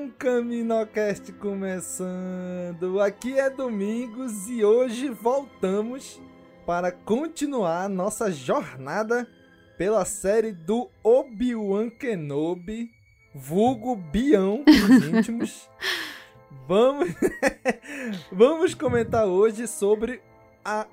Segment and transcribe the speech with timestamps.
[0.00, 2.98] Um Caminocast começando.
[3.02, 6.18] Aqui é Domingos e hoje voltamos
[6.64, 9.28] para continuar nossa jornada
[9.76, 12.90] pela série do Obi-Wan Kenobi,
[13.34, 15.68] vulgo Bião dos íntimos.
[16.66, 17.10] Vamos,
[18.32, 20.22] vamos comentar hoje sobre
[20.64, 20.86] a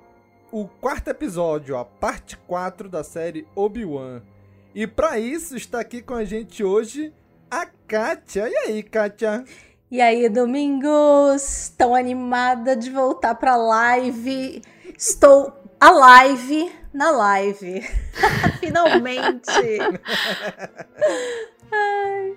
[0.52, 4.20] o quarto episódio, a parte 4 da série Obi-Wan.
[4.74, 7.10] E para isso está aqui com a gente hoje
[7.50, 8.48] a Kátia.
[8.48, 9.44] E aí, Kátia?
[9.90, 11.72] E aí, Domingos?
[11.76, 14.62] Tão animada de voltar pra live.
[14.96, 17.80] Estou a live na live.
[18.60, 19.48] Finalmente.
[21.72, 22.36] Ai.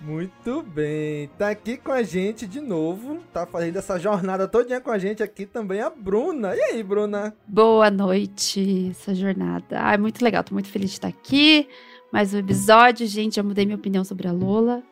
[0.00, 4.90] Muito bem, tá aqui com a gente de novo, tá fazendo essa jornada todinha com
[4.90, 6.56] a gente aqui também a Bruna.
[6.56, 7.32] E aí, Bruna?
[7.46, 9.78] Boa noite, essa jornada.
[9.80, 11.68] Ah, é muito legal, tô muito feliz de estar aqui.
[12.12, 14.82] Mais um episódio, gente, já mudei minha opinião sobre a Lola.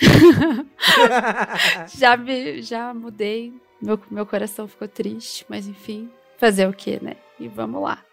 [1.96, 7.16] já, me, já mudei, meu, meu coração ficou triste, mas enfim, fazer o que, né?
[7.38, 8.04] E vamos lá.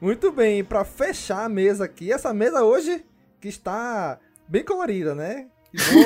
[0.00, 3.04] Muito bem, para fechar a mesa aqui, essa mesa hoje
[3.38, 5.46] que está bem colorida, né?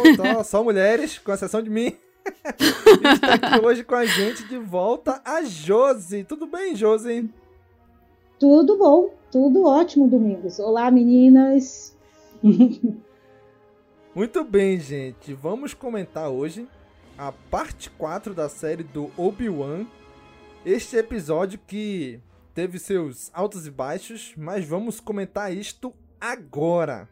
[0.04, 1.97] Então, só mulheres, com exceção de mim.
[3.15, 6.25] está aqui hoje com a gente de volta a Josi.
[6.25, 7.31] Tudo bem, Josi?
[8.42, 10.58] Tudo bom, tudo ótimo, Domingos.
[10.58, 11.97] Olá, meninas.
[14.16, 15.32] Muito bem, gente.
[15.32, 16.66] Vamos comentar hoje
[17.16, 19.86] a parte 4 da série do Obi-Wan.
[20.66, 22.19] Este episódio que
[22.53, 27.09] teve seus altos e baixos, mas vamos comentar isto agora.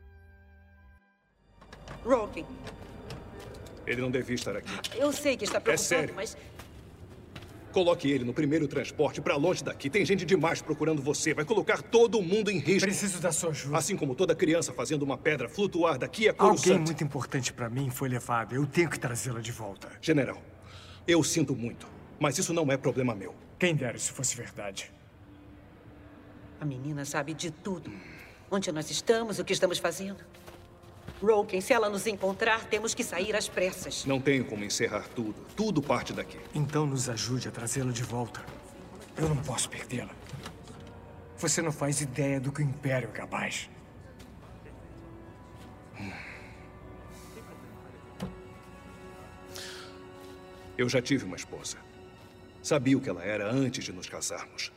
[2.05, 2.45] Roken.
[3.87, 4.73] Ele não devia estar aqui.
[4.97, 6.15] Eu sei que está preocupado, é sério.
[6.17, 6.37] mas...
[7.73, 9.89] Coloque ele no primeiro transporte para longe daqui.
[9.89, 11.33] Tem gente demais procurando você.
[11.33, 12.89] Vai colocar todo mundo em risco.
[12.89, 13.79] Preciso da sua ajuda.
[13.79, 16.81] Assim como toda criança fazendo uma pedra flutuar daqui a Alguém Coruscant.
[16.87, 18.55] muito importante para mim foi levado.
[18.55, 19.89] Eu tenho que trazê-la de volta.
[20.01, 20.41] General,
[21.07, 21.87] eu sinto muito,
[22.19, 23.35] mas isso não é problema meu.
[23.59, 24.93] Quem dera se fosse verdade.
[26.61, 27.91] A menina sabe de tudo.
[28.51, 30.19] Onde nós estamos, o que estamos fazendo.
[31.23, 34.05] Roken, se ela nos encontrar, temos que sair às pressas.
[34.07, 35.35] Não tenho como encerrar tudo.
[35.55, 36.39] Tudo parte daqui.
[36.55, 38.43] Então nos ajude a trazê-la de volta.
[39.17, 40.15] Eu não posso perdê-la.
[41.37, 43.69] Você não faz ideia do que o Império é capaz.
[50.77, 51.77] Eu já tive uma esposa.
[52.63, 54.73] Sabia o que ela era antes de nos casarmos.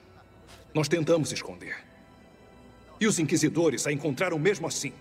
[0.74, 1.78] Nós tentamos esconder.
[3.00, 4.92] E os inquisidores a encontraram mesmo assim.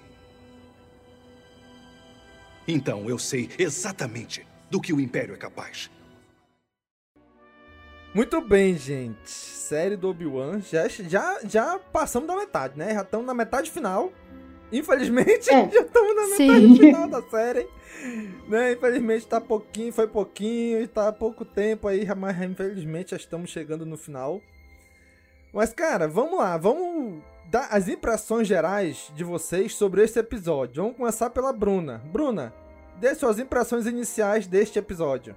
[2.67, 5.91] Então eu sei exatamente do que o Império é capaz.
[8.15, 9.29] Muito bem, gente.
[9.29, 10.61] Série do Obi-Wan.
[10.61, 12.95] Já, já, já passamos da metade, né?
[12.95, 14.13] Já estamos na metade final.
[14.71, 15.69] Infelizmente, É.
[15.73, 16.47] já estamos na Sim.
[16.51, 17.67] metade final da série.
[18.49, 18.73] Né?
[18.73, 23.97] Infelizmente tá pouquinho, foi pouquinho, tá pouco tempo aí, mas infelizmente já estamos chegando no
[23.97, 24.41] final.
[25.53, 27.23] Mas, cara, vamos lá, vamos
[27.53, 30.83] dar as impressões gerais de vocês sobre esse episódio.
[30.83, 31.99] Vamos começar pela Bruna.
[32.11, 32.51] Bruna,
[32.99, 35.37] dê suas impressões iniciais deste episódio.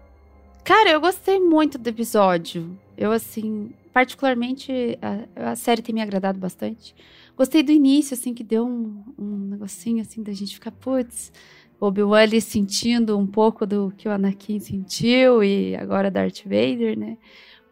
[0.63, 2.79] Cara, eu gostei muito do episódio.
[2.97, 4.97] Eu, assim, particularmente,
[5.35, 6.95] a, a série tem me agradado bastante.
[7.35, 11.33] Gostei do início, assim, que deu um, um negocinho, assim, da gente ficar, putz,
[11.81, 17.17] Obi-Wan sentindo um pouco do que o Anakin sentiu e agora Darth Vader, né?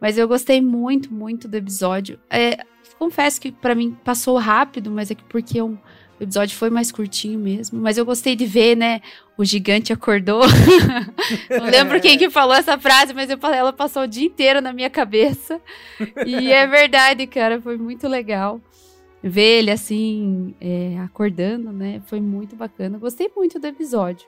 [0.02, 2.20] Mas eu gostei muito, muito do episódio.
[2.30, 2.58] É,
[2.98, 5.78] confesso que para mim passou rápido, mas é que porque o
[6.20, 7.80] episódio foi mais curtinho mesmo.
[7.80, 9.02] Mas eu gostei de ver, né?
[9.38, 10.42] O gigante acordou.
[11.50, 14.74] Não lembro quem que falou essa frase, mas eu, ela passou o dia inteiro na
[14.74, 15.60] minha cabeça.
[16.26, 17.62] E é verdade, cara.
[17.62, 18.62] Foi muito legal
[19.22, 22.02] ver ele assim, é, acordando, né?
[22.06, 22.98] Foi muito bacana.
[22.98, 24.28] Gostei muito do episódio.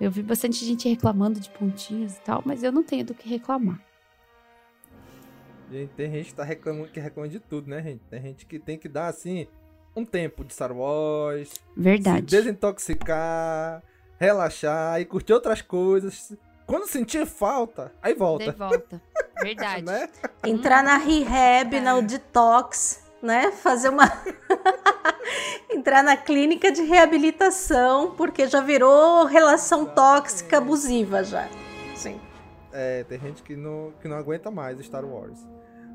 [0.00, 3.28] Eu vi bastante gente reclamando de pontinhos e tal, mas eu não tenho do que
[3.28, 3.80] reclamar.
[5.70, 8.00] Gente, tem gente que tá reclamando que reclama de tudo, né, gente?
[8.10, 9.46] Tem gente que tem que dar assim
[9.94, 11.52] um tempo de Star Wars.
[11.76, 12.30] Verdade.
[12.30, 13.82] Se desintoxicar,
[14.18, 16.32] relaxar e curtir outras coisas.
[16.66, 18.52] Quando sentir falta, aí volta.
[18.52, 19.02] De volta.
[19.42, 19.82] Verdade.
[19.84, 20.08] né?
[20.44, 23.52] Entrar na rehab, na detox, né?
[23.52, 24.04] Fazer uma.
[25.70, 31.48] Entrar na clínica de reabilitação, porque já virou relação tóxica abusiva já.
[31.94, 32.18] Sim.
[32.72, 35.38] É, tem gente que não, que não aguenta mais Star Wars.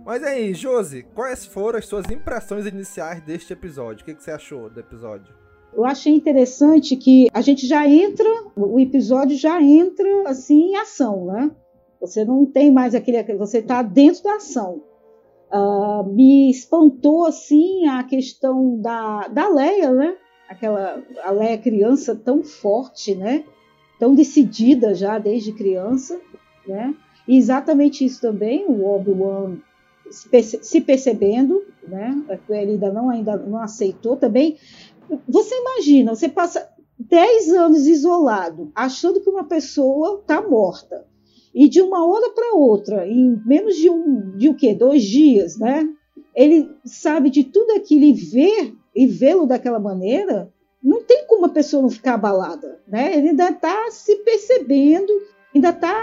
[0.06, 4.04] Mas aí, Josi, quais foram as suas impressões iniciais deste episódio?
[4.04, 5.34] O que, que você achou do episódio?
[5.74, 11.26] Eu achei interessante que a gente já entra, o episódio já entra assim em ação,
[11.26, 11.52] né?
[12.02, 14.84] Você não tem mais aquele, você está dentro da ação.
[15.52, 20.18] Uh, me espantou assim a questão da, da Leia, né?
[20.50, 23.46] Aquela a Leia criança tão forte, né?
[24.00, 26.20] Tão decidida já desde criança,
[26.68, 26.94] né?
[27.26, 29.58] E exatamente isso também o Obi-Wan
[30.10, 32.16] se percebendo, né?
[32.50, 34.58] Ele ainda não, ainda não aceitou também.
[35.28, 36.68] Você imagina, você passa
[37.00, 41.06] 10 anos isolado, achando que uma pessoa está morta.
[41.54, 44.74] E de uma hora para outra, em menos de um, de o quê?
[44.74, 45.88] Dois dias, né?
[46.36, 50.52] Ele sabe de tudo aquilo e vê e vê-lo daquela maneira,
[50.82, 53.16] não tem como a pessoa não ficar abalada, né?
[53.16, 55.12] Ele ainda está se percebendo,
[55.54, 55.96] ainda está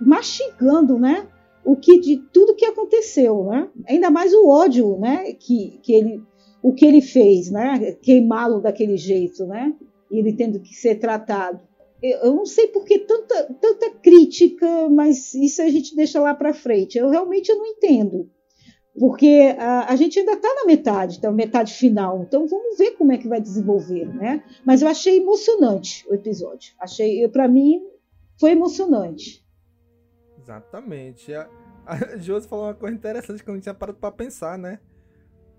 [0.00, 1.26] mastigando, né?
[1.66, 3.68] O que de tudo que aconteceu, né?
[3.88, 5.32] Ainda mais o ódio, né?
[5.32, 6.22] Que, que ele,
[6.62, 7.92] o que ele fez, né?
[8.00, 9.74] Queimá-lo daquele jeito, né?
[10.08, 11.60] E ele tendo que ser tratado.
[12.00, 16.32] Eu, eu não sei por que tanta, tanta crítica, mas isso a gente deixa lá
[16.34, 16.96] para frente.
[16.96, 18.30] Eu realmente não entendo,
[18.96, 22.22] porque a, a gente ainda está na metade, então metade final.
[22.22, 24.44] Então vamos ver como é que vai desenvolver, né?
[24.64, 26.74] Mas eu achei emocionante o episódio.
[26.78, 27.82] Achei, para mim,
[28.38, 29.44] foi emocionante.
[30.40, 31.32] Exatamente.
[31.86, 34.80] A, Josi falou uma coisa interessante que eu não tinha parado pra pensar, né?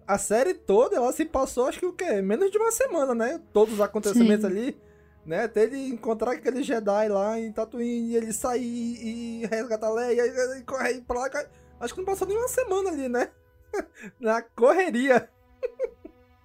[0.05, 2.21] A série toda, ela se passou, acho que o quê?
[2.21, 3.41] Menos de uma semana, né?
[3.53, 4.51] Todos os acontecimentos Sim.
[4.51, 4.77] ali,
[5.25, 5.43] né?
[5.45, 10.25] Até ele encontrar aquele Jedi lá em Tatooine, e ele sair e resgatar a Leia,
[10.25, 11.29] e, e correr pra lá.
[11.79, 13.29] Acho que não passou nem uma semana ali, né?
[14.19, 15.29] Na correria.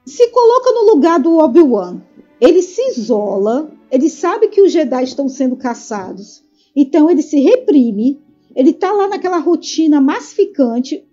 [0.05, 2.03] Se coloca no lugar do Obi-Wan.
[2.41, 6.43] Ele se isola, ele sabe que os Jedi estão sendo caçados.
[6.75, 8.21] Então ele se reprime,
[8.55, 11.07] ele está lá naquela rotina massificante,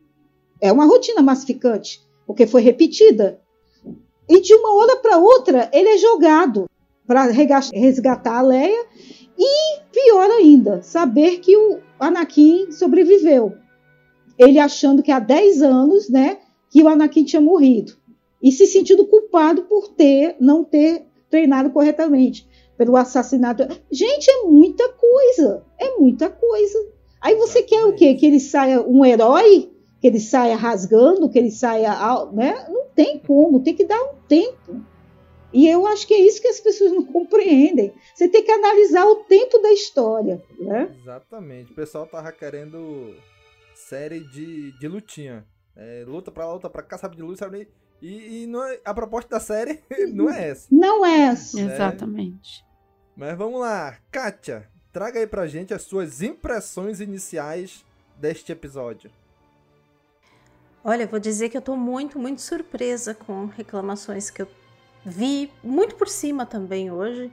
[0.61, 3.39] é uma rotina massificante, porque foi repetida.
[4.27, 6.69] E de uma hora para outra, ele é jogado
[7.07, 8.85] para resgatar a Leia
[9.37, 13.53] e, pior ainda, saber que o Anakin sobreviveu.
[14.37, 16.37] Ele achando que há 10 anos, né,
[16.69, 17.97] que o Anakin tinha morrido.
[18.41, 22.47] E se sentindo culpado por ter não ter treinado corretamente,
[22.77, 23.63] pelo assassinato.
[23.91, 25.65] Gente, é muita coisa.
[25.77, 26.98] É muita coisa.
[27.21, 28.15] Aí você quer o quê?
[28.15, 29.71] Que ele saia um herói?
[30.01, 31.29] Que ele saia rasgando?
[31.29, 31.93] Que ele saia.
[32.31, 32.65] Né?
[32.69, 34.81] Não tem como, tem que dar um tempo.
[35.51, 37.93] E eu acho que é isso que as pessoas não compreendem.
[38.13, 40.41] Você tem que analisar o tempo da história.
[40.59, 40.95] Né?
[41.01, 41.71] Exatamente.
[41.71, 43.15] O pessoal tava querendo
[43.73, 45.45] série de, de lutinha.
[45.75, 47.67] É, luta pra luta pra cá, sabe de luta, sabe?
[48.01, 49.81] E, e não é, a proposta da série
[50.13, 50.67] não é essa.
[50.71, 51.59] Não é essa.
[51.59, 52.63] Exatamente.
[53.15, 53.97] Mas vamos lá.
[54.11, 57.85] Kátia, traga aí pra gente as suas impressões iniciais
[58.17, 59.11] deste episódio.
[60.83, 64.47] Olha, vou dizer que eu tô muito, muito surpresa com reclamações que eu
[65.05, 67.31] vi muito por cima também hoje.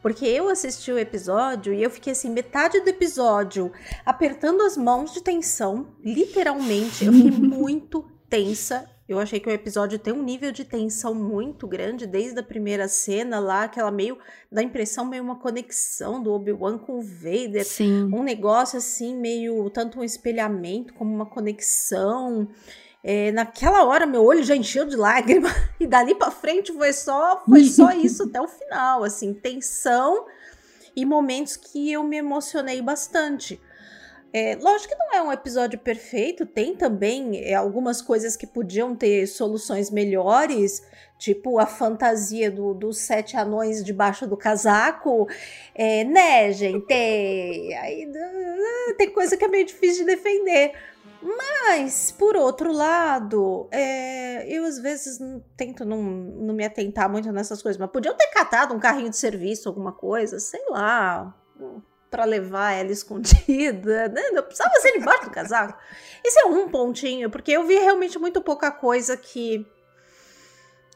[0.00, 3.72] Porque eu assisti o episódio e eu fiquei assim, metade do episódio
[4.04, 7.06] apertando as mãos de tensão, literalmente.
[7.06, 11.66] Eu fiquei muito tensa eu achei que o episódio tem um nível de tensão muito
[11.66, 14.18] grande, desde a primeira cena lá, aquela meio.
[14.50, 17.66] dá a impressão meio uma conexão do Obi-Wan com o Vader.
[17.66, 18.08] Sim.
[18.12, 19.68] Um negócio assim, meio.
[19.68, 22.48] tanto um espelhamento como uma conexão.
[23.02, 27.42] É, naquela hora, meu olho já encheu de lágrima, e dali pra frente foi só,
[27.46, 29.04] foi só isso até o final.
[29.04, 30.24] Assim, tensão
[30.96, 33.60] e momentos que eu me emocionei bastante.
[34.36, 38.96] É, lógico que não é um episódio perfeito, tem também é, algumas coisas que podiam
[38.96, 40.84] ter soluções melhores,
[41.16, 45.28] tipo a fantasia do, dos sete anões debaixo do casaco,
[45.72, 46.92] é, né, gente?
[46.92, 48.10] Aí,
[48.98, 50.72] tem coisa que é meio difícil de defender.
[51.22, 55.20] Mas, por outro lado, é, eu às vezes
[55.56, 59.16] tento não, não me atentar muito nessas coisas, mas podiam ter catado um carrinho de
[59.16, 61.32] serviço, alguma coisa, sei lá,
[62.14, 64.22] para levar ela escondida, né?
[64.30, 65.76] Não precisava ser debaixo do casaco.
[66.24, 69.66] Esse é um pontinho, porque eu vi realmente muito pouca coisa que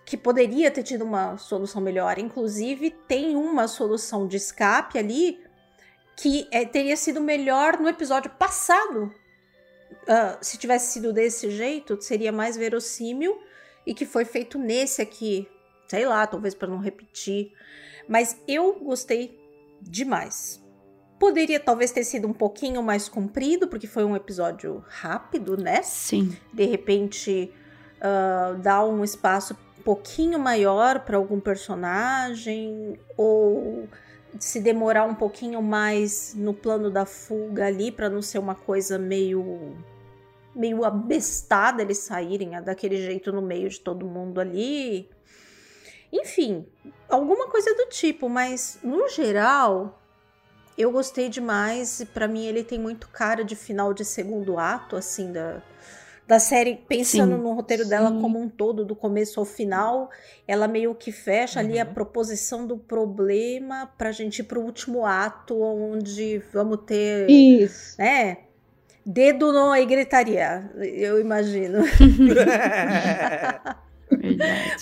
[0.07, 2.19] que poderia ter tido uma solução melhor.
[2.19, 5.39] Inclusive, tem uma solução de escape ali
[6.17, 9.13] que é, teria sido melhor no episódio passado.
[10.05, 13.39] Uh, se tivesse sido desse jeito, seria mais verossímil
[13.85, 15.47] e que foi feito nesse aqui.
[15.89, 17.53] Sei lá, talvez para não repetir.
[18.09, 19.39] Mas eu gostei
[19.83, 20.67] demais.
[21.19, 25.83] Poderia talvez ter sido um pouquinho mais comprido, porque foi um episódio rápido, né?
[25.83, 26.37] Sim.
[26.53, 27.53] De repente,
[27.99, 29.57] uh, dá um espaço
[29.89, 33.89] pouquinho maior para algum personagem ou
[34.39, 38.99] se demorar um pouquinho mais no plano da fuga ali para não ser uma coisa
[38.99, 39.75] meio
[40.55, 45.09] meio abestada eles saírem daquele jeito no meio de todo mundo ali.
[46.13, 46.67] Enfim,
[47.09, 49.99] alguma coisa do tipo, mas no geral
[50.79, 54.97] eu gostei demais e para mim ele tem muito cara de final de segundo ato
[54.97, 55.61] assim da
[56.29, 57.89] da série, pensando sim, no roteiro sim.
[57.89, 60.11] dela como um todo, do começo ao final,
[60.47, 61.67] ela meio que fecha uhum.
[61.67, 61.95] ali a uhum.
[61.95, 67.31] proposição do problema pra gente ir pro último ato, onde vamos ter.
[67.31, 67.99] Isso.
[67.99, 68.41] Né?
[69.07, 71.83] Dedo não e gritaria, eu imagino.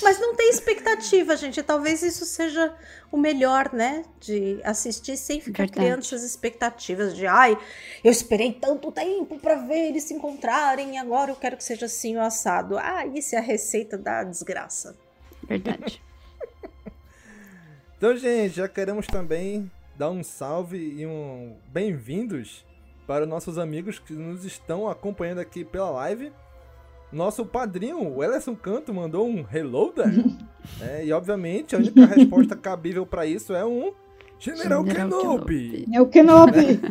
[0.03, 1.63] Mas não tem expectativa, gente.
[1.63, 2.75] Talvez isso seja
[3.11, 4.05] o melhor, né?
[4.21, 5.81] De assistir sem ficar Verdade.
[5.81, 7.59] criando essas expectativas de ai,
[8.05, 12.17] eu esperei tanto tempo para ver eles se encontrarem, agora eu quero que seja assim
[12.17, 12.79] o assado.
[12.79, 14.97] Ah, isso é a receita da desgraça.
[15.43, 16.03] Verdade.
[17.97, 22.65] então, gente, já queremos também dar um salve e um bem-vindos
[23.07, 26.33] para os nossos amigos que nos estão acompanhando aqui pela live.
[27.13, 30.13] Nosso padrinho, o Ellison Canto, mandou um Reloader.
[30.81, 33.93] é, e obviamente a única resposta cabível para isso é um
[34.39, 35.71] General, General Kenobi.
[35.71, 35.97] Kenobi.
[35.97, 36.81] É o Kenobi.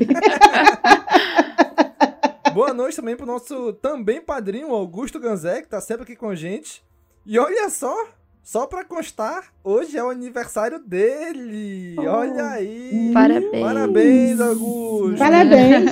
[2.53, 6.35] Boa noite também pro nosso também padrinho, Augusto Ganzé, que tá sempre aqui com a
[6.35, 6.81] gente.
[7.25, 7.93] E olha só,
[8.41, 11.95] só pra constar, hoje é o aniversário dele.
[11.99, 13.11] Oh, olha aí.
[13.13, 13.61] Parabéns.
[13.61, 15.17] Parabéns, Augusto.
[15.17, 15.91] Parabéns.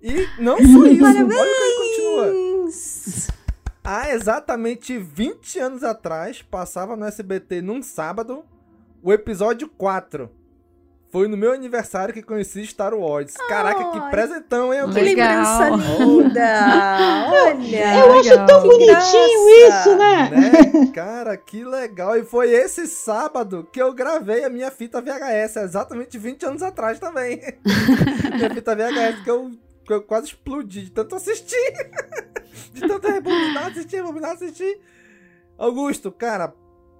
[0.00, 1.40] E não só isso, parabéns.
[1.40, 3.33] olha como ele continua.
[3.86, 8.42] Há exatamente 20 anos atrás, passava no SBT num sábado,
[9.02, 10.30] o episódio 4.
[11.12, 13.34] Foi no meu aniversário que conheci Star Wars.
[13.38, 14.90] Oh, Caraca, que presentão, hein?
[14.90, 17.26] Que lembrança linda!
[17.30, 17.98] Olha!
[18.00, 20.30] Eu acho tão bonitinho isso, né?
[20.30, 20.86] né?
[20.94, 22.16] Cara, que legal.
[22.16, 26.98] E foi esse sábado que eu gravei a minha fita VHS, exatamente 20 anos atrás
[26.98, 27.38] também.
[28.34, 29.50] minha fita VHS que eu,
[29.92, 31.72] eu quase explodi de tanto assistir.
[32.72, 34.80] de tanto rebobinar, assistir, rebobinar, assistir.
[35.58, 36.54] Augusto, cara,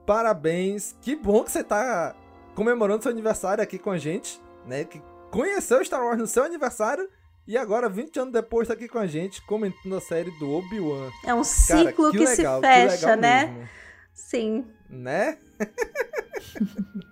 [0.07, 0.95] parabéns.
[1.01, 2.15] Que bom que você tá
[2.55, 4.85] comemorando seu aniversário aqui com a gente, né?
[4.85, 7.09] Que conheceu Star Wars no seu aniversário
[7.47, 11.11] e agora, 20 anos depois, tá aqui com a gente, comentando a série do Obi-Wan.
[11.27, 13.47] É um ciclo Cara, que, que legal, se fecha, né?
[13.47, 13.69] Mesmo.
[14.15, 14.65] Sim.
[14.89, 15.37] Né?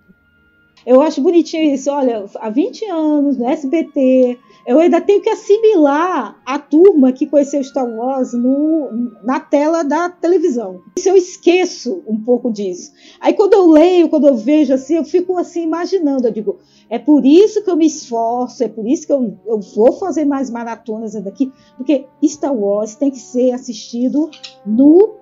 [0.85, 1.91] Eu acho bonitinho isso.
[1.91, 7.63] Olha, há 20 anos no SBT, eu ainda tenho que assimilar a turma que conheceu
[7.63, 8.89] Star Wars no,
[9.23, 10.81] na tela da televisão.
[10.97, 12.93] Isso eu esqueço um pouco disso.
[13.19, 16.97] Aí quando eu leio, quando eu vejo assim, eu fico assim imaginando, eu digo, é
[16.97, 20.49] por isso que eu me esforço, é por isso que eu, eu vou fazer mais
[20.49, 24.29] maratonas daqui, porque Star Wars tem que ser assistido
[24.65, 25.15] no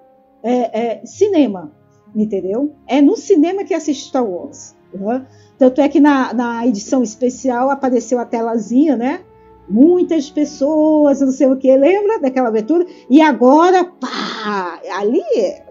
[0.43, 1.71] é, é, cinema,
[2.15, 2.73] entendeu?
[2.87, 4.75] É no cinema que assiste Star Wars.
[4.93, 5.25] Uhum.
[5.57, 9.21] Tanto é que na, na edição especial apareceu a telazinha, né?
[9.67, 12.85] Muitas pessoas, não sei o que, lembra daquela abertura?
[13.09, 15.23] E agora, pá, ali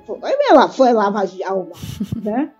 [0.06, 0.18] foi,
[0.48, 1.72] ela foi lavar de alma,
[2.22, 2.50] né?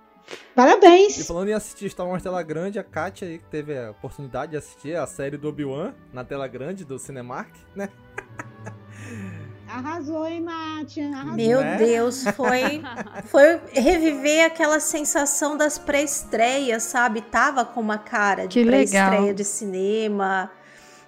[0.55, 1.19] Parabéns!
[1.19, 4.53] E falando em assistir Star Wars tela grande, a Kátia aí que teve a oportunidade
[4.53, 7.89] de assistir a série do Obi-Wan na tela grande do Cinemark, né?
[9.71, 11.09] Arrasou, hein, Mátia?
[11.27, 11.77] Meu né?
[11.77, 12.83] Deus, foi,
[13.27, 17.21] foi reviver aquela sensação das pré-estreias, sabe?
[17.21, 20.51] Tava com uma cara de pré-estreia de cinema.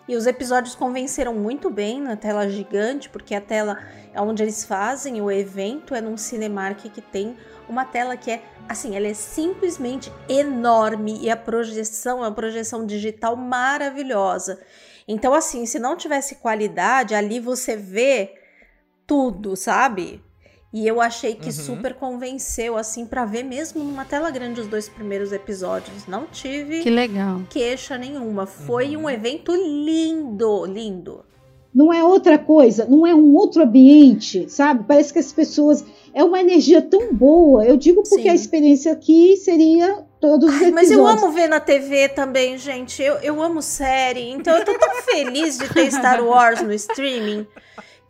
[0.09, 3.78] E os episódios convenceram muito bem na tela gigante, porque a tela
[4.16, 7.37] onde eles fazem o evento é num Cinemark que tem
[7.68, 12.85] uma tela que é assim, ela é simplesmente enorme e a projeção é uma projeção
[12.85, 14.61] digital maravilhosa.
[15.06, 18.35] Então, assim, se não tivesse qualidade, ali você vê
[19.06, 20.23] tudo, sabe?
[20.73, 21.52] E eu achei que uhum.
[21.52, 26.07] super convenceu, assim, para ver mesmo numa tela grande os dois primeiros episódios.
[26.07, 27.43] Não tive que legal.
[27.50, 28.47] queixa nenhuma.
[28.47, 29.02] Foi uhum.
[29.02, 31.25] um evento lindo, lindo.
[31.75, 34.85] não é outra coisa, não é um outro ambiente, sabe?
[34.88, 35.85] Parece que as pessoas.
[36.14, 37.64] É uma energia tão boa.
[37.64, 38.29] Eu digo porque Sim.
[38.29, 40.75] a experiência aqui seria todos os episódios.
[40.75, 43.02] Mas eu amo ver na TV também, gente.
[43.02, 44.31] Eu, eu amo série.
[44.31, 47.47] Então eu tô tão feliz de ter Star Wars no streaming.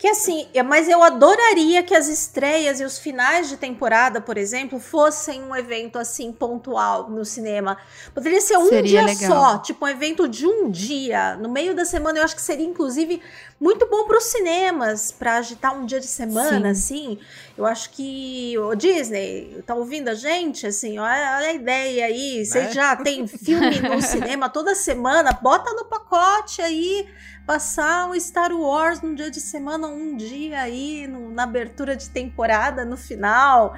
[0.02, 4.80] Que assim, mas eu adoraria que as estreias e os finais de temporada, por exemplo,
[4.80, 7.78] fossem um evento assim pontual no cinema.
[8.12, 9.30] Poderia ser um seria dia legal.
[9.30, 12.18] só, tipo um evento de um dia, no meio da semana.
[12.18, 13.22] Eu acho que seria inclusive
[13.62, 17.12] muito bom para os cinemas, para agitar um dia de semana, Sim.
[17.12, 17.18] assim.
[17.56, 22.44] Eu acho que o Disney tá ouvindo a gente, assim, olha, olha a ideia aí.
[22.44, 22.72] Você né?
[22.72, 27.06] já tem filme no cinema toda semana, bota no pacote aí
[27.46, 32.10] passar o Star Wars num dia de semana, um dia aí, no, na abertura de
[32.10, 33.76] temporada, no final.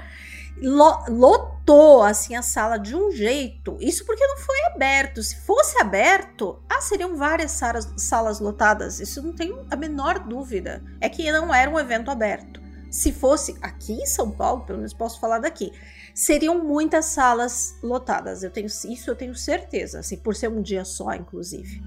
[0.57, 3.77] Lotou assim a sala de um jeito.
[3.81, 5.23] Isso porque não foi aberto.
[5.23, 9.01] Se fosse aberto, ah, seriam várias salas, salas lotadas.
[9.01, 10.83] Isso não tem a menor dúvida.
[11.01, 12.63] É que não era um evento aberto.
[12.91, 15.73] Se fosse aqui em São Paulo, pelo menos posso falar daqui,
[16.15, 18.45] seriam muitas salas lotadas.
[18.45, 21.83] Eu tenho isso, eu tenho certeza, assim, por ser um dia só, inclusive.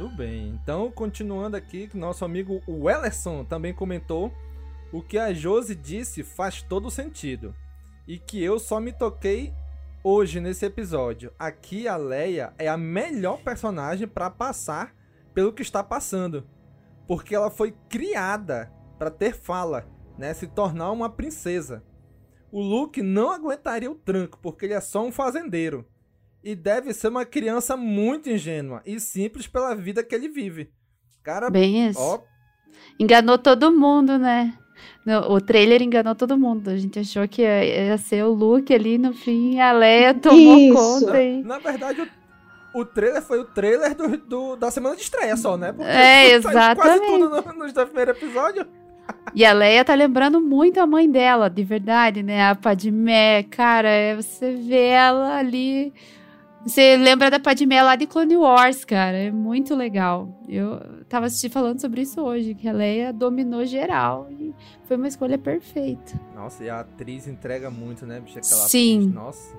[0.00, 0.58] Muito bem.
[0.60, 4.32] Então, continuando aqui, nosso amigo Wellerson também comentou
[4.92, 7.54] o que a Josi disse faz todo sentido.
[8.06, 9.52] E que eu só me toquei
[10.02, 11.32] hoje nesse episódio.
[11.38, 14.94] Aqui a Leia é a melhor personagem para passar
[15.32, 16.46] pelo que está passando,
[17.06, 19.86] porque ela foi criada para ter fala,
[20.18, 21.84] né, se tornar uma princesa.
[22.50, 25.86] O Luke não aguentaria o tranco, porque ele é só um fazendeiro
[26.42, 30.72] e deve ser uma criança muito ingênua e simples pela vida que ele vive.
[31.22, 32.00] Cara, bem isso.
[32.00, 32.20] Ó...
[32.98, 34.56] Enganou todo mundo, né?
[35.28, 36.68] O trailer enganou todo mundo.
[36.68, 40.58] A gente achou que ia, ia ser o Luke ali no fim, a Leia tomou
[40.58, 40.74] isso.
[40.74, 41.22] conta.
[41.22, 41.42] E...
[41.42, 45.56] Na verdade, o, o trailer foi o trailer do, do, da semana de estreia só,
[45.56, 45.72] né?
[45.72, 46.80] Porque é, exatamente.
[46.80, 48.66] Quase tudo no, no primeiro episódio.
[49.34, 52.48] E a Leia tá lembrando muito a mãe dela, de verdade, né?
[52.48, 55.92] A Padmé, cara, você vê ela ali
[56.64, 59.16] você lembra da Padmé lá de Clone Wars, cara.
[59.16, 60.28] É muito legal.
[60.48, 65.08] Eu tava assistindo falando sobre isso hoje, que a Leia dominou geral e foi uma
[65.08, 66.20] escolha perfeita.
[66.34, 68.38] Nossa, e a atriz entrega muito, né, bicho?
[68.38, 68.98] Aquela Sim.
[68.98, 69.56] Atriz, nossa.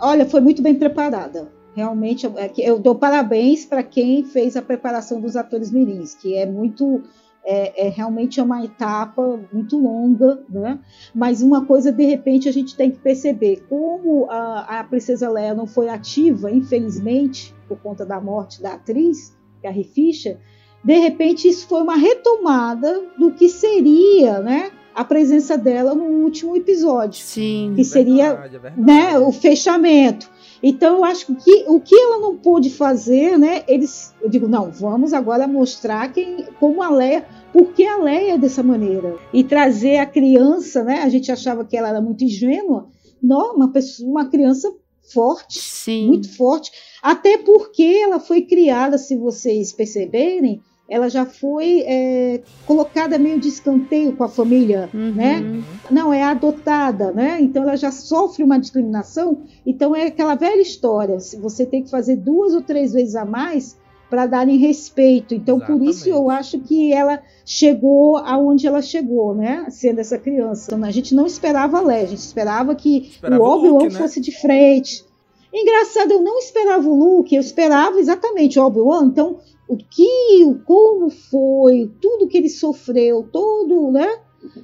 [0.00, 1.50] Olha, foi muito bem preparada.
[1.74, 6.46] Realmente, é eu dou parabéns para quem fez a preparação dos atores mirins, que é
[6.46, 7.02] muito
[7.46, 10.80] é, é, realmente é uma etapa muito longa, né?
[11.14, 15.54] Mas uma coisa, de repente, a gente tem que perceber, como a, a Princesa Leia
[15.54, 20.38] não foi ativa, infelizmente, por conta da morte da atriz, Carrie Fisher,
[20.82, 24.70] de repente isso foi uma retomada do que seria, né?
[24.94, 27.22] A presença dela no último episódio.
[27.22, 27.74] Sim.
[27.76, 28.80] Que seria verdade, é verdade.
[28.80, 30.30] Né, o fechamento.
[30.62, 33.62] Então, eu acho que o que ela não pôde fazer, né?
[33.68, 38.34] Eles, eu digo, não, vamos agora mostrar quem, como a Leia por que a Leia
[38.34, 39.16] é dessa maneira?
[39.32, 41.00] E trazer a criança, né?
[41.02, 42.90] A gente achava que ela era muito ingênua.
[43.22, 44.70] Não, uma, pessoa, uma criança
[45.10, 46.06] forte, Sim.
[46.06, 46.70] muito forte.
[47.02, 53.48] Até porque ela foi criada, se vocês perceberem, ela já foi é, colocada meio de
[53.48, 55.14] escanteio com a família, uhum.
[55.14, 55.64] né?
[55.90, 57.38] Não, é adotada, né?
[57.40, 59.44] Então ela já sofre uma discriminação.
[59.64, 63.24] Então é aquela velha história: se você tem que fazer duas ou três vezes a
[63.24, 65.34] mais para darem respeito.
[65.34, 65.84] Então, Exatamente.
[65.84, 69.66] por isso eu acho que ela chegou aonde ela chegou, né?
[69.70, 70.66] Sendo essa criança.
[70.74, 73.90] Então, a gente não esperava a Leia, a gente esperava que esperava o Obi-Wan né?
[73.90, 75.04] fosse de frente.
[75.52, 79.06] Engraçado, eu não esperava o Luke, eu esperava exatamente o Obi-Wan.
[79.06, 79.38] Então,
[79.68, 84.20] o que, o como foi, tudo que ele sofreu, todo, né?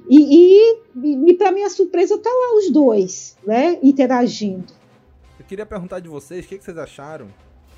[0.09, 3.77] E, e, e para minha surpresa, tá lá os dois, né?
[3.83, 4.71] Interagindo.
[5.37, 7.27] Eu queria perguntar de vocês, o que, que vocês acharam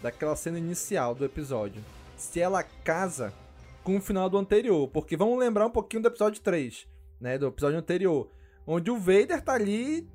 [0.02, 1.82] daquela cena inicial do episódio.
[2.18, 3.34] Se ela casa
[3.86, 4.90] com o final do anterior.
[4.90, 6.86] Porque vamos lembrar um pouquinho do episódio 3,
[7.22, 7.38] né?
[7.38, 8.28] Do episódio anterior.
[8.68, 10.10] Onde o Vader tá ali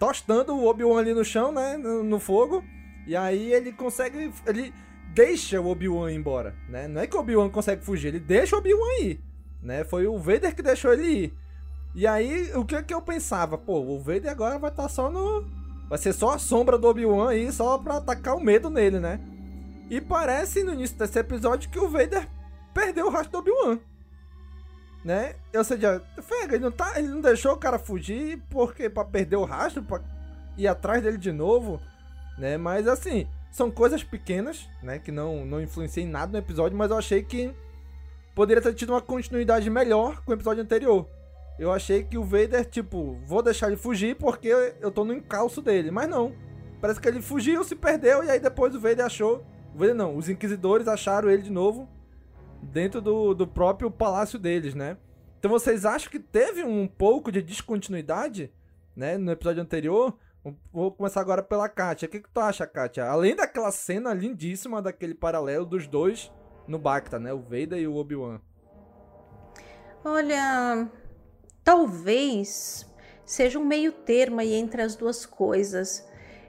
[0.00, 1.76] tostando o Obi-Wan ali no chão, né?
[1.76, 2.64] No, no, fogo.
[3.06, 4.32] E aí ele consegue.
[4.46, 4.74] Ele
[5.14, 6.88] deixa o Obi-Wan embora, né?
[6.88, 9.20] Não é que o Obi-Wan consegue fugir, ele deixa o Obi-Wan ir.
[9.62, 9.84] Né?
[9.84, 11.34] Foi o Vader que deixou ele ir.
[11.94, 13.58] E aí, o que que eu pensava?
[13.58, 15.46] Pô, o Vader agora vai estar tá só no,
[15.92, 19.20] Vai ser só a sombra do Obi-Wan aí, só pra atacar o medo nele, né?
[19.90, 22.26] E parece no início desse episódio que o Vader
[22.72, 23.78] perdeu o rastro do Obi-Wan.
[25.04, 25.34] Né?
[25.54, 29.36] Ou seja, Fega, ele não, tá, ele não deixou o cara fugir porque pra perder
[29.36, 30.00] o rastro, pra
[30.56, 31.78] ir atrás dele de novo,
[32.38, 32.56] né?
[32.56, 34.98] Mas assim, são coisas pequenas, né?
[34.98, 37.54] Que não, não influenciam em nada no episódio, mas eu achei que
[38.34, 41.06] poderia ter tido uma continuidade melhor com o episódio anterior.
[41.58, 44.48] Eu achei que o Vader, tipo, vou deixar ele fugir porque
[44.80, 45.90] eu tô no encalço dele.
[45.90, 46.34] Mas não.
[46.80, 50.28] Parece que ele fugiu, se perdeu, e aí depois o Vader achou Vader não, os
[50.28, 51.88] Inquisidores acharam ele de novo
[52.62, 54.96] dentro do, do próprio palácio deles, né?
[55.38, 58.52] Então vocês acham que teve um pouco de descontinuidade,
[58.94, 60.16] né, no episódio anterior?
[60.72, 62.06] Vou começar agora pela Katia.
[62.06, 63.06] O que, que tu acha, Katia?
[63.06, 66.32] Além daquela cena lindíssima daquele paralelo dos dois
[66.66, 67.32] no Bacta, né?
[67.32, 68.40] O Vader e o Obi-Wan.
[70.04, 70.88] Olha,
[71.64, 72.86] talvez
[73.24, 76.06] seja um meio termo aí entre as duas coisas.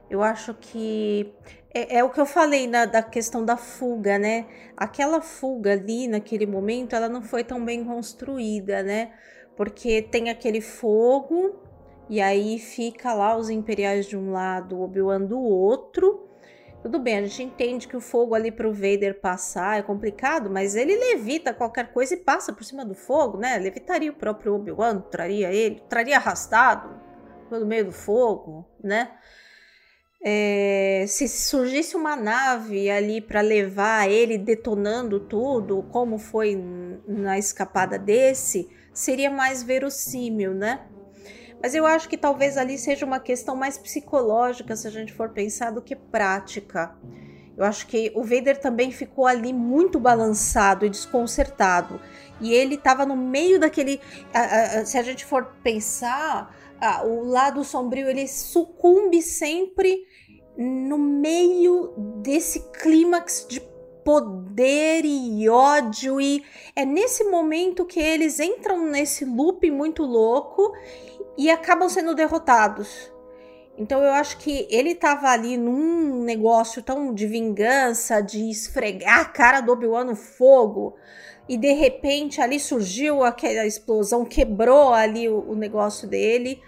[0.10, 1.34] Eu acho que
[1.74, 4.46] é, é, o que eu falei na, da questão da fuga, né?
[4.78, 9.12] Aquela fuga ali naquele momento, ela não foi tão bem construída, né?
[9.56, 11.60] Porque tem aquele fogo
[12.10, 16.28] e aí fica lá os imperiais de um lado, o Obi-Wan do outro.
[16.84, 20.76] Tudo bem, a gente entende que o fogo ali pro Vader passar é complicado, mas
[20.76, 23.58] ele levita qualquer coisa e passa por cima do fogo, né?
[23.58, 27.00] Levitaria o próprio Obi-Wan, traria ele, traria arrastado
[27.50, 29.12] pelo meio do fogo, né?
[30.22, 36.62] É, se surgisse uma nave ali para levar ele detonando tudo, como foi
[37.08, 40.86] na escapada desse, seria mais verossímil, né?
[41.64, 45.30] Mas eu acho que talvez ali seja uma questão mais psicológica, se a gente for
[45.30, 46.94] pensar, do que prática.
[47.56, 52.02] Eu acho que o Vader também ficou ali muito balançado e desconcertado.
[52.42, 54.02] E ele estava no meio daquele.
[54.86, 56.54] se a gente for pensar,
[57.06, 60.06] o lado sombrio ele sucumbe sempre
[60.58, 63.62] no meio desse clímax de
[64.04, 66.44] poder e ódio e
[66.76, 70.74] é nesse momento que eles entram nesse loop muito louco
[71.38, 73.12] e acabam sendo derrotados.
[73.78, 79.26] Então eu acho que ele estava ali num negócio tão de vingança, de esfregar a
[79.26, 80.96] cara do Obi-Wan no fogo,
[81.50, 86.62] e de repente ali surgiu aquela explosão, quebrou ali o, o negócio dele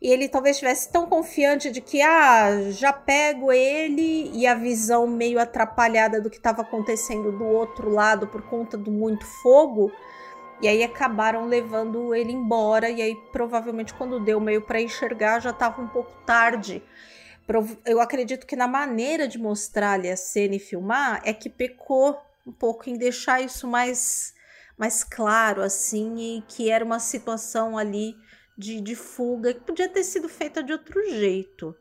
[0.00, 5.08] e ele talvez estivesse tão confiante de que ah, já pego ele e a visão
[5.08, 9.90] meio atrapalhada do que estava acontecendo do outro lado por conta do muito fogo.
[10.60, 15.50] E aí acabaram levando ele embora e aí provavelmente quando deu meio para enxergar já
[15.50, 16.82] estava um pouco tarde.
[17.84, 22.20] Eu acredito que na maneira de mostrar ali a cena e filmar é que pecou
[22.46, 24.34] um pouco em deixar isso mais
[24.76, 28.16] mais claro assim e que era uma situação ali
[28.56, 31.74] de, de fuga que podia ter sido feita de outro jeito.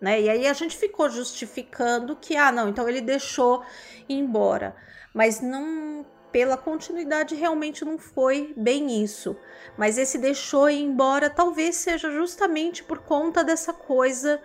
[0.00, 0.22] Né?
[0.22, 3.62] E aí a gente ficou justificando que, ah, não, então ele deixou
[4.08, 4.74] ir embora.
[5.12, 9.36] Mas não, pela continuidade, realmente não foi bem isso.
[9.76, 14.40] Mas esse deixou ir embora talvez seja justamente por conta dessa coisa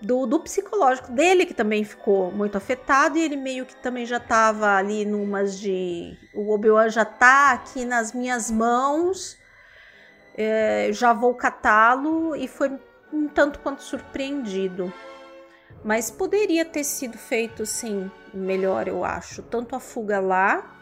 [0.00, 4.18] do, do psicológico dele, que também ficou muito afetado, e ele meio que também já
[4.18, 6.16] estava ali numas de.
[6.34, 9.42] O Obi-Wan já tá aqui nas minhas mãos
[10.36, 12.76] é, já vou catá-lo e foi
[13.12, 14.92] um tanto quanto surpreendido.
[15.84, 19.42] Mas poderia ter sido feito, sim, melhor, eu acho.
[19.42, 20.73] Tanto a fuga lá.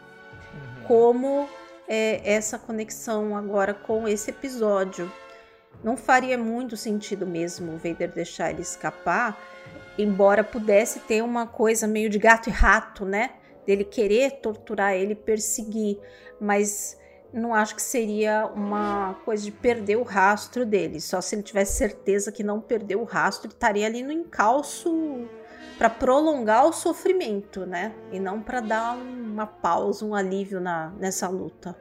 [0.87, 1.47] Como
[1.87, 5.11] é, essa conexão agora com esse episódio.
[5.83, 9.37] Não faria muito sentido mesmo o Vader deixar ele escapar,
[9.97, 13.31] embora pudesse ter uma coisa meio de gato e rato, né?
[13.65, 15.99] Dele querer torturar ele, perseguir.
[16.39, 16.97] Mas
[17.33, 21.01] não acho que seria uma coisa de perder o rastro dele.
[21.01, 25.27] Só se ele tivesse certeza que não perdeu o rastro, ele estaria ali no encalço
[25.77, 27.93] para prolongar o sofrimento, né?
[28.11, 31.75] E não para dar uma pausa, um alívio na, nessa luta.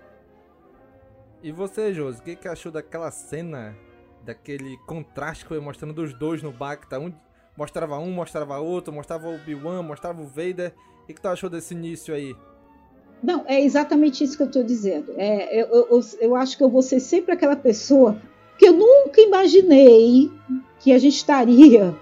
[1.42, 3.76] E você, Josi, o que, que achou daquela cena,
[4.24, 6.98] daquele contraste que foi mostrando dos dois no Bacta?
[6.98, 7.12] Um
[7.56, 10.74] mostrava um, mostrava outro, mostrava o Obi-Wan, mostrava o Vader.
[11.02, 12.34] O que, que tu achou desse início aí?
[13.22, 15.12] Não, é exatamente isso que eu estou dizendo.
[15.16, 18.20] É, eu, eu, eu, acho que eu vou ser sempre aquela pessoa
[18.58, 20.30] que eu nunca imaginei
[20.80, 21.94] que a gente estaria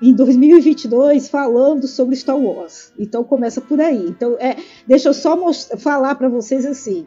[0.00, 2.92] em 2022 falando sobre Star Wars.
[2.98, 4.06] Então começa por aí.
[4.08, 7.06] Então, é, deixa eu só mostrar, falar para vocês assim.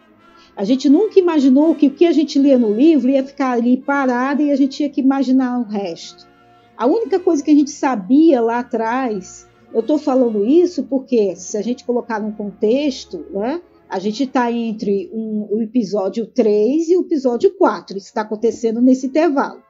[0.55, 3.77] A gente nunca imaginou que o que a gente lia no livro ia ficar ali
[3.77, 6.27] parado e a gente tinha que imaginar o resto.
[6.75, 11.57] A única coisa que a gente sabia lá atrás eu estou falando isso porque, se
[11.57, 16.97] a gente colocar num contexto, né, a gente está entre um, o episódio 3 e
[16.97, 17.97] o episódio 4.
[17.97, 19.61] Isso está acontecendo nesse intervalo.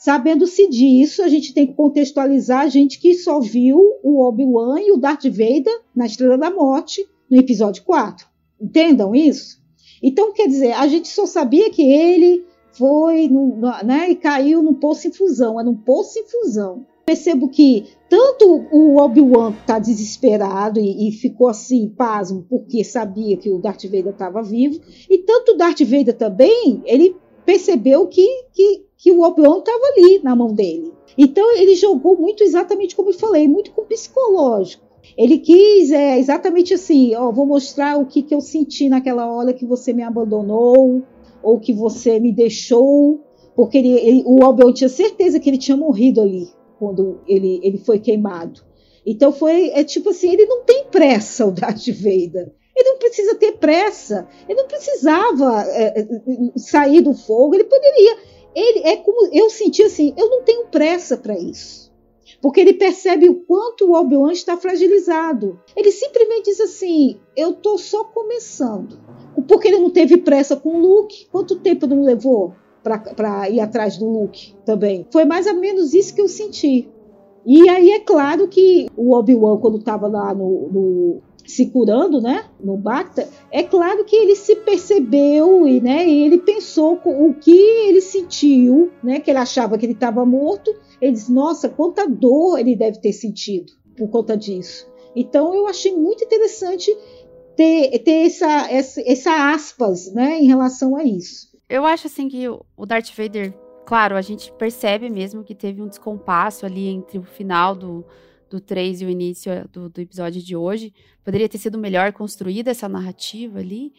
[0.00, 4.92] Sabendo-se disso, a gente tem que contextualizar a gente que só viu o Obi-Wan e
[4.92, 8.26] o Darth Vader na Estrela da Morte no episódio 4.
[8.58, 9.60] Entendam isso?
[10.02, 14.72] Então, quer dizer, a gente só sabia que ele foi no, né, e caiu num
[14.72, 15.60] poço em fusão.
[15.60, 21.48] É num poço em fusão percebo que tanto o Obi-Wan está desesperado e, e, ficou
[21.48, 26.16] assim, pasmo, porque sabia que o Darth Vader estava vivo, e tanto o Darth Vader
[26.16, 30.92] também, ele percebeu que, que, que o Obi-Wan estava ali na mão dele.
[31.16, 34.84] Então ele jogou muito exatamente como eu falei, muito com psicológico.
[35.16, 39.54] Ele quis é, exatamente assim, ó, vou mostrar o que, que eu senti naquela hora
[39.54, 41.02] que você me abandonou
[41.42, 43.24] ou que você me deixou,
[43.56, 47.78] porque ele, ele, o Obi-Wan tinha certeza que ele tinha morrido ali quando ele, ele
[47.78, 48.60] foi queimado.
[49.06, 52.52] Então foi, é tipo assim, ele não tem pressa, o Darth Vader.
[52.76, 54.26] Ele não precisa ter pressa.
[54.48, 56.08] Ele não precisava é, é,
[56.56, 57.54] sair do fogo.
[57.54, 58.16] Ele poderia.
[58.54, 60.14] Ele é como eu senti assim.
[60.16, 61.92] Eu não tenho pressa para isso,
[62.40, 65.60] porque ele percebe o quanto o Obi-Wan está fragilizado.
[65.76, 68.98] Ele simplesmente diz assim: eu tô só começando.
[69.46, 71.26] Porque ele não teve pressa com o Luke.
[71.30, 75.06] Quanto tempo não levou para ir atrás do Luke também?
[75.10, 76.88] Foi mais ou menos isso que eu senti.
[77.46, 82.48] E aí é claro que o Obi-Wan, quando estava lá no, no, se curando, né,
[82.62, 88.00] no Bacta, é claro que ele se percebeu e, né, ele pensou o que ele
[88.00, 90.74] sentiu, né, que ele achava que ele estava morto.
[91.00, 94.88] Ele disse, nossa, quanta dor ele deve ter sentido por conta disso.
[95.14, 96.90] Então eu achei muito interessante
[97.56, 101.50] ter, ter essa, essa, essa aspas, né, em relação a isso.
[101.68, 103.54] Eu acho assim que o Darth Vader
[103.90, 108.04] claro, a gente percebe mesmo que teve um descompasso ali entre o final do,
[108.50, 110.92] do 3 e o início eh, do, do episódio de hoje.
[111.24, 113.92] Poderia ter sido melhor construída essa narrativa ali.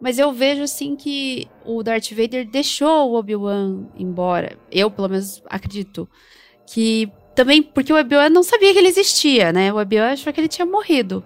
[0.00, 4.58] Mas eu vejo assim que o Darth Vader deixou o Obi-Wan embora.
[4.72, 6.08] Eu, pelo menos, acredito.
[6.66, 9.70] Que também porque o Obi-Wan não sabia que ele existia, né?
[9.70, 11.24] O Obi-Wan achou que ele tinha morrido.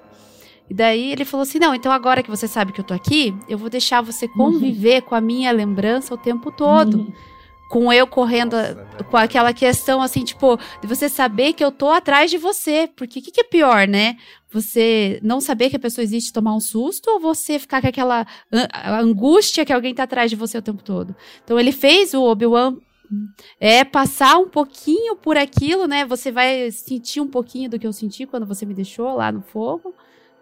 [0.68, 3.32] E daí ele falou assim: não, então agora que você sabe que eu tô aqui,
[3.48, 5.08] eu vou deixar você conviver uhum.
[5.08, 6.98] com a minha lembrança o tempo todo.
[6.98, 7.33] Uhum
[7.70, 11.90] com eu correndo Nossa, com aquela questão assim, tipo, de você saber que eu tô
[11.90, 12.88] atrás de você.
[12.94, 14.16] Porque o que, que, é pior, né?
[14.50, 18.26] Você não saber que a pessoa existe tomar um susto ou você ficar com aquela
[19.00, 21.14] angústia que alguém tá atrás de você o tempo todo?
[21.42, 22.76] Então ele fez o Obi-Wan
[23.60, 26.04] é passar um pouquinho por aquilo, né?
[26.04, 29.42] Você vai sentir um pouquinho do que eu senti quando você me deixou lá no
[29.42, 29.94] fogo.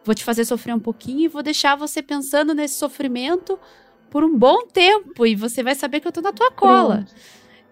[0.05, 3.59] Vou te fazer sofrer um pouquinho e vou deixar você pensando nesse sofrimento
[4.13, 6.97] por um bom tempo e você vai saber que eu tô na tua cola.
[6.97, 7.15] Pronto.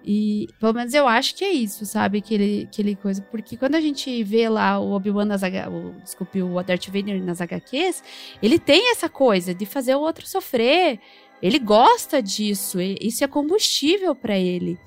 [0.03, 2.19] E pelo menos eu acho que é isso, sabe?
[2.19, 3.21] Aquele, aquele coisa.
[3.31, 7.43] Porque quando a gente vê lá o Obi-Wan nas o, desculpe, o Darth Vader nas
[7.43, 8.03] HQs,
[8.43, 10.99] ele tem essa coisa de fazer o outro sofrer.
[11.43, 12.79] Ele gosta disso.
[12.81, 14.79] Isso é combustível para ele.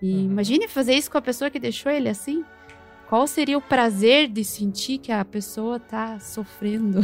[0.00, 0.20] E uhum.
[0.30, 2.42] imagine fazer isso com a pessoa que deixou ele assim.
[3.06, 7.00] Qual seria o prazer de sentir que a pessoa tá sofrendo?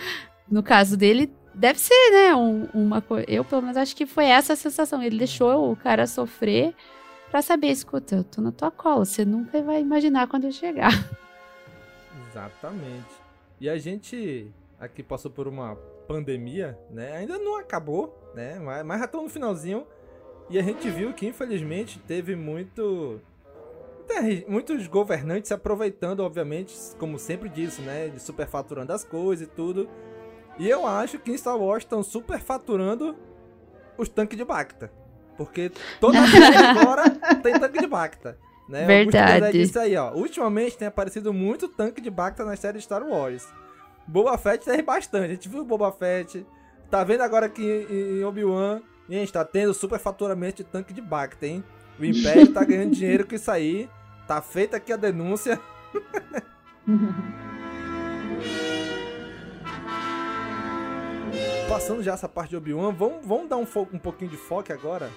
[0.50, 2.34] no caso dele, Deve ser, né?
[2.34, 3.24] Um, uma coisa.
[3.28, 5.02] Eu, pelo menos, acho que foi essa a sensação.
[5.02, 6.74] Ele deixou o cara sofrer
[7.30, 9.04] para saber, escuta, eu tô na tua cola.
[9.04, 10.92] Você nunca vai imaginar quando eu chegar.
[12.30, 13.14] Exatamente.
[13.60, 15.76] E a gente aqui passou por uma
[16.08, 17.16] pandemia, né?
[17.16, 18.58] Ainda não acabou, né?
[18.58, 19.86] Mas, mas já estamos no finalzinho.
[20.50, 23.20] E a gente viu que, infelizmente, teve muito
[24.46, 29.88] muitos governantes se aproveitando, obviamente, como sempre disse, né, de superfaturando as coisas e tudo,
[30.58, 33.16] e eu acho que em Star Wars estão superfaturando
[33.98, 34.90] os tanques de Bacta.
[35.36, 37.10] Porque toda série agora
[37.42, 38.38] tem tanque de Bacta.
[38.68, 38.86] Né?
[38.86, 39.52] Verdade.
[39.52, 40.12] Disse aí, ó.
[40.12, 43.46] Ultimamente tem aparecido muito tanque de Bacta nas séries de Star Wars.
[44.06, 45.24] Boba Fett tem bastante.
[45.24, 46.46] A gente viu o Boba Fett.
[46.90, 48.80] Tá vendo agora aqui em Obi-Wan.
[49.08, 51.64] A gente tá tendo superfaturamento de tanque de Bacta, hein?
[51.98, 53.88] O Império tá ganhando dinheiro com isso aí.
[54.26, 55.60] Tá feita aqui a denúncia.
[61.68, 65.10] passando já essa parte de Obi-Wan, vamos, vamos dar um, um pouquinho de foco agora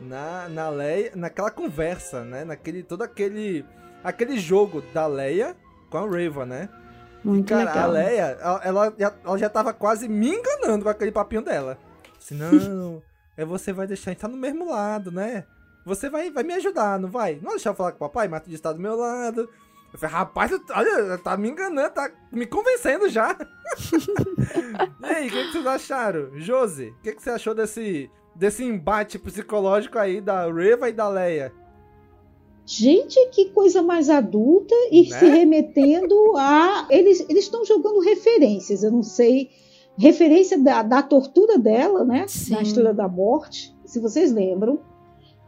[0.00, 2.44] na, na Leia, naquela conversa, né?
[2.44, 3.64] Naquele, todo aquele,
[4.02, 5.54] aquele jogo da Leia
[5.90, 6.68] com a Reva, né?
[7.22, 7.84] Muito Cara, legal.
[7.84, 11.78] a Leia, ela, ela, já, ela já tava quase me enganando com aquele papinho dela.
[12.18, 13.02] Se não,
[13.36, 15.44] é você vai deixar a gente tá no mesmo lado, né?
[15.84, 17.38] Você vai, vai me ajudar, não vai?
[17.42, 19.48] Não deixar eu falar com o papai, mas tu está do meu lado.
[19.92, 23.36] Eu falei, rapaz, olha, tá me enganando, tá me convencendo já.
[25.02, 26.30] e aí, o que, que, vocês acharam?
[26.38, 31.08] Josi, o que, que, você achou desse, desse embate psicológico aí da Reva e da
[31.08, 31.52] Leia?
[32.64, 35.18] Gente, que coisa mais adulta e né?
[35.18, 36.86] se remetendo a.
[36.88, 39.50] Eles estão jogando referências, eu não sei.
[39.98, 42.26] Referência da, da tortura dela, né?
[42.28, 42.54] Sim.
[42.54, 44.80] Na história da morte, se vocês lembram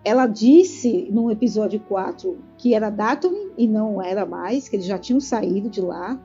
[0.04, 4.98] ela disse no episódio 4 que era Datum e não era mais, que eles já
[4.98, 6.20] tinham saído de lá.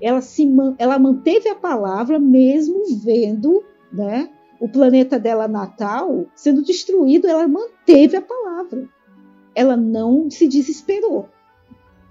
[0.00, 3.62] Ela, se, ela manteve a palavra mesmo vendo
[3.92, 8.88] né, o planeta dela natal sendo destruído, ela manteve a palavra.
[9.54, 11.28] Ela não se desesperou.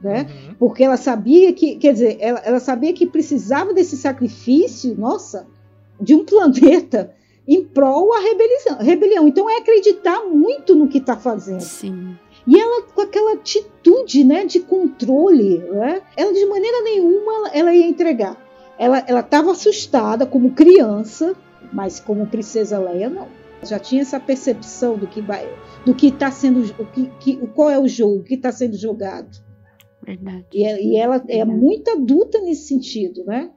[0.01, 0.23] Né?
[0.23, 0.55] Uhum.
[0.59, 5.47] Porque ela sabia que, quer dizer, ela, ela sabia que precisava desse sacrifício, nossa,
[5.99, 7.13] de um planeta
[7.47, 8.77] em prol a rebelião.
[8.79, 9.27] rebelião.
[9.27, 11.61] Então é acreditar muito no que está fazendo.
[11.61, 12.17] Sim.
[12.47, 16.01] E ela com aquela atitude, né, de controle, né?
[16.15, 18.37] Ela de maneira nenhuma ela ia entregar.
[18.77, 21.35] Ela ela estava assustada como criança,
[21.73, 23.27] mas como princesa Leia não.
[23.63, 25.47] Já tinha essa percepção do que vai,
[25.85, 29.43] do que está sendo, o que, que, qual é o jogo que está sendo jogado.
[30.05, 30.45] Verdade.
[30.53, 33.49] E, e ela é muito adulta nesse sentido, né?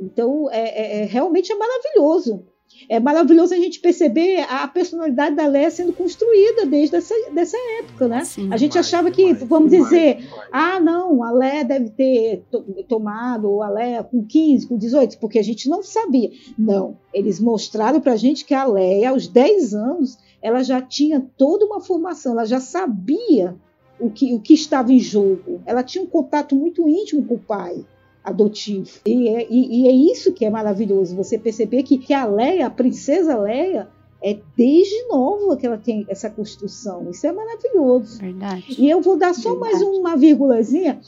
[0.00, 2.46] Então, é, é, é, realmente é maravilhoso.
[2.88, 8.08] É maravilhoso a gente perceber a personalidade da Leia sendo construída desde essa dessa época,
[8.08, 8.24] né?
[8.24, 11.90] Sim, a gente demais, achava que, demais, vamos demais, dizer, ah, não, a Leia deve
[11.90, 12.44] ter
[12.88, 16.30] tomado, ou a Leia com 15, com 18, porque a gente não sabia.
[16.58, 21.66] Não, eles mostraram pra gente que a Leia, aos 10 anos, ela já tinha toda
[21.66, 23.56] uma formação, ela já sabia
[23.98, 25.60] o que, o que estava em jogo.
[25.66, 27.84] Ela tinha um contato muito íntimo com o pai
[28.24, 28.88] adotivo.
[29.06, 32.66] E é, e, e é isso que é maravilhoso, você perceber que, que a Leia,
[32.66, 33.88] a princesa Leia,
[34.22, 37.10] é desde nova que ela tem essa construção.
[37.10, 38.18] Isso é maravilhoso.
[38.18, 38.76] Verdade.
[38.78, 39.72] E eu vou dar só Verdade.
[39.72, 41.00] mais uma vírgulazinha.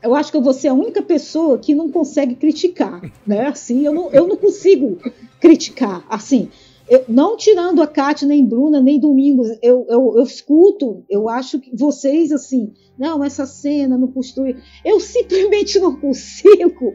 [0.00, 3.48] Eu acho que eu vou ser a única pessoa que não consegue criticar, né?
[3.48, 4.96] Assim, eu não, eu não consigo
[5.40, 6.04] criticar.
[6.08, 6.48] Assim,
[6.90, 11.58] eu, não tirando a Kátia, nem Bruna, nem Domingos, eu, eu, eu escuto, eu acho
[11.58, 14.56] que vocês, assim, não, essa cena não construi.
[14.84, 16.94] Eu simplesmente não consigo,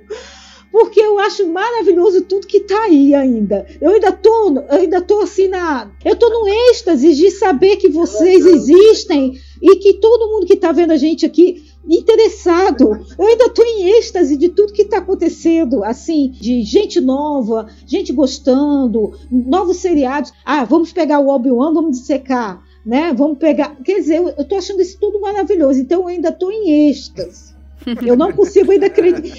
[0.72, 3.66] porque eu acho maravilhoso tudo que tá aí ainda.
[3.80, 5.92] Eu ainda tô, eu ainda tô assim na.
[6.04, 10.72] Eu tô no êxtase de saber que vocês existem e que todo mundo que tá
[10.72, 13.06] vendo a gente aqui interessado.
[13.18, 18.14] Eu ainda estou em êxtase de tudo que está acontecendo, assim, de gente nova, gente
[18.14, 20.34] gostando, novos seriados.
[20.46, 23.14] Ah, vamos pegar o Obi-Wan, vamos dissecar, né?
[23.14, 23.76] Vamos pegar.
[23.84, 27.54] Quer dizer, eu estou achando isso tudo maravilhoso, então eu ainda estou em êxtase.
[28.06, 28.88] Eu não consigo ainda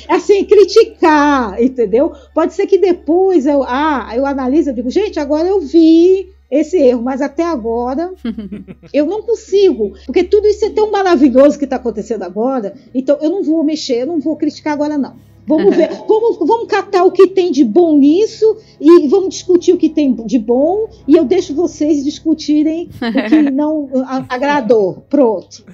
[0.08, 2.12] assim, criticar, entendeu?
[2.34, 6.76] Pode ser que depois eu, ah, eu analiso e digo, gente, agora eu vi esse
[6.76, 8.12] erro, mas até agora
[8.92, 13.30] eu não consigo, porque tudo isso é tão maravilhoso que está acontecendo agora, então eu
[13.30, 15.16] não vou mexer, eu não vou criticar agora não.
[15.46, 19.78] Vamos ver, vamos, vamos catar o que tem de bom nisso e vamos discutir o
[19.78, 23.90] que tem de bom e eu deixo vocês discutirem o que não
[24.28, 25.04] agradou.
[25.08, 25.64] Pronto.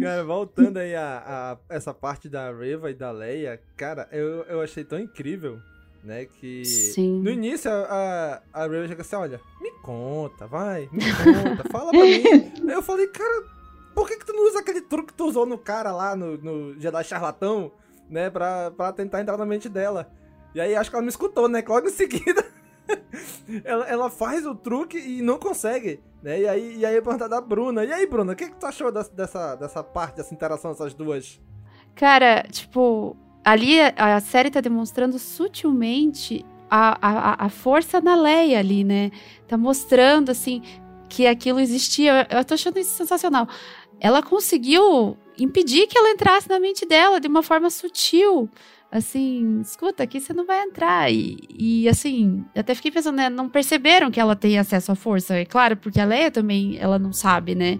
[0.00, 4.60] Cara, voltando aí a, a, essa parte da Reva e da Leia, cara, eu, eu
[4.60, 5.58] achei tão incrível
[6.02, 6.26] né?
[6.26, 7.20] Que Sim.
[7.20, 12.00] no início a, a Ray chega assim: olha, me conta, vai, me conta, fala pra
[12.00, 12.22] mim.
[12.68, 13.44] Aí eu falei, cara,
[13.94, 16.36] por que, que tu não usa aquele truque que tu usou no cara lá, no,
[16.38, 17.72] no Jedi Charlatão,
[18.08, 18.30] né?
[18.30, 20.10] Pra, pra tentar entrar na mente dela.
[20.54, 21.62] E aí acho que ela me escutou, né?
[21.62, 22.44] Que logo em seguida.
[23.64, 26.40] ela, ela faz o truque e não consegue, né?
[26.40, 27.84] E aí, e aí pergunta da Bruna.
[27.84, 30.94] E aí, Bruna, o que, que tu achou dessa, dessa, dessa parte, dessa interação dessas
[30.94, 31.40] duas?
[31.94, 33.16] Cara, tipo,
[33.50, 39.10] ali a, a série tá demonstrando sutilmente a, a, a força na Leia ali, né?
[39.46, 40.62] Tá mostrando, assim,
[41.08, 42.26] que aquilo existia.
[42.30, 43.48] Eu tô achando isso sensacional.
[43.98, 48.48] Ela conseguiu impedir que ela entrasse na mente dela de uma forma sutil.
[48.90, 51.10] Assim, escuta, aqui você não vai entrar.
[51.10, 53.30] E, e assim, até fiquei pensando, né?
[53.30, 55.34] Não perceberam que ela tem acesso à força.
[55.36, 57.78] É claro, porque a Leia também, ela não sabe, né?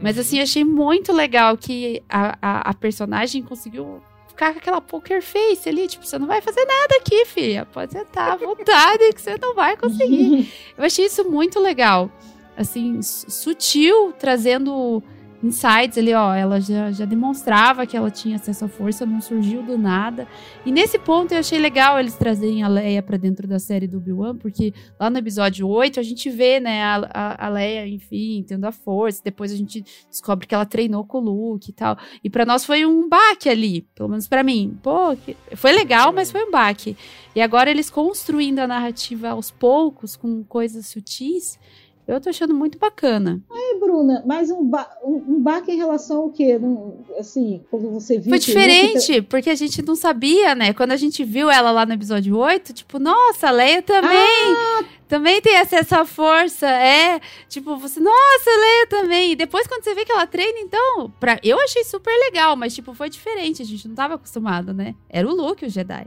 [0.00, 4.00] Mas assim, achei muito legal que a, a, a personagem conseguiu
[4.32, 7.66] ficar com aquela poker face ali, tipo, você não vai fazer nada aqui, filha.
[7.66, 10.52] Pode sentar à vontade que você não vai conseguir.
[10.76, 12.10] Eu achei isso muito legal.
[12.56, 15.02] Assim, sutil, trazendo
[15.42, 19.62] insights ali, ó, ela já, já demonstrava que ela tinha acesso à força, não surgiu
[19.62, 20.26] do nada.
[20.64, 23.98] E nesse ponto eu achei legal eles trazerem a Leia para dentro da série do
[23.98, 28.44] Obi-Wan, porque lá no episódio 8 a gente vê, né, a, a, a, Leia, enfim,
[28.46, 31.96] tendo a força, depois a gente descobre que ela treinou com o Luke e tal.
[32.22, 34.78] E para nós foi um baque ali, pelo menos para mim.
[34.82, 35.16] Pô,
[35.56, 36.96] foi legal, mas foi um baque.
[37.34, 41.58] E agora eles construindo a narrativa aos poucos, com coisas sutis,
[42.06, 43.40] eu tô achando muito bacana.
[43.50, 46.58] Aí, Bruna, mais um, ba um, um baque em relação ao quê?
[46.58, 48.30] Não, assim, quando você viu.
[48.30, 50.72] Foi diferente, porque a gente não sabia, né?
[50.72, 54.10] Quando a gente viu ela lá no episódio 8, tipo, nossa, a Leia também.
[54.10, 54.84] Ah!
[55.06, 57.20] Também tem acesso à força, é.
[57.46, 59.32] Tipo, você, nossa, Leia também.
[59.32, 62.74] E depois, quando você vê que ela treina, então, pra, eu achei super legal, mas,
[62.74, 63.60] tipo, foi diferente.
[63.60, 64.94] A gente não tava acostumado, né?
[65.10, 66.06] Era o Luke, o Jedi.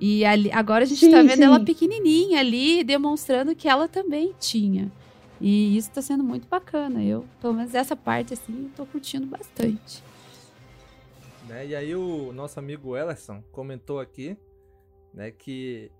[0.00, 1.44] E ali, agora a gente sim, tá vendo sim.
[1.44, 4.90] ela pequenininha ali, demonstrando que ela também tinha.
[5.42, 7.02] E isso está sendo muito bacana.
[7.02, 10.02] Eu, pelo menos essa parte, assim, estou curtindo bastante.
[11.48, 11.66] Né?
[11.66, 14.36] E aí o nosso amigo Ellerson comentou aqui,
[15.12, 15.90] né, que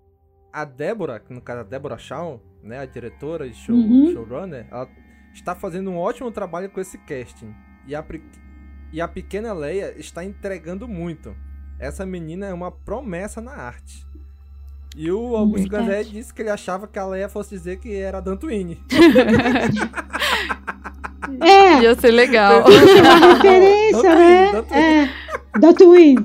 [0.51, 4.13] a Débora, no caso a Débora Shaw, né, a diretora e show, uhum.
[4.13, 4.89] showrunner, ela
[5.33, 7.53] está fazendo um ótimo trabalho com esse casting.
[7.85, 8.05] E a,
[8.93, 11.35] e a pequena Leia está entregando muito.
[11.77, 14.07] Essa menina é uma promessa na arte.
[14.95, 18.19] E o Augusto Gandé disse que ele achava que a Leia fosse dizer que era
[18.21, 18.79] Dantooine.
[21.41, 21.81] É.
[21.81, 22.63] Ia ser legal.
[22.69, 24.65] É uma referência, né?
[24.71, 25.59] É.
[25.59, 26.15] Da Twin.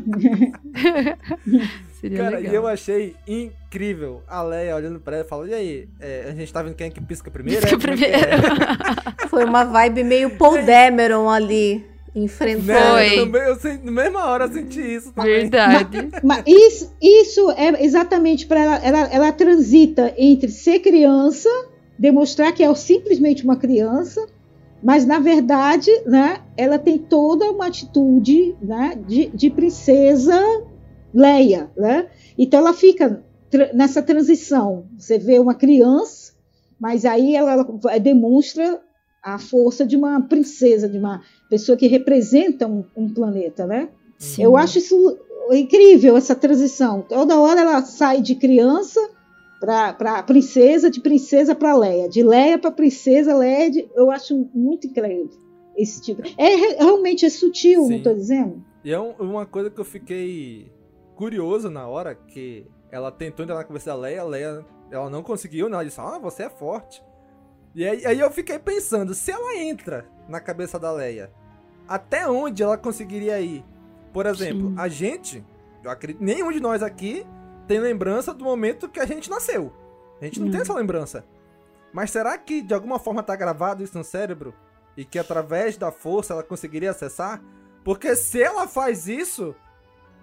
[2.00, 2.52] Seria Cara, legal.
[2.52, 6.34] e eu achei incrível a Leia olhando pra ela e falando: E aí, é, a
[6.34, 7.60] gente tá vendo quem é que pisca primeiro?
[7.60, 7.78] Pisca é?
[7.78, 11.84] Como é é?" Foi uma vibe meio Paul Dameron ali,
[12.14, 12.66] enfrentando.
[12.96, 13.16] Né?
[13.18, 15.40] Eu também- Eu, senti- na mesma hora eu senti isso também.
[15.40, 16.08] Verdade.
[16.22, 18.98] Mas isso, isso é exatamente para ela, ela.
[19.12, 21.48] Ela transita entre ser criança,
[21.98, 24.26] demonstrar que é simplesmente uma criança,
[24.82, 30.40] mas na verdade, né, ela tem toda uma atitude né, de, de princesa
[31.12, 32.06] Leia, né?
[32.36, 34.86] Então ela fica tra- nessa transição.
[34.98, 36.32] Você vê uma criança,
[36.78, 38.80] mas aí ela, ela demonstra
[39.24, 43.88] a força de uma princesa, de uma pessoa que representa um, um planeta, né?
[44.18, 44.42] Sim.
[44.42, 45.18] Eu acho isso
[45.50, 47.02] incrível, essa transição.
[47.02, 49.00] Toda hora ela sai de criança
[49.60, 53.70] para princesa, de princesa para Leia, de Leia para princesa, Leia.
[53.70, 55.28] de- eu acho muito incrível
[55.76, 56.22] esse tipo.
[56.36, 57.88] É re- realmente é sutil, Sim.
[57.90, 58.64] não estou dizendo?
[58.84, 60.70] E é um- uma coisa que eu fiquei
[61.16, 65.22] curioso na hora que ela tentou entrar na cabeça da Leia, a Leia ela não
[65.22, 65.74] conseguiu, né?
[65.74, 67.02] Ela disse, ah, você é forte.
[67.78, 71.30] E aí, aí eu fiquei pensando, se ela entra na cabeça da Leia,
[71.86, 73.64] até onde ela conseguiria ir?
[74.12, 74.74] Por exemplo, Sim.
[74.76, 75.46] a gente,
[75.84, 77.24] eu acredito, nenhum de nós aqui
[77.68, 79.72] tem lembrança do momento que a gente nasceu.
[80.20, 81.24] A gente não tem essa lembrança.
[81.92, 84.52] Mas será que de alguma forma tá gravado isso no cérebro?
[84.96, 87.40] E que através da força ela conseguiria acessar?
[87.84, 89.54] Porque se ela faz isso,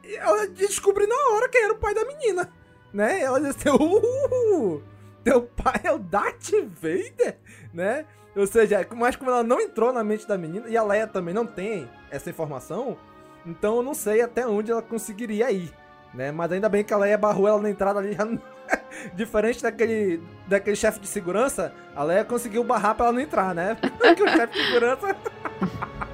[0.03, 2.51] ela descobre na hora quem era o pai da menina.
[2.93, 3.21] Né?
[3.21, 4.83] Ela diz assim, uh,
[5.25, 7.37] teu pai é o Darth Vader,
[7.73, 8.05] né?
[8.35, 11.33] Ou seja, mas como ela não entrou na mente da menina, e a Leia também
[11.33, 12.95] não tem essa informação,
[13.43, 15.73] então eu não sei até onde ela conseguiria ir,
[16.13, 16.31] né?
[16.31, 18.25] Mas ainda bem que a Leia barrou ela na entrada ali, já
[19.15, 23.75] diferente daquele, daquele chefe de segurança, a Leia conseguiu barrar pra ela não entrar, né?
[23.97, 25.15] Porque o chefe de segurança...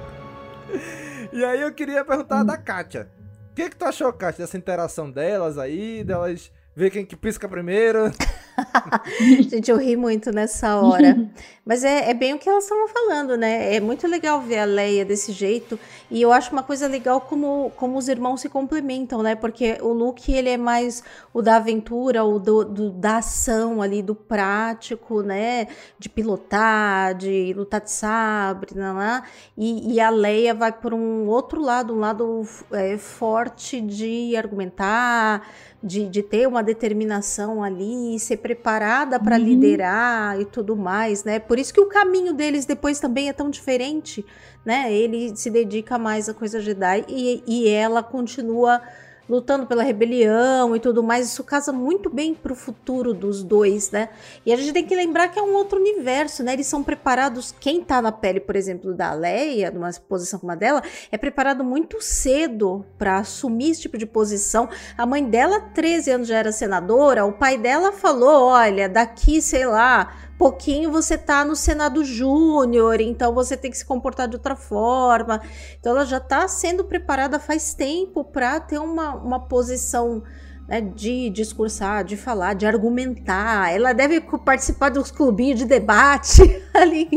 [1.32, 3.10] e aí eu queria perguntar da Kátia.
[3.50, 7.48] O que, que tu achou, Kátia, dessa interação delas aí, delas ver quem que pisca
[7.48, 8.10] primeiro?
[9.48, 11.30] Gente, eu ri muito nessa hora.
[11.64, 13.74] Mas é, é bem o que elas estavam falando, né?
[13.76, 15.78] É muito legal ver a Leia desse jeito.
[16.10, 19.34] E eu acho uma coisa legal como, como os irmãos se complementam, né?
[19.36, 24.02] Porque o Luke, ele é mais o da aventura, o do, do- da ação ali,
[24.02, 25.68] do prático, né?
[25.98, 28.92] De pilotar, de lutar de sabre, né?
[28.92, 29.22] né?
[29.56, 32.42] E, e a Leia vai por um outro lado, um lado
[32.72, 35.46] é, forte de argumentar,
[35.82, 39.44] de, de ter uma determinação ali, ser preparada para Uhum.
[39.44, 41.38] liderar e tudo mais, né?
[41.38, 44.24] Por isso que o caminho deles depois também é tão diferente,
[44.64, 44.92] né?
[44.92, 48.80] Ele se dedica mais à coisa Jedi e, e ela continua
[49.28, 51.26] lutando pela rebelião e tudo mais.
[51.26, 54.08] Isso casa muito bem pro futuro dos dois, né?
[54.44, 56.52] E a gente tem que lembrar que é um outro universo, né?
[56.52, 57.54] Eles são preparados.
[57.58, 61.64] Quem tá na pele, por exemplo, da Leia, numa posição como a dela, é preparado
[61.64, 64.68] muito cedo para assumir esse tipo de posição.
[64.96, 67.24] A mãe dela, 13 anos, já era senadora.
[67.24, 73.32] O pai dela falou: olha, daqui, sei lá, pouquinho você tá no Senado Júnior, então
[73.32, 75.40] você tem que se comportar de outra forma.
[75.78, 80.20] Então ela já tá sendo preparada faz tempo para ter uma, uma posição
[80.66, 83.72] né, de discursar, de falar, de argumentar.
[83.72, 86.42] Ela deve participar dos clubinhos de debate
[86.74, 87.08] ali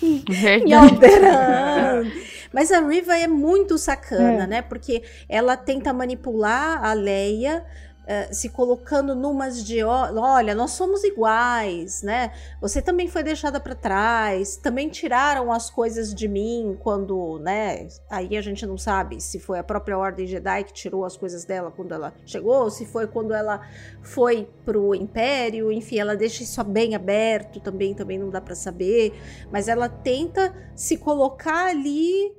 [0.00, 0.72] em.
[0.72, 2.04] Alderan.
[2.52, 4.46] Mas a Riva é muito sacana, É.
[4.46, 4.62] né?
[4.62, 7.64] Porque ela tenta manipular a Leia.
[8.10, 12.32] Eh, se colocando numas de olha, nós somos iguais, né?
[12.58, 17.86] Você também foi deixada para trás, também tiraram as coisas de mim quando, né?
[18.08, 21.44] Aí a gente não sabe se foi a própria Ordem Jedi que tirou as coisas
[21.44, 23.60] dela quando ela chegou, ou se foi quando ela
[24.00, 29.12] foi pro Império, enfim, ela deixa isso bem aberto também, também não dá para saber,
[29.52, 32.34] mas ela tenta se colocar ali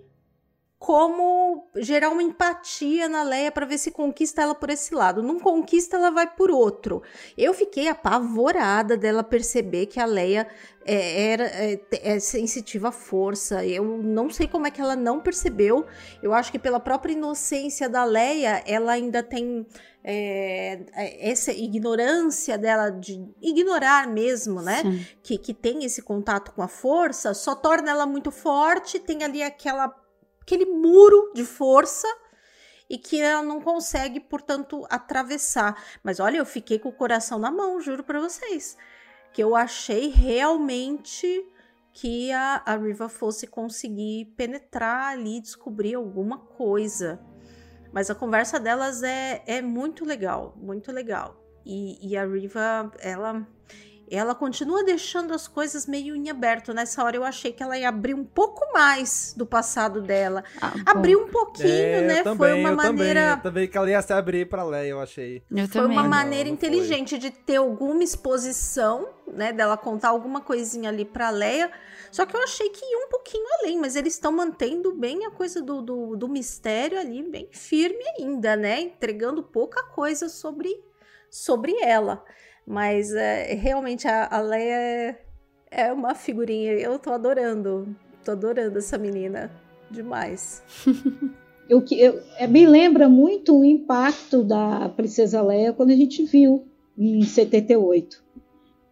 [0.79, 5.21] como gerar uma empatia na Leia para ver se conquista ela por esse lado.
[5.21, 7.03] Não conquista, ela vai por outro.
[7.37, 10.47] Eu fiquei apavorada dela perceber que a Leia
[10.85, 13.65] é, era é, é sensitiva à força.
[13.65, 15.85] Eu não sei como é que ela não percebeu.
[16.23, 19.67] Eu acho que pela própria inocência da Leia, ela ainda tem
[20.01, 20.85] é,
[21.19, 24.81] essa ignorância dela de ignorar mesmo, né?
[24.81, 25.05] Sim.
[25.21, 29.43] Que, que tem esse contato com a força, só torna ela muito forte, tem ali
[29.43, 29.93] aquela
[30.49, 32.07] aquele muro de força
[32.89, 35.79] e que ela não consegue, portanto, atravessar.
[36.03, 38.75] Mas olha, eu fiquei com o coração na mão, juro para vocês,
[39.31, 41.45] que eu achei realmente
[41.93, 47.19] que a, a Riva fosse conseguir penetrar ali, descobrir alguma coisa.
[47.91, 51.39] Mas a conversa delas é, é muito legal, muito legal.
[51.63, 53.47] E, e a Riva, ela
[54.15, 56.73] ela continua deixando as coisas meio em aberto.
[56.73, 60.43] Nessa hora eu achei que ela ia abrir um pouco mais do passado dela.
[60.61, 62.23] Ah, Abriu um pouquinho, é, né?
[62.23, 63.21] Também, Foi uma maneira.
[63.21, 65.43] Também, eu também que ela ia se abrir pra Leia, eu achei.
[65.51, 65.97] Eu Foi também.
[65.97, 67.19] uma maneira não, não inteligente foi.
[67.19, 69.53] de ter alguma exposição, né?
[69.53, 71.71] Dela contar alguma coisinha ali pra Leia.
[72.11, 75.31] Só que eu achei que ia um pouquinho além, mas eles estão mantendo bem a
[75.31, 78.81] coisa do, do, do mistério ali, bem firme ainda, né?
[78.81, 80.83] Entregando pouca coisa sobre,
[81.29, 82.23] sobre ela.
[82.65, 85.15] Mas é, realmente a, a Leia é,
[85.71, 86.73] é uma figurinha.
[86.73, 87.95] Eu tô adorando.
[88.23, 89.51] Tô adorando essa menina.
[89.89, 90.61] Demais.
[91.69, 96.67] eu, eu, é, me lembra muito o impacto da Princesa Leia quando a gente viu
[96.97, 98.23] em 78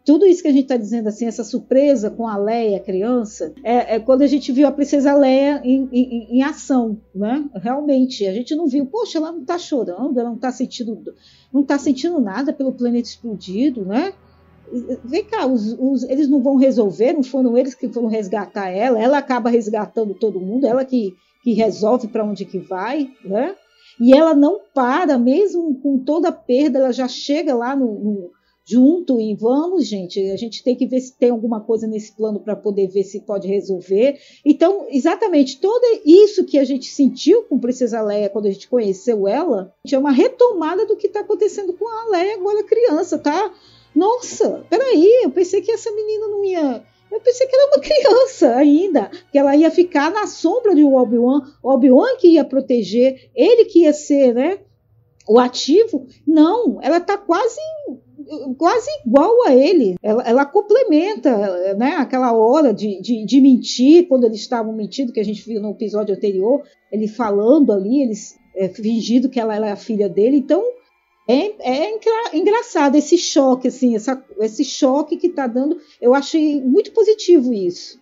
[0.08, 3.96] tudo isso que a gente está dizendo assim, essa surpresa com a Leia, criança, é,
[3.96, 7.44] é, quando a gente viu a princesa Leia em, em, em, ação, né?
[7.56, 11.14] Realmente, a gente não viu, poxa, ela não está chorando, ela não está sentindo,
[11.52, 14.14] não tá sentindo nada pelo planeta explodido, né?
[15.04, 18.98] Vem cá, os, os, eles não vão resolver, não foram eles que foram resgatar ela,
[18.98, 23.54] ela acaba resgatando todo mundo, ela que, que resolve para onde que vai, né?
[24.00, 28.37] E ela não para, mesmo com toda a perda, ela já chega lá no, no
[28.70, 32.42] junto e vamos, gente, a gente tem que ver se tem alguma coisa nesse plano
[32.42, 34.20] para poder ver se pode resolver.
[34.44, 39.26] Então, exatamente, tudo isso que a gente sentiu com Princesa Leia quando a gente conheceu
[39.26, 43.54] ela, é uma retomada do que está acontecendo com a Leia agora criança, tá?
[43.96, 46.84] Nossa, peraí, eu pensei que essa menina não ia.
[47.10, 50.84] Eu pensei que ela era uma criança ainda, que ela ia ficar na sombra de
[50.84, 54.60] Obi-Wan, Obi-Wan que ia proteger, ele que ia ser, né,
[55.26, 56.06] o ativo.
[56.28, 57.62] Não, ela está quase
[58.58, 59.96] quase igual a ele.
[60.02, 65.20] Ela, ela complementa né, aquela hora de, de, de, mentir, quando eles estavam mentindo, que
[65.20, 69.74] a gente viu no episódio anterior, ele falando ali, eles é, fingindo que ela era
[69.74, 70.38] a filha dele.
[70.38, 70.64] Então,
[71.28, 75.78] é, é engra, engraçado esse choque, assim, essa, esse choque que está dando.
[76.02, 78.00] Eu achei muito positivo isso.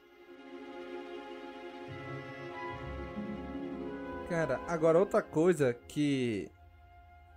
[4.29, 6.49] Cara, agora outra coisa que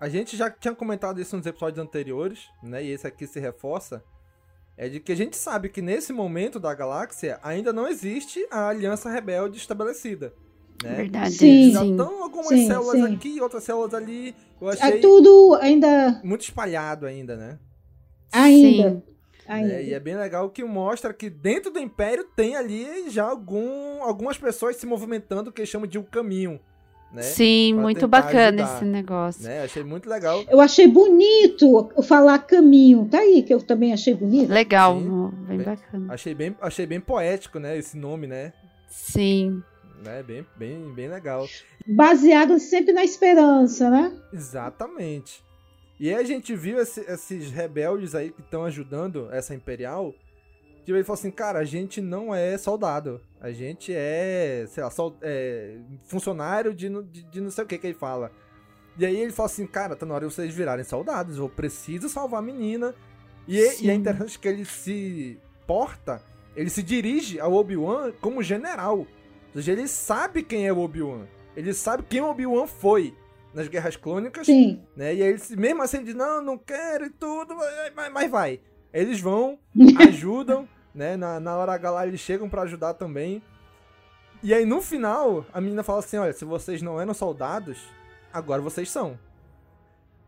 [0.00, 2.84] a gente já tinha comentado isso nos episódios anteriores, né?
[2.84, 4.02] E esse aqui se reforça.
[4.76, 8.68] É de que a gente sabe que nesse momento da galáxia ainda não existe a
[8.68, 10.32] aliança rebelde estabelecida.
[10.84, 10.94] Né?
[10.94, 11.32] Verdade.
[11.32, 13.14] Sim, já estão algumas sim, células sim.
[13.14, 14.36] aqui, outras células ali.
[14.60, 16.20] Eu é achei é tudo ainda.
[16.22, 17.58] Muito espalhado ainda, né?
[18.32, 18.90] Ainda.
[18.90, 19.02] Sim.
[19.48, 19.72] Ainda.
[19.72, 24.02] É, e é bem legal que mostra que dentro do Império tem ali já algum,
[24.02, 26.60] algumas pessoas se movimentando que chamam de um caminho.
[27.12, 27.22] Né?
[27.22, 29.42] Sim, pra muito bacana ajudar, esse negócio.
[29.42, 29.62] Né?
[29.62, 30.44] Achei muito legal.
[30.48, 33.08] Eu achei bonito falar caminho.
[33.10, 34.50] Tá aí, que eu também achei bonito.
[34.50, 36.12] Legal, Sim, bem, bem, bacana.
[36.12, 37.78] Achei bem, achei bem poético, né?
[37.78, 38.52] Esse nome, né?
[38.88, 39.62] Sim.
[40.04, 40.22] Né?
[40.22, 41.46] Bem, bem, bem legal.
[41.86, 44.12] Baseado sempre na esperança, né?
[44.32, 45.42] Exatamente.
[45.98, 50.14] E aí a gente viu esse, esses rebeldes aí que estão ajudando essa Imperial
[50.88, 53.20] Tipo, ele falou assim, cara, a gente não é soldado.
[53.38, 57.76] A gente é, sei lá, sol, é, funcionário de, de, de, não sei o que
[57.76, 58.32] que ele fala.
[58.96, 61.36] E aí ele fala assim, cara, tá na hora de vocês virarem soldados.
[61.36, 62.94] Eu preciso salvar a menina.
[63.46, 66.22] E, e é interessante que ele se porta,
[66.56, 69.00] ele se dirige ao Obi-Wan como general.
[69.00, 69.06] Ou
[69.56, 71.26] seja, ele sabe quem é o Obi-Wan.
[71.54, 73.14] Ele sabe quem o Obi-Wan foi
[73.52, 74.46] nas Guerras Clônicas.
[74.46, 74.80] Sim.
[74.96, 75.16] Né?
[75.16, 77.54] E aí ele, mesmo assim, ele diz, não, não quero e tudo,
[77.94, 78.58] mas, mas vai.
[78.90, 79.58] Eles vão,
[80.08, 81.16] ajudam né?
[81.16, 83.42] Na, na hora H lá eles chegam para ajudar também.
[84.42, 87.78] E aí no final, a menina fala assim: olha, se vocês não eram soldados,
[88.32, 89.18] agora vocês são.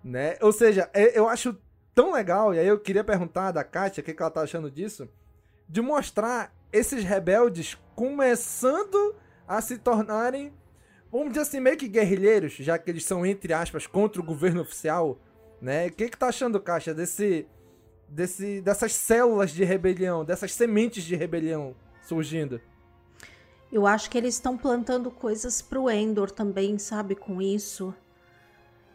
[0.03, 0.37] Né?
[0.41, 1.57] Ou seja, é, eu acho
[1.95, 4.71] tão legal, e aí eu queria perguntar da Kátia o que, que ela tá achando
[4.71, 5.09] disso,
[5.69, 9.15] de mostrar esses rebeldes começando
[9.47, 10.53] a se tornarem,
[11.11, 14.63] vamos dizer assim, meio que guerrilheiros, já que eles são, entre aspas, contra o governo
[14.63, 15.19] oficial.
[15.61, 15.89] Né?
[15.89, 17.47] O que, que tá achando, Kátia, desse
[18.11, 22.61] desse, dessas células de rebelião, dessas sementes de rebelião surgindo.
[23.73, 27.95] Eu acho que eles estão plantando coisas pro Endor também, sabe, com isso.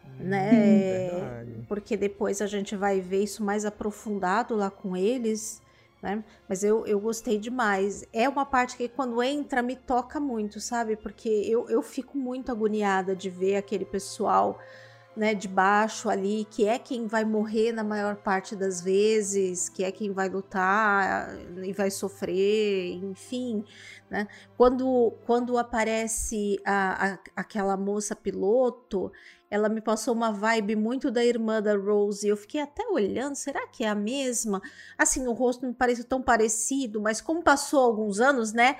[0.04, 0.50] Hum, né?
[0.50, 1.64] Verdade.
[1.66, 5.62] Porque depois a gente vai ver isso mais aprofundado lá com eles.
[6.02, 6.22] Né?
[6.46, 8.04] Mas eu, eu gostei demais.
[8.12, 10.94] É uma parte que quando entra me toca muito, sabe?
[10.94, 14.58] Porque eu, eu fico muito agoniada de ver aquele pessoal
[15.16, 19.82] né, de baixo ali, que é quem vai morrer na maior parte das vezes, que
[19.82, 23.64] é quem vai lutar e vai sofrer, enfim,
[24.10, 24.28] né?
[24.56, 29.10] Quando, quando aparece a, a, aquela moça piloto,
[29.50, 32.28] ela me passou uma vibe muito da irmã da Rose.
[32.28, 34.60] Eu fiquei até olhando, será que é a mesma?
[34.98, 38.76] Assim, o rosto me parece tão parecido, mas como passou alguns anos, né?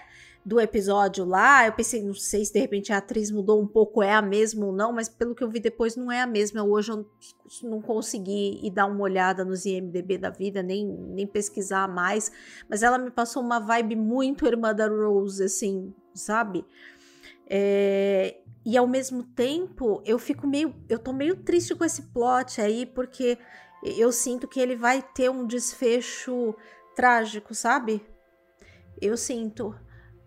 [0.47, 4.01] Do episódio lá, eu pensei, não sei se de repente a atriz mudou um pouco,
[4.01, 6.62] é a mesma ou não, mas pelo que eu vi depois não é a mesma.
[6.62, 7.05] Hoje eu
[7.64, 12.30] não consegui ir dar uma olhada nos IMDB da vida, nem, nem pesquisar mais,
[12.70, 16.64] mas ela me passou uma vibe muito irmã da Rose, assim, sabe?
[17.51, 20.72] É, e ao mesmo tempo, eu fico meio.
[20.88, 23.36] Eu tô meio triste com esse plot aí, porque
[23.82, 26.55] eu sinto que ele vai ter um desfecho
[26.94, 28.01] trágico, sabe?
[29.01, 29.74] Eu sinto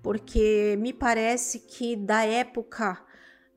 [0.01, 3.03] porque me parece que da época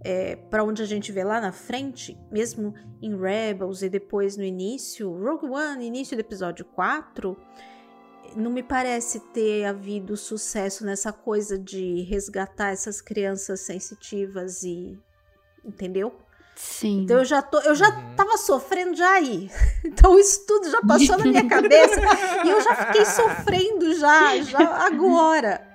[0.05, 4.43] é, para onde a gente vê lá na frente, mesmo em Rebels e depois no
[4.43, 7.36] início, Rogue One, início do episódio 4,
[8.36, 14.99] não me parece ter havido sucesso nessa coisa de resgatar essas crianças sensitivas e.
[15.64, 16.12] Entendeu?
[16.57, 17.03] Sim.
[17.03, 18.16] Então eu já tô, eu já uhum.
[18.16, 19.51] tava sofrendo já aí.
[19.84, 22.01] Então isso tudo já passou na minha cabeça
[22.45, 25.72] e eu já fiquei sofrendo já, já agora.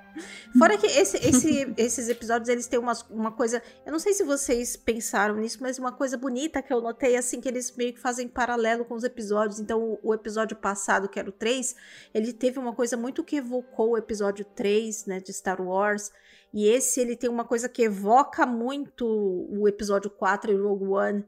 [0.57, 3.61] Fora que esse, esse, esses episódios, eles têm uma, coisa.
[3.85, 7.39] Eu não sei se vocês pensaram nisso, mas uma coisa bonita que eu notei, assim,
[7.39, 9.59] que eles meio que fazem paralelo com os episódios.
[9.59, 11.75] Então, o, o episódio passado, que era o 3,
[12.13, 16.11] ele teve uma coisa muito que evocou o episódio 3, né, de Star Wars.
[16.53, 21.25] E esse, ele tem uma coisa que evoca muito o episódio 4 e Rogue One.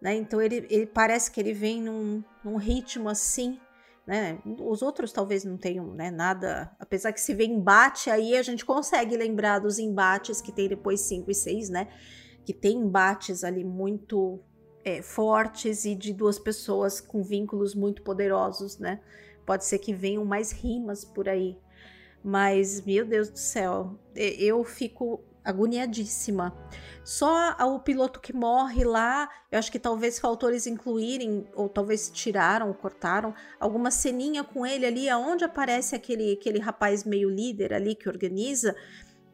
[0.00, 0.14] Né?
[0.14, 3.58] Então, ele, ele parece que ele vem num, num ritmo assim
[4.10, 4.40] né?
[4.58, 8.64] Os outros talvez não tenham né, nada, apesar que se vê embate, aí a gente
[8.64, 11.86] consegue lembrar dos embates que tem depois 5 e 6, né?
[12.44, 14.40] Que tem embates ali muito
[14.84, 19.00] é, fortes e de duas pessoas com vínculos muito poderosos, né?
[19.46, 21.56] Pode ser que venham mais rimas por aí.
[22.20, 26.54] Mas, meu Deus do céu, eu fico agoniadíssima.
[27.04, 32.10] Só o piloto que morre lá, eu acho que talvez faltou eles incluírem, ou talvez
[32.10, 37.72] tiraram, ou cortaram, alguma ceninha com ele ali, aonde aparece aquele, aquele rapaz meio líder
[37.72, 38.76] ali que organiza.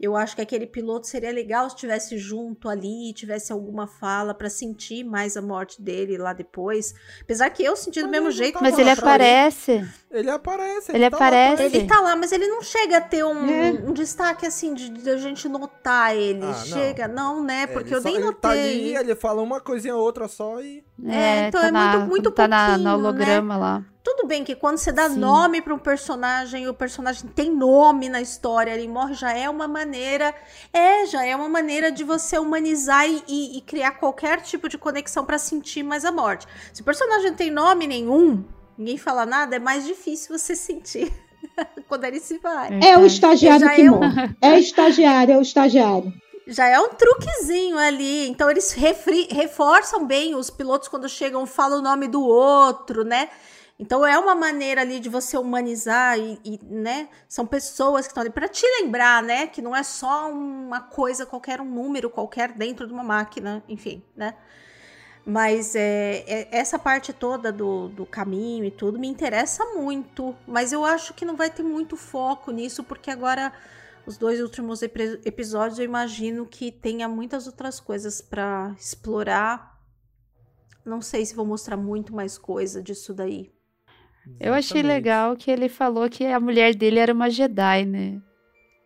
[0.01, 4.51] Eu acho que aquele piloto seria legal se estivesse junto ali, tivesse alguma fala para
[4.51, 6.95] sentir mais a morte dele lá depois.
[7.23, 8.59] Apesar que eu senti do mesmo jeito.
[8.61, 9.73] Mas ele aparece.
[9.73, 10.91] Ele, ele aparece.
[10.91, 11.63] Ele, ele tá aparece.
[11.63, 13.71] ele tá lá, mas ele não chega a ter um, é.
[13.73, 16.45] um destaque assim de, de, a gente notar ele.
[16.45, 17.67] Ah, chega, não, né?
[17.67, 18.41] Porque eu só, nem ele notei.
[18.41, 20.85] Tá ali, ele fala uma coisinha ou outra só e.
[21.07, 23.61] É, então tá é na, muito, muito tá pouquinho, na, no holograma né?
[23.61, 23.85] lá.
[24.07, 25.19] Tudo bem que quando você dá Sim.
[25.19, 29.67] nome para um personagem, o personagem tem nome na história, ele morre, já é uma
[29.67, 30.33] maneira.
[30.73, 34.79] É, já é uma maneira de você humanizar e, e, e criar qualquer tipo de
[34.79, 36.47] conexão para sentir mais a morte.
[36.73, 38.45] Se o personagem não tem nome nenhum,
[38.79, 41.13] ninguém fala nada, é mais difícil você sentir
[41.89, 42.79] quando ele se vai.
[42.81, 44.37] É o estagiário que é morre.
[44.41, 46.15] É estagiário, é o estagiário
[46.49, 48.29] já é um truquezinho ali.
[48.29, 53.29] Então eles reforçam bem os pilotos quando chegam, falam o nome do outro, né?
[53.79, 58.23] Então é uma maneira ali de você humanizar e, e né, são pessoas que estão
[58.23, 62.53] ali para te lembrar, né, que não é só uma coisa qualquer, um número qualquer
[62.53, 64.35] dentro de uma máquina, enfim, né?
[65.27, 70.73] Mas é, é, essa parte toda do, do caminho e tudo me interessa muito, mas
[70.73, 73.53] eu acho que não vai ter muito foco nisso, porque agora
[74.07, 79.77] os dois últimos episódios eu imagino que tenha muitas outras coisas para explorar.
[80.85, 83.56] Não sei se vou mostrar muito mais coisa disso daí.
[84.39, 88.21] Eu achei legal que ele falou que a mulher dele era uma Jedi, né?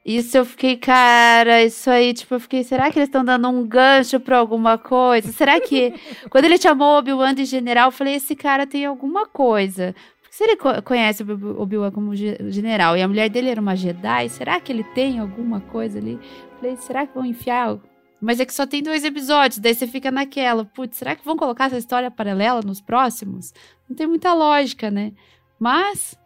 [0.05, 3.67] Isso eu fiquei, cara, isso aí, tipo, eu fiquei, será que eles estão dando um
[3.67, 5.31] gancho pra alguma coisa?
[5.31, 5.93] Será que.
[6.31, 9.95] Quando ele chamou Obi-Wan de general, eu falei, esse cara tem alguma coisa.
[10.23, 14.29] Porque se ele conhece o Obi-Wan como general e a mulher dele era uma Jedi,
[14.31, 16.13] será que ele tem alguma coisa ali?
[16.13, 17.79] Eu falei, será que vão enfiar
[18.21, 21.37] mas é que só tem dois episódios, daí você fica naquela, putz, será que vão
[21.37, 23.55] colocar essa história paralela nos próximos?
[23.89, 25.13] Não tem muita lógica, né?
[25.59, 26.19] Mas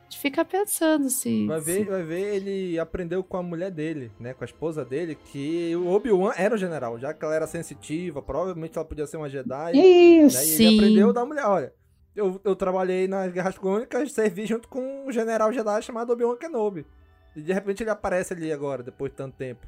[0.00, 1.46] a gente fica pensando se.
[1.46, 1.84] Vai ver, se...
[1.84, 4.32] vai ver, ele aprendeu com a mulher dele, né?
[4.32, 8.22] Com a esposa dele, que o Obi-Wan era o general, já que ela era sensitiva,
[8.22, 9.72] provavelmente ela podia ser uma Jedi.
[9.76, 10.38] Isso.
[10.38, 10.46] Né?
[10.46, 11.72] E ele aprendeu da mulher, olha.
[12.14, 16.86] Eu, eu trabalhei nas Guerras Clônicas, servi junto com um general Jedi chamado Obi-Wan Kenobi.
[17.34, 19.66] E de repente ele aparece ali agora, depois de tanto tempo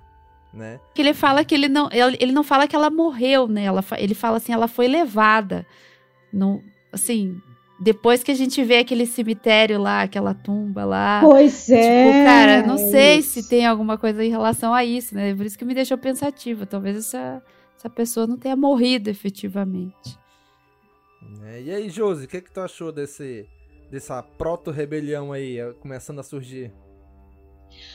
[0.56, 0.80] né?
[0.94, 3.64] Que ele fala que ele não, ele não fala que ela morreu, né?
[3.64, 5.66] Ela, ele fala assim, ela foi levada.
[6.32, 7.40] No, assim,
[7.78, 11.20] depois que a gente vê aquele cemitério lá, aquela tumba lá.
[11.22, 12.24] Pois tipo, é.
[12.24, 13.42] cara, não sei isso.
[13.42, 15.34] se tem alguma coisa em relação a isso, né?
[15.34, 16.64] Por isso que me deixou pensativa.
[16.64, 17.42] Talvez essa,
[17.76, 20.18] essa pessoa não tenha morrido efetivamente.
[21.44, 23.46] É, e aí, Josi, o que, que tu achou desse,
[23.90, 26.72] dessa proto-rebelião aí começando a surgir?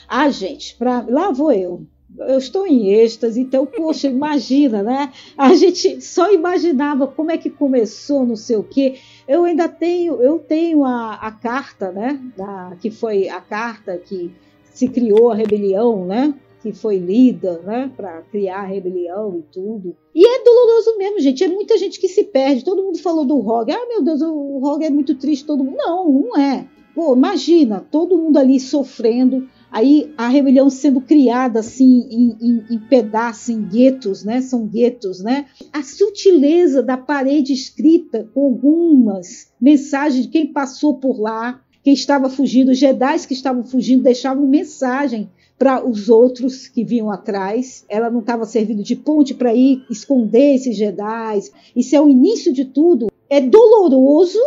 [0.07, 1.03] Ah, gente, pra...
[1.09, 1.87] lá vou eu
[2.19, 5.11] eu estou em êxtase, então, poxa, imagina, né?
[5.37, 8.95] A gente só imaginava como é que começou, não sei o quê.
[9.27, 12.19] Eu ainda tenho, eu tenho a, a carta, né?
[12.35, 14.31] Da, que foi a carta que
[14.73, 16.33] se criou a rebelião, né?
[16.61, 17.91] Que foi lida, né?
[17.95, 19.95] Para criar a rebelião e tudo.
[20.13, 21.43] E é doloroso mesmo, gente.
[21.43, 22.63] É muita gente que se perde.
[22.63, 23.71] Todo mundo falou do Rogue.
[23.71, 25.45] Ah, meu Deus, o Rogue é muito triste.
[25.45, 25.77] Todo mundo.
[25.77, 26.67] Não, não é.
[26.93, 32.79] Pô, imagina, todo mundo ali sofrendo aí a rebelião sendo criada assim em, em, em,
[32.79, 34.41] pedaços, em guetos, né?
[34.41, 35.45] São guetos, né?
[35.71, 42.29] A sutileza da parede escrita com algumas mensagens de quem passou por lá, quem estava
[42.29, 47.85] fugindo, os Jedi que estavam fugindo deixavam mensagem para os outros que vinham atrás.
[47.87, 51.39] Ela não estava servindo de ponte para ir esconder esses Jedi.
[51.75, 53.11] Isso é o início de tudo.
[53.29, 54.39] É doloroso,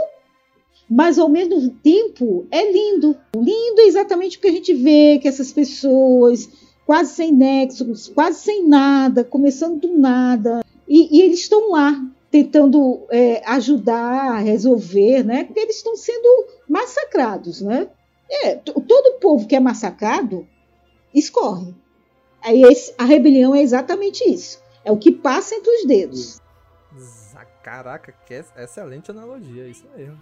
[0.88, 3.16] mas ao mesmo tempo é lindo.
[3.34, 6.48] Lindo é exatamente porque a gente vê que essas pessoas,
[6.86, 13.06] quase sem nexos, quase sem nada, começando do nada, e, e eles estão lá tentando
[13.10, 15.44] é, ajudar resolver, né?
[15.44, 17.88] Porque eles estão sendo massacrados, né?
[18.28, 20.46] É, todo povo que é massacrado
[21.14, 21.74] escorre.
[22.42, 24.60] Aí esse, a rebelião é exatamente isso.
[24.84, 26.42] É o que passa entre os dedos.
[27.64, 30.18] Caraca, que excelente analogia, isso mesmo.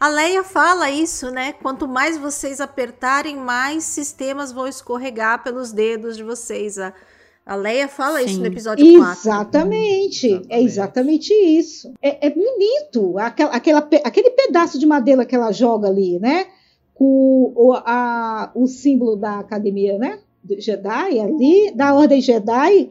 [0.00, 1.52] A Leia fala isso, né?
[1.52, 6.78] Quanto mais vocês apertarem, mais sistemas vão escorregar pelos dedos de vocês.
[6.78, 6.94] A,
[7.44, 8.24] a Leia fala Sim.
[8.24, 9.20] isso no episódio 4.
[9.20, 10.46] Exatamente, exatamente.
[10.48, 11.92] é exatamente isso.
[12.00, 16.46] É, é bonito, aquela, aquela, aquele pedaço de madeira que ela joga ali, né?
[16.94, 20.20] Com o, a, o símbolo da academia, né?
[20.58, 22.90] Jedi ali, da Ordem Jedi,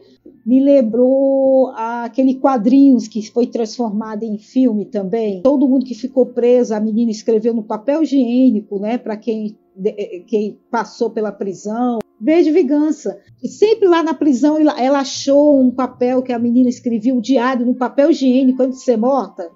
[0.50, 5.44] me lembrou aquele quadrinhos que foi transformado em filme também.
[5.44, 10.24] Todo mundo que ficou preso, a menina escreveu no papel higiênico, né, para quem, eh,
[10.26, 12.00] quem passou pela prisão.
[12.20, 13.20] Veja vingança.
[13.44, 17.64] E sempre lá na prisão ela achou um papel que a menina escrevia, um diário
[17.64, 19.52] no papel higiênico antes de ser morta.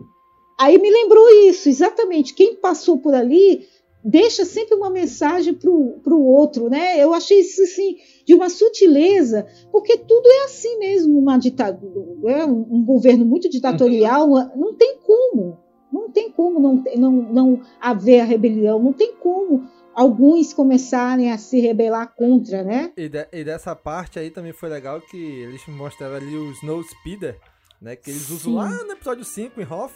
[0.60, 2.36] Aí me lembrou isso, exatamente.
[2.36, 3.66] Quem passou por ali
[4.04, 7.01] deixa sempre uma mensagem para o outro, né?
[7.01, 12.45] Eu achei isso assim de uma sutileza, porque tudo é assim mesmo, uma ditadura, é
[12.45, 15.58] um, governo muito ditatorial, não tem como,
[15.91, 21.38] não tem como não, não, não haver a rebelião, não tem como alguns começarem a
[21.38, 22.91] se rebelar contra, né?
[22.97, 26.84] E, de, e dessa parte aí também foi legal que eles mostraram ali o Snow
[26.84, 27.39] Speeder,
[27.82, 27.95] né?
[27.95, 28.36] Que eles Sim.
[28.36, 29.93] usam lá no episódio 5 em Hoth.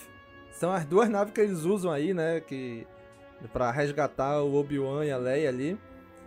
[0.51, 2.39] São as duas naves que eles usam aí, né?
[2.41, 2.85] Que
[3.51, 5.77] para resgatar o Obi-Wan e a Leia ali.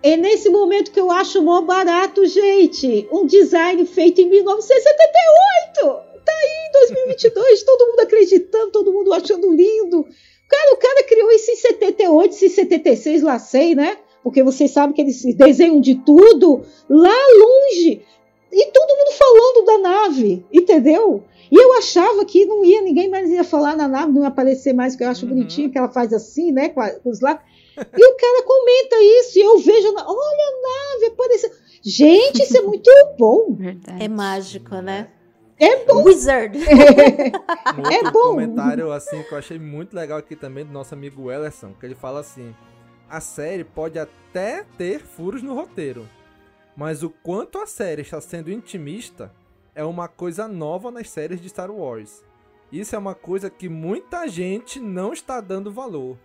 [0.03, 3.07] É nesse momento que eu acho mó barato, gente.
[3.13, 6.11] Um design feito em 1978.
[6.25, 10.07] Tá aí em 2022, todo mundo acreditando, todo mundo achando lindo.
[10.49, 13.99] Cara, o cara criou isso em 78, em 76, lá sei, né?
[14.23, 18.03] Porque vocês sabem que eles desenham de tudo lá longe.
[18.53, 21.23] E todo mundo falando da nave, entendeu?
[21.51, 24.73] E eu achava que não ia, ninguém mais ia falar na nave, não ia aparecer
[24.73, 25.31] mais, que eu acho uhum.
[25.31, 27.45] bonitinho que ela faz assim, né, com, a, com os lábios.
[27.77, 31.55] E o cara comenta isso, e eu vejo, olha a nave aparecendo.
[31.83, 33.57] Gente, isso é muito bom.
[33.99, 35.09] É mágico, né?
[35.59, 36.05] É bom.
[36.05, 36.59] Wizard.
[36.59, 36.63] um
[37.91, 38.31] é bom.
[38.31, 41.95] comentário assim que eu achei muito legal aqui também do nosso amigo Ellerson, que ele
[41.95, 42.55] fala assim:
[43.09, 46.09] a série pode até ter furos no roteiro,
[46.75, 49.31] mas o quanto a série está sendo intimista
[49.75, 52.23] é uma coisa nova nas séries de Star Wars.
[52.73, 56.17] Isso é uma coisa que muita gente não está dando valor.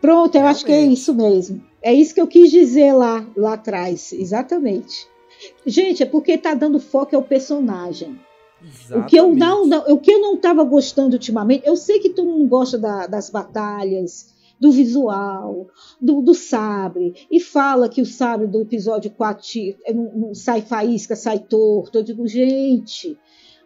[0.00, 0.56] Pronto, eu Realmente.
[0.56, 1.62] acho que é isso mesmo.
[1.80, 5.06] É isso que eu quis dizer lá, lá atrás, exatamente.
[5.66, 8.18] Gente, é porque está dando foco ao personagem.
[8.64, 9.06] Exatamente.
[9.06, 12.10] O que eu não, não, o que eu não estava gostando ultimamente, eu sei que
[12.10, 14.31] todo mundo gosta da, das batalhas,
[14.62, 15.66] do visual,
[16.00, 19.42] do, do, sabre, e fala que o sabre do episódio 4
[19.92, 21.98] não, não sai faísca, sai torto.
[21.98, 23.18] Eu digo, gente,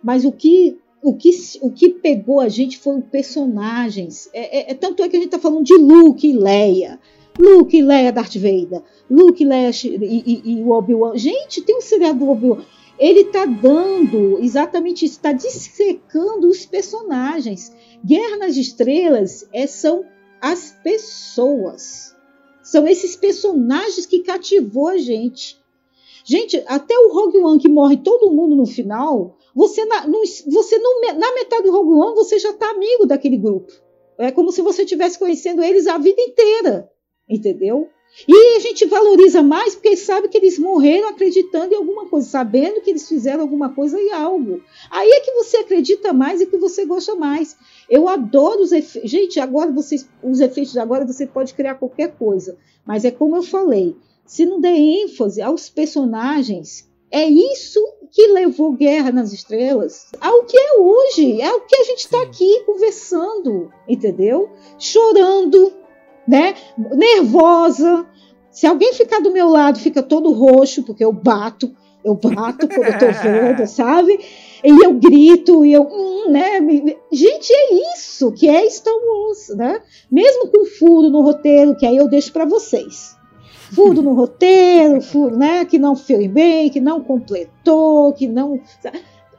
[0.02, 1.30] mas o que o que,
[1.60, 4.30] o que pegou a gente foram personagens.
[4.32, 6.98] É, é, é tanto é que a gente está falando de Luke e Leia.
[7.38, 8.82] Luke e Leia Darth Vader.
[9.08, 11.14] Luke e Leia e, e, e o Obi-Wan.
[11.14, 12.62] Gente, tem um seriado do Obi-Wan.
[12.98, 17.70] Ele está dando exatamente isso, está dissecando os personagens.
[18.02, 20.02] Guerra nas Estrelas é, são
[20.50, 22.14] as pessoas.
[22.62, 25.60] São esses personagens que cativou a gente.
[26.24, 30.78] Gente, até o Rogue One que morre todo mundo no final, você na, no, você
[30.78, 33.72] no, na metade do Rogue One você já está amigo daquele grupo.
[34.18, 36.90] É como se você estivesse conhecendo eles a vida inteira,
[37.28, 37.88] entendeu?
[38.26, 42.80] E a gente valoriza mais porque sabe que eles morreram acreditando em alguma coisa, sabendo
[42.80, 44.62] que eles fizeram alguma coisa e algo.
[44.90, 47.56] Aí é que você acredita mais e que você gosta mais.
[47.90, 49.10] Eu adoro os efeitos.
[49.10, 52.56] Gente, agora vocês, os efeitos de agora você pode criar qualquer coisa.
[52.86, 58.72] Mas é como eu falei, se não der ênfase aos personagens, é isso que levou
[58.72, 63.70] Guerra nas Estrelas ao que é hoje, é o que a gente está aqui conversando,
[63.88, 64.50] entendeu?
[64.78, 65.72] Chorando,
[66.26, 66.54] né?
[66.76, 68.06] Nervosa,
[68.50, 71.70] Se alguém ficar do meu lado, fica todo roxo, porque eu bato,
[72.04, 74.18] eu bato quando eu tô vendo, sabe?
[74.64, 76.60] E eu grito, e eu, hum, né?
[77.12, 79.80] Gente, é isso que é Star Wars, né?
[80.10, 83.14] Mesmo com furo no roteiro, que aí eu deixo para vocês.
[83.74, 85.64] Furo no roteiro, furo, né?
[85.64, 88.60] Que não foi bem, que não completou, que não.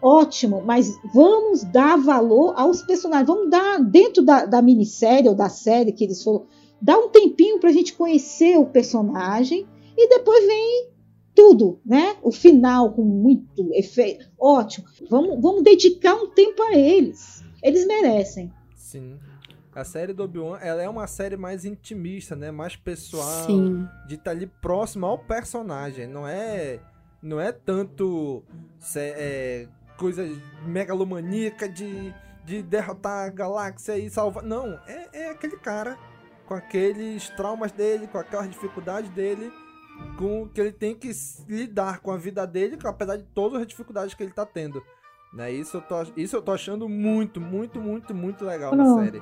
[0.01, 3.27] Ótimo, mas vamos dar valor aos personagens.
[3.27, 6.45] Vamos dar, dentro da, da minissérie ou da série que eles foram,
[6.81, 10.89] dar um tempinho para a gente conhecer o personagem e depois vem
[11.33, 12.17] tudo, né?
[12.21, 14.87] O final com muito efeito, ótimo.
[15.09, 17.43] Vamos, vamos dedicar um tempo a eles.
[17.61, 18.51] Eles merecem.
[18.75, 19.19] Sim.
[19.73, 22.49] A série do Obi-Wan, ela é uma série mais intimista, né?
[22.49, 23.87] Mais pessoal, Sim.
[24.07, 26.07] de estar ali próximo ao personagem.
[26.07, 26.79] Não é,
[27.21, 28.43] não é tanto
[28.95, 30.27] é, coisa
[30.65, 32.11] megalomaníaca de,
[32.43, 34.43] de derrotar a galáxia e salvar.
[34.43, 35.95] Não, é, é aquele cara
[36.47, 39.51] com aqueles traumas dele, com aquelas dificuldades dele
[40.17, 41.11] com que ele tem que
[41.47, 44.83] lidar com a vida dele, apesar de todas as dificuldades que ele tá tendo.
[45.33, 45.51] Né?
[45.51, 49.21] Isso, eu tô, isso eu tô achando muito, muito, muito, muito legal na série.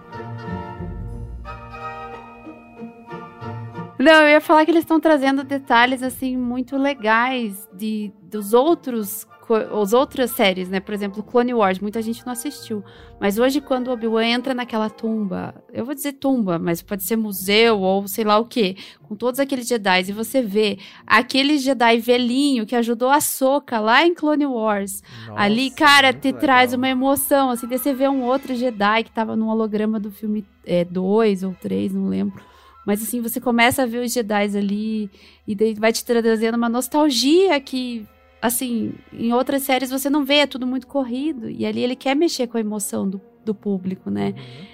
[3.97, 9.27] Não, eu ia falar que eles estão trazendo detalhes assim muito legais de dos outros
[9.53, 10.79] as outras séries, né?
[10.79, 12.83] Por exemplo, Clone Wars, muita gente não assistiu.
[13.19, 17.15] Mas hoje, quando o Obi-Wan entra naquela tumba, eu vou dizer tumba, mas pode ser
[17.15, 21.99] museu ou sei lá o que, com todos aqueles Jedi, e você vê aquele Jedi
[21.99, 25.01] velhinho que ajudou a Soca lá em Clone Wars.
[25.27, 26.41] Nossa, Ali, cara, te legal.
[26.41, 30.11] traz uma emoção, assim, de você ver um outro Jedi que tava no holograma do
[30.11, 30.45] filme
[30.89, 32.43] 2 é, ou 3, não lembro.
[32.85, 35.09] Mas assim, você começa a ver os Jedi ali
[35.47, 38.05] e daí vai te trazendo uma nostalgia que
[38.45, 41.49] assim, em outras séries você não vê, é tudo muito corrido.
[41.49, 44.33] E ali ele quer mexer com a emoção do, do público, né?
[44.35, 44.65] Uhum.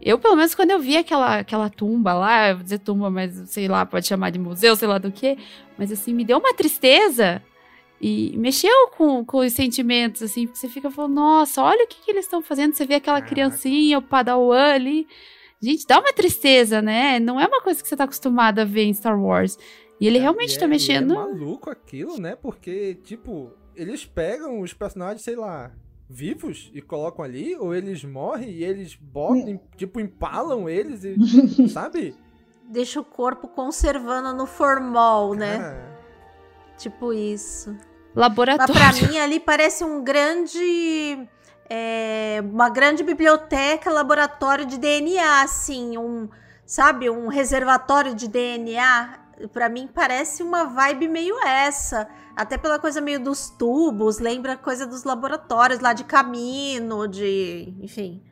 [0.00, 3.34] Eu, pelo menos, quando eu vi aquela, aquela tumba lá, eu vou dizer tumba, mas
[3.50, 5.36] sei lá, pode chamar de museu, sei lá do que,
[5.76, 7.42] mas assim, me deu uma tristeza
[8.00, 12.00] e mexeu com, com os sentimentos, assim, porque você fica falando, nossa, olha o que,
[12.02, 12.72] que eles estão fazendo.
[12.72, 15.06] Você vê aquela criancinha, o padawan ali.
[15.60, 17.20] Gente, dá uma tristeza, né?
[17.20, 19.58] Não é uma coisa que você tá acostumado a ver em Star Wars.
[20.00, 21.12] E ele é, realmente e tá é, mexendo.
[21.12, 22.34] é maluco aquilo, né?
[22.34, 25.70] Porque, tipo, eles pegam os personagens, sei lá,
[26.08, 29.60] vivos e colocam ali, ou eles morrem e eles botam, hum.
[29.76, 31.16] tipo, empalam eles e.
[31.68, 32.16] sabe?
[32.64, 35.58] Deixa o corpo conservando no formol, né?
[36.78, 37.76] Tipo isso.
[38.14, 38.74] Laboratório.
[38.74, 41.28] Mas pra mim ali parece um grande.
[41.68, 46.28] É, uma grande biblioteca, laboratório de DNA, assim, um,
[46.66, 52.08] sabe, um reservatório de DNA para mim parece uma vibe meio essa.
[52.36, 57.74] Até pela coisa meio dos tubos, lembra coisa dos laboratórios lá de caminho, de.
[57.80, 58.22] enfim.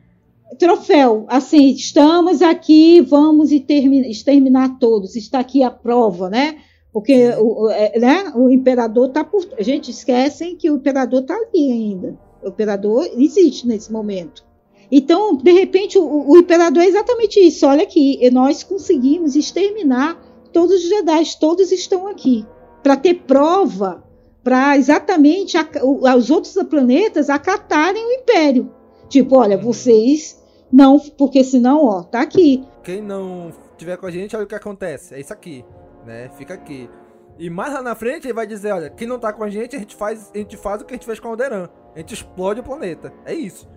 [0.57, 6.57] Troféu, assim, estamos aqui, vamos exterminar todos, está aqui a prova, né?
[6.91, 9.47] Porque o, é, né, o imperador está por.
[9.57, 12.17] A gente esquecem que o imperador está ali ainda.
[12.43, 14.43] O imperador existe nesse momento.
[14.91, 17.67] Então, de repente, o, o imperador é exatamente isso.
[17.67, 20.19] Olha aqui, nós conseguimos exterminar
[20.51, 22.45] todos os Jedi, todos estão aqui,
[22.83, 24.03] para ter prova,
[24.43, 25.67] para exatamente a,
[26.15, 28.71] os outros planetas acatarem o Império.
[29.07, 29.63] Tipo, olha, uhum.
[29.63, 30.39] vocês
[30.71, 32.63] não, porque senão, ó, tá aqui.
[32.83, 35.15] Quem não tiver com a gente, olha o que acontece.
[35.15, 35.65] É isso aqui,
[36.05, 36.29] né?
[36.37, 36.89] Fica aqui.
[37.37, 39.75] E mais lá na frente ele vai dizer, olha, quem não tá com a gente,
[39.75, 41.69] a gente faz, a gente faz o que a gente fez com o Alderan.
[41.95, 43.13] A gente explode o planeta.
[43.25, 43.67] É isso,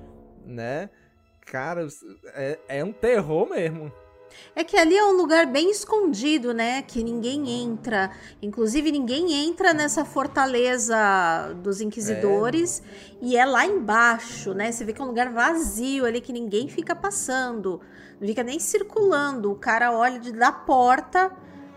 [0.45, 0.91] né?
[1.47, 1.87] Cara,
[2.35, 3.93] é, é um terror mesmo.
[4.55, 6.83] É que ali é um lugar bem escondido, né?
[6.83, 8.11] Que ninguém entra.
[8.41, 10.97] Inclusive, ninguém entra nessa fortaleza
[11.63, 12.83] dos inquisidores.
[12.85, 13.15] É.
[13.23, 14.71] E é lá embaixo, né?
[14.71, 17.81] Você vê que é um lugar vazio ali que ninguém fica passando.
[18.21, 19.51] Não fica nem circulando.
[19.51, 21.31] O cara olha de, da porta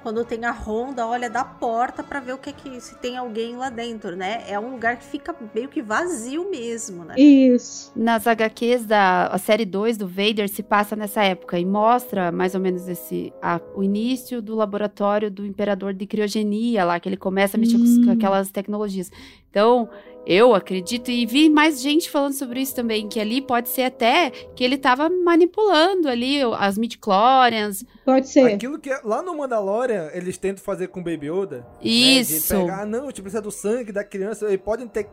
[0.06, 3.18] quando tem a ronda, olha da porta para ver o que é que se tem
[3.18, 4.44] alguém lá dentro, né?
[4.48, 7.16] É um lugar que fica meio que vazio mesmo, né?
[7.18, 7.92] Isso.
[7.96, 12.54] Nas HQs da a série 2 do Vader se passa nessa época e mostra mais
[12.54, 17.18] ou menos esse a, o início do laboratório do imperador de criogenia lá, que ele
[17.18, 18.04] começa a mexer hum.
[18.06, 19.10] com aquelas tecnologias.
[19.56, 19.88] Então,
[20.28, 24.30] eu acredito e vi mais gente falando sobre isso também, que ali pode ser até
[24.30, 27.86] que ele estava manipulando ali as midichlorians.
[28.04, 28.54] Pode ser.
[28.54, 31.66] Aquilo que lá no Mandalorian eles tentam fazer com o Baby Yoda.
[31.82, 32.54] Isso.
[32.54, 35.08] Né, de pegar, ah, não, tipo, precisa do sangue da criança, e podem ter,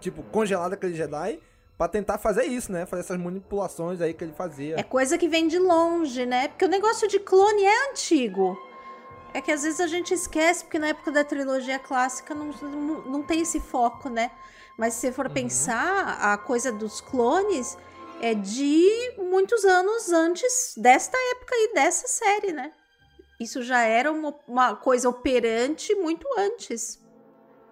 [0.00, 1.38] tipo, congelado aquele Jedi
[1.76, 2.86] para tentar fazer isso, né?
[2.86, 4.76] Fazer essas manipulações aí que ele fazia.
[4.80, 6.48] É coisa que vem de longe, né?
[6.48, 8.56] Porque o negócio de clone é antigo.
[9.34, 13.02] É que às vezes a gente esquece, porque na época da trilogia clássica não, não,
[13.02, 14.30] não tem esse foco, né?
[14.78, 15.32] Mas se você for uhum.
[15.34, 17.76] pensar, a coisa dos clones
[18.20, 22.72] é de muitos anos antes desta época e dessa série, né?
[23.40, 27.00] Isso já era uma, uma coisa operante muito antes.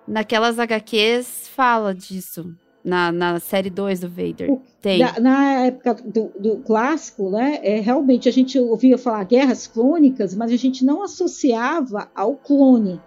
[0.07, 2.57] Naquelas HQs fala disso.
[2.83, 4.59] Na, na série 2 do Vader.
[4.81, 5.01] Tem.
[5.01, 7.59] Na, na época do, do, clássico, né?
[7.63, 12.99] É, realmente a gente ouvia falar guerras clônicas, mas a gente não associava ao clone,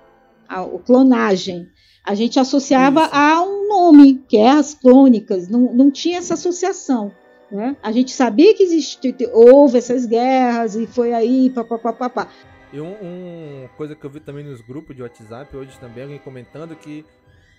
[0.48, 1.68] ao clonagem.
[2.06, 3.16] A gente associava Isso.
[3.16, 7.12] a um nome, guerras clônicas, não, não tinha essa associação.
[7.50, 7.78] Né?
[7.82, 12.28] A gente sabia que existia, houve essas guerras e foi aí, papapá.
[12.74, 16.18] E uma um, coisa que eu vi também nos grupos de WhatsApp hoje também, alguém
[16.18, 17.06] comentando que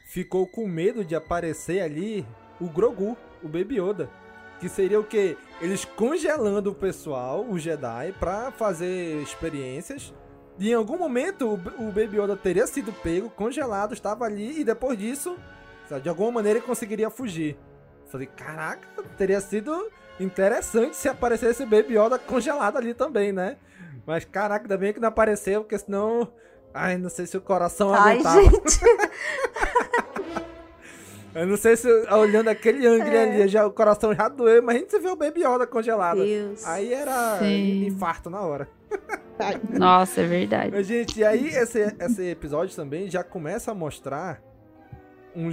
[0.05, 2.25] ficou com medo de aparecer ali
[2.61, 4.09] o Grogu, o Baby Yoda.
[4.61, 5.37] Que seria o que?
[5.61, 10.15] Eles congelando o pessoal, o Jedi, para fazer experiências.
[10.59, 14.97] E em algum momento o, Baby Yoda teria sido pego, congelado, estava ali, e depois
[14.97, 15.37] disso,
[16.01, 17.59] de alguma maneira ele conseguiria fugir.
[18.07, 18.87] Falei, caraca,
[19.19, 19.91] teria sido
[20.21, 23.57] interessante se aparecesse o Baby Yoda congelado ali também, né?
[24.07, 26.33] Mas caraca, ainda bem que não apareceu, porque senão
[26.75, 28.43] Ai, não sei se o coração Ai, aguentava.
[28.43, 28.81] gente.
[31.35, 33.23] Eu não sei se olhando aquele ângulo é.
[33.23, 36.19] ali, já, o coração já doeu, mas a gente vê o Baby Yoda congelado.
[36.19, 36.65] Deus.
[36.65, 37.87] Aí era Sim.
[37.87, 38.69] infarto na hora.
[39.71, 40.71] Nossa, é verdade.
[40.71, 44.41] Mas, gente, e aí esse, esse episódio também já começa a mostrar
[45.35, 45.51] um,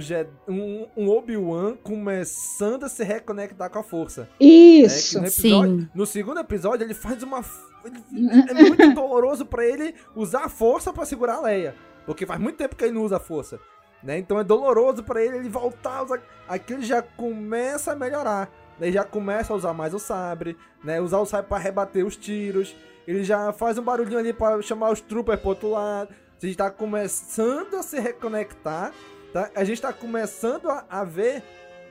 [0.48, 4.28] um, um Obi-Wan começando a se reconectar com a força.
[4.38, 5.22] Isso, né?
[5.22, 5.88] no, episódio, Sim.
[5.92, 7.42] no segundo episódio ele faz uma
[7.84, 11.74] é muito doloroso para ele usar a força para segurar a Leia.
[12.06, 13.58] Porque faz muito tempo que ele não usa a força.
[14.02, 14.18] Né?
[14.18, 16.20] Então é doloroso para ele ele voltar usar.
[16.48, 18.50] Aqui ele já começa a melhorar.
[18.80, 21.00] Ele já começa a usar mais o sabre, né?
[21.00, 22.74] Usar o sabre para rebater os tiros.
[23.06, 26.12] Ele já faz um barulhinho ali para chamar os troopers pro outro lado.
[26.42, 28.92] A gente tá começando a se reconectar.
[29.32, 29.50] Tá?
[29.54, 31.44] A gente tá começando a, a ver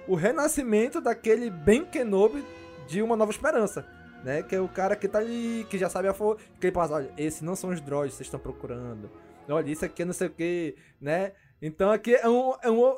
[0.05, 2.43] o renascimento daquele Ben Kenobi
[2.87, 3.85] de Uma Nova Esperança
[4.23, 4.43] né?
[4.43, 6.43] Que é o cara que tá ali, que já sabe a força.
[6.59, 9.09] Que ele passa, olha, esses não são os droids que vocês estão procurando.
[9.49, 11.33] Olha, isso aqui é não sei o que, né?
[11.61, 12.53] Então aqui é um.
[12.61, 12.97] É um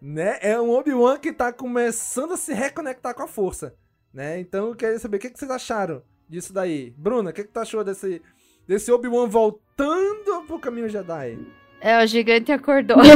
[0.00, 0.38] né?
[0.40, 3.76] É um Obi-Wan que tá começando a se reconectar com a força.
[4.12, 4.40] Né?
[4.40, 6.90] Então eu queria saber o que, que vocês acharam disso daí.
[6.90, 8.20] Bruna, o que, que tu achou desse,
[8.66, 11.38] desse Obi-Wan voltando pro caminho Jedi?
[11.84, 12.98] É, o gigante acordou.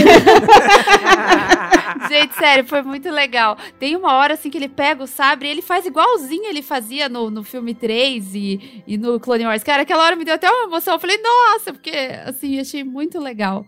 [2.08, 3.56] Gente, sério, foi muito legal.
[3.78, 7.08] Tem uma hora assim que ele pega o sabre e ele faz igualzinho ele fazia
[7.08, 9.62] no, no filme 3 e, e no Clone Wars.
[9.62, 10.94] Cara, aquela hora me deu até uma emoção.
[10.94, 11.92] Eu falei, nossa, porque
[12.24, 13.64] assim, achei muito legal.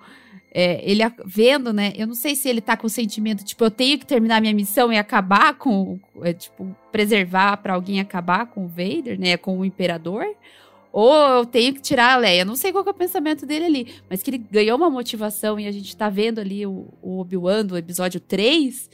[0.51, 1.93] É, ele vendo, né?
[1.95, 4.55] Eu não sei se ele tá com o sentimento, tipo, eu tenho que terminar minha
[4.55, 6.01] missão e acabar com.
[6.23, 9.37] É, tipo, preservar para alguém acabar com o Vader, né?
[9.37, 10.27] Com o Imperador
[11.01, 12.45] ou eu tenho que tirar a Leia.
[12.45, 15.69] Não sei qual é o pensamento dele ali, mas que ele ganhou uma motivação e
[15.69, 18.91] a gente tá vendo ali o, o Obi-Wan do episódio 3.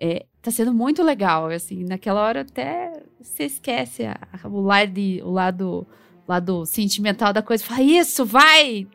[0.00, 2.90] É, tá sendo muito legal, assim, naquela hora até
[3.20, 5.86] você esquece a, a, o, lado, o lado,
[6.26, 8.86] lado sentimental da coisa, fala, isso, vai,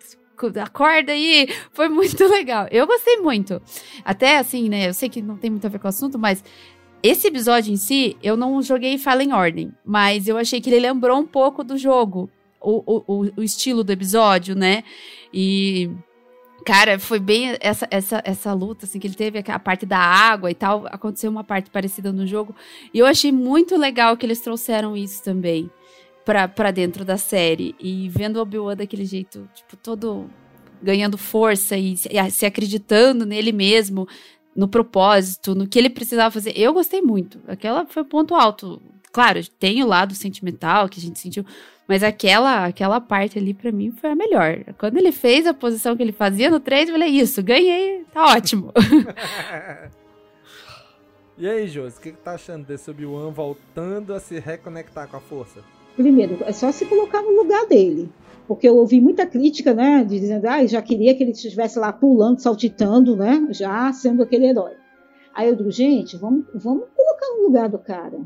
[0.60, 2.68] acorda aí, foi muito legal.
[2.72, 3.62] Eu gostei muito.
[4.03, 6.43] Até assim, né, eu sei que não tem muito a ver com o assunto, mas
[7.03, 11.20] esse episódio em si, eu não joguei Fallen Ordem, mas eu achei que ele lembrou
[11.20, 12.28] um pouco do jogo
[12.62, 14.84] o, o, o estilo do episódio, né?
[15.34, 15.89] E
[16.68, 20.51] Cara, foi bem essa, essa, essa luta, assim, que ele teve a parte da água
[20.51, 20.86] e tal.
[20.88, 22.53] Aconteceu uma parte parecida no jogo.
[22.93, 25.72] E eu achei muito legal que eles trouxeram isso também
[26.26, 27.74] pra, dentro da série.
[27.80, 30.30] E vendo o Obi-Wan daquele jeito, tipo, todo
[30.82, 34.05] ganhando força e se, se acreditando nele mesmo,
[34.53, 36.51] no propósito, no que ele precisava fazer.
[36.53, 37.39] Eu gostei muito.
[37.47, 38.82] Aquela foi o ponto alto.
[39.14, 41.45] Claro, tem o lado sentimental que a gente sentiu,
[41.88, 44.63] mas aquela, aquela parte ali para mim foi a melhor.
[44.77, 48.25] Quando ele fez a posição que ele fazia no 3, eu falei, isso, ganhei, tá
[48.25, 48.73] ótimo.
[51.38, 55.17] e aí, Josi, o que, que tá achando desse Obi-Wan voltando a se reconectar com
[55.17, 55.61] a força?
[55.95, 58.11] Primeiro, é só se colocar no lugar dele.
[58.47, 60.03] Porque eu ouvi muita crítica, né?
[60.03, 63.47] De dizendo, ah, já queria que ele estivesse lá pulando, saltitando, né?
[63.51, 64.73] Já sendo aquele herói.
[65.33, 68.19] Aí eu digo, gente, vamos, vamos colocar no lugar do cara.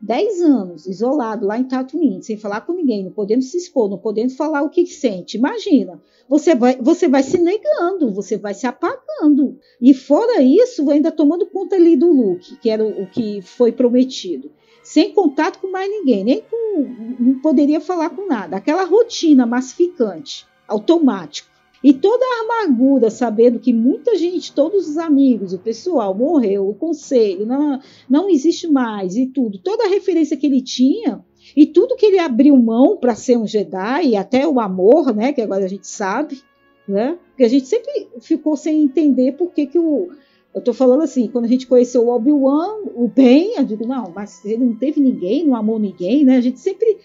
[0.00, 3.98] 10 anos isolado lá em Tatooine, sem falar com ninguém, não podendo se expor, não
[3.98, 5.36] podendo falar o que sente.
[5.36, 9.58] Imagina, você vai, você vai se negando, você vai se apagando.
[9.80, 13.72] E fora isso, ainda tomando conta ali do Luke, que era o, o que foi
[13.72, 14.50] prometido.
[14.82, 18.56] Sem contato com mais ninguém, nem com, não poderia falar com nada.
[18.56, 21.55] Aquela rotina massificante, automático.
[21.86, 26.74] E toda a amargura, sabendo que muita gente, todos os amigos, o pessoal morreu, o
[26.74, 27.78] conselho não,
[28.10, 31.24] não existe mais e tudo, toda a referência que ele tinha
[31.56, 35.32] e tudo que ele abriu mão para ser um Jedi, e até o amor, né,
[35.32, 36.42] que agora a gente sabe,
[36.88, 37.16] né?
[37.28, 40.08] Porque a gente sempre ficou sem entender por que, que o.
[40.52, 44.10] Eu tô falando assim, quando a gente conheceu o Obi-Wan, o Ben, eu digo, não,
[44.12, 46.36] mas ele não teve ninguém, não amou ninguém, né?
[46.36, 46.98] A gente sempre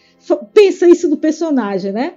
[0.55, 2.15] pensa isso do personagem, né?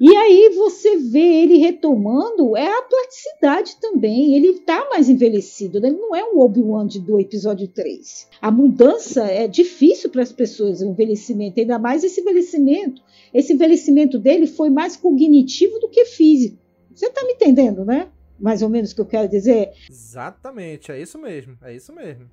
[0.00, 4.36] E aí você vê ele retomando, é a plasticidade também.
[4.36, 5.88] Ele está mais envelhecido, né?
[5.88, 8.28] ele não é um Obi-Wan do episódio 3.
[8.40, 13.02] A mudança é difícil para as pessoas, o envelhecimento, ainda mais esse envelhecimento.
[13.34, 16.58] Esse envelhecimento dele foi mais cognitivo do que físico.
[16.94, 18.08] Você está me entendendo, né?
[18.38, 19.72] Mais ou menos o que eu quero dizer?
[19.90, 22.30] Exatamente, é isso mesmo, é isso mesmo.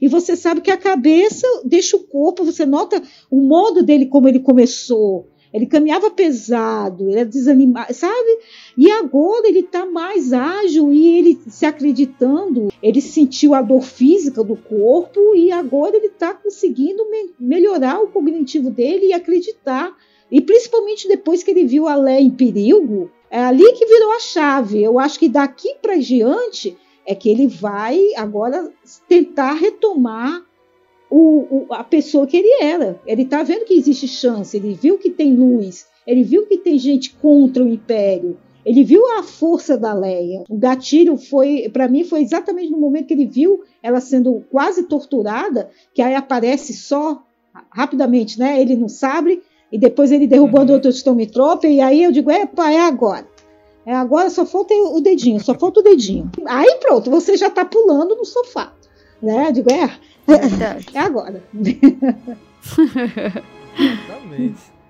[0.00, 4.28] E você sabe que a cabeça deixa o corpo, você nota o modo dele como
[4.28, 8.38] ele começou ele caminhava pesado, ele era desanimado, sabe?
[8.76, 14.44] E agora ele está mais ágil e ele se acreditando, ele sentiu a dor física
[14.44, 19.96] do corpo e agora ele está conseguindo me melhorar o cognitivo dele e acreditar.
[20.30, 24.20] E principalmente depois que ele viu a Lé em perigo, é ali que virou a
[24.20, 24.82] chave.
[24.82, 28.72] Eu acho que daqui para diante é que ele vai agora
[29.08, 30.44] tentar retomar
[31.10, 33.00] o, o, a pessoa que ele era.
[33.06, 36.78] Ele está vendo que existe chance, ele viu que tem luz, ele viu que tem
[36.78, 38.38] gente contra o Império.
[38.64, 40.44] Ele viu a força da Leia.
[40.48, 44.82] O gatilho foi, para mim, foi exatamente no momento que ele viu ela sendo quase
[44.84, 47.22] torturada, que aí aparece só
[47.70, 48.60] rapidamente, né?
[48.60, 49.42] Ele não sabe
[49.72, 50.74] e depois ele derrubando uhum.
[50.74, 53.26] outro Stormtrooper e aí eu digo, epa, é agora.
[53.86, 56.30] É agora, só falta o dedinho, só falta o dedinho.
[56.46, 58.74] Aí pronto, você já está pulando no sofá,
[59.22, 59.48] né?
[59.48, 59.90] Eu digo, é,
[60.94, 61.42] é agora.
[63.78, 64.80] Exatamente.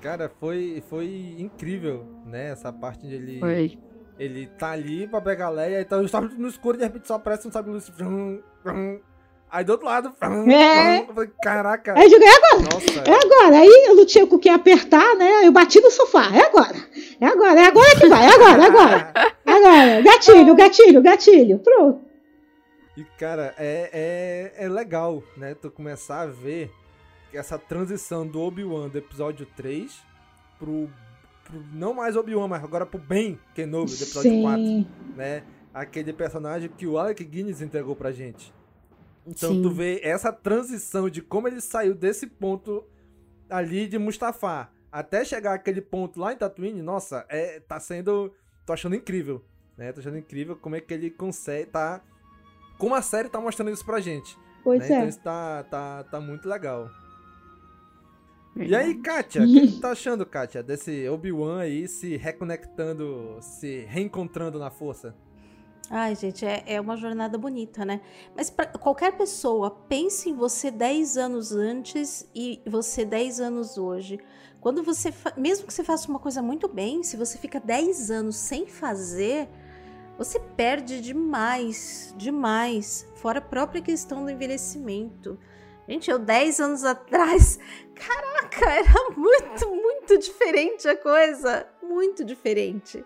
[0.00, 2.50] Cara, foi, foi incrível, né?
[2.50, 3.38] Essa parte de ele.
[3.38, 3.78] Foi.
[4.18, 7.14] Ele tá ali pra pegar a Leia, então estava no escuro e de repente só
[7.14, 7.90] aparece um sabe luz.
[9.50, 10.12] Aí do outro lado.
[10.50, 11.06] É.
[11.42, 11.94] Caraca.
[11.96, 12.62] Aí eu joguei agora.
[12.72, 13.58] Nossa, é agora.
[13.60, 15.46] Aí eu não tinha com quem apertar, né?
[15.46, 16.24] Eu bati no sofá.
[16.34, 16.76] É agora.
[17.20, 17.60] É agora.
[17.60, 18.24] É agora que vai.
[18.24, 18.62] É agora.
[18.62, 19.12] É agora.
[19.44, 20.02] É agora.
[20.02, 21.58] Gatilho, gatilho, gatilho.
[21.58, 22.11] Pronto.
[22.96, 25.54] E, cara, é, é, é legal, né?
[25.54, 26.70] Tu começar a ver
[27.32, 30.02] essa transição do Obi-Wan do episódio 3
[30.58, 30.90] pro,
[31.44, 34.42] pro não mais Obi-Wan, mas agora pro Ben Kenobi do episódio Sim.
[34.42, 35.42] 4, né?
[35.72, 38.52] Aquele personagem que o Alec Guinness entregou pra gente.
[39.26, 39.62] Então Sim.
[39.62, 42.84] tu vê essa transição de como ele saiu desse ponto
[43.48, 48.30] ali de Mustafa até chegar aquele ponto lá em Tatooine, nossa, é, tá sendo.
[48.66, 49.42] tô achando incrível.
[49.74, 49.90] Né?
[49.90, 51.70] Tô achando incrível como é que ele consegue.
[51.70, 52.02] tá
[52.82, 54.36] como a série tá mostrando isso pra gente.
[54.64, 54.86] Pois né?
[54.86, 54.96] é.
[54.96, 56.90] Então isso tá, tá, tá muito legal.
[58.56, 63.86] E aí, Kátia, o que tu tá achando, Kátia, desse Obi-Wan aí se reconectando, se
[63.88, 65.14] reencontrando na força?
[65.88, 68.00] Ai, gente, é, é uma jornada bonita, né?
[68.36, 74.18] Mas para qualquer pessoa, pense em você 10 anos antes e você 10 anos hoje.
[74.60, 78.34] Quando você, mesmo que você faça uma coisa muito bem, se você fica 10 anos
[78.34, 79.48] sem fazer,
[80.24, 83.06] você perde demais, demais.
[83.16, 85.38] Fora a própria questão do envelhecimento.
[85.88, 87.58] Gente, eu 10 anos atrás,
[87.94, 91.66] caraca, era muito, muito diferente a coisa.
[91.82, 93.04] Muito diferente.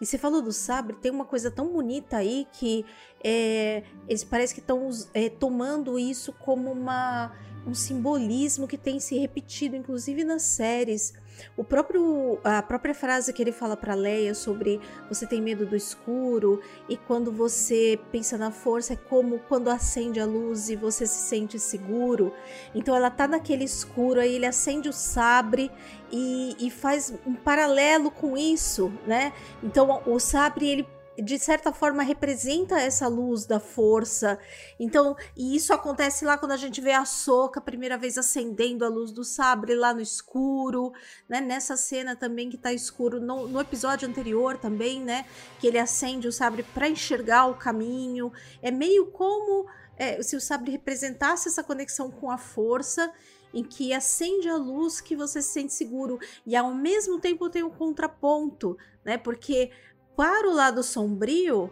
[0.00, 2.84] E você falou do sabre, tem uma coisa tão bonita aí que
[3.22, 7.32] é, eles parece que estão é, tomando isso como uma,
[7.66, 11.14] um simbolismo que tem se repetido, inclusive nas séries.
[11.56, 15.76] O próprio a própria frase que ele fala para Leia sobre você tem medo do
[15.76, 21.06] escuro e quando você pensa na força é como quando acende a luz e você
[21.06, 22.32] se sente seguro.
[22.74, 25.70] Então ela tá naquele escuro aí ele acende o sabre
[26.10, 29.32] e, e faz um paralelo com isso, né?
[29.62, 34.38] Então o sabre ele de certa forma representa essa luz da força.
[34.80, 38.84] Então, e isso acontece lá quando a gente vê a Soca a primeira vez acendendo
[38.84, 40.92] a luz do sabre lá no escuro,
[41.28, 41.40] né?
[41.40, 45.26] Nessa cena também que tá escuro no, no episódio anterior também, né?
[45.60, 48.32] Que ele acende o sabre para enxergar o caminho.
[48.62, 49.66] É meio como
[49.98, 53.12] é, se o sabre representasse essa conexão com a força
[53.52, 57.62] em que acende a luz que você se sente seguro e ao mesmo tempo tem
[57.62, 59.18] um contraponto, né?
[59.18, 59.70] Porque
[60.16, 61.70] para o lado sombrio,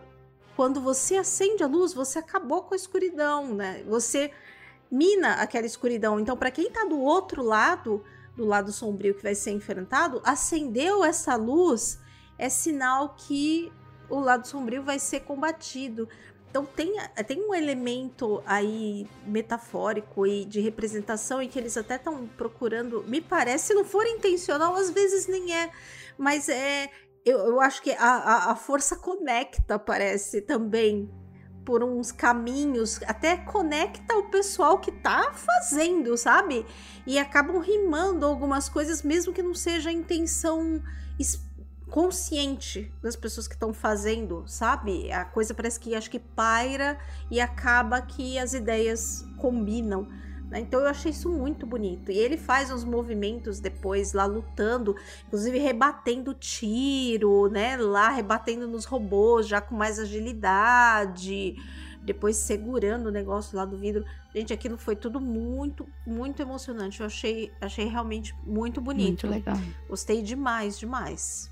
[0.57, 3.83] quando você acende a luz, você acabou com a escuridão, né?
[3.87, 4.31] Você
[4.91, 6.19] mina aquela escuridão.
[6.19, 8.05] Então, para quem está do outro lado,
[8.37, 11.99] do lado sombrio que vai ser enfrentado, acendeu essa luz,
[12.39, 13.73] é sinal que
[14.09, 16.09] o lado sombrio vai ser combatido.
[16.51, 16.95] Então tem,
[17.29, 23.21] tem um elemento aí metafórico e de representação em que eles até estão procurando, me
[23.21, 25.71] parece, se não for intencional, às vezes nem é,
[26.19, 26.91] mas é
[27.25, 31.11] eu, eu acho que a, a, a força conecta, parece, também
[31.65, 36.67] por uns caminhos, até conecta o pessoal que tá fazendo, sabe?
[37.07, 40.83] E acabam rimando algumas coisas, mesmo que não seja a intenção
[41.91, 45.13] consciente das pessoas que estão fazendo, sabe?
[45.13, 46.99] A coisa parece que acho que paira
[47.31, 50.09] e acaba que as ideias combinam.
[50.51, 50.61] Né?
[50.61, 52.11] Então eu achei isso muito bonito.
[52.11, 54.97] E ele faz uns movimentos depois lá lutando,
[55.27, 57.77] inclusive rebatendo tiro, né?
[57.77, 61.55] Lá rebatendo nos robôs, já com mais agilidade,
[62.03, 64.05] depois segurando o negócio lá do vidro.
[64.35, 67.01] Gente, aquilo foi tudo muito, muito emocionante.
[67.01, 69.27] Eu achei, achei realmente muito bonito.
[69.27, 69.57] Muito legal.
[69.89, 71.51] Gostei demais, demais.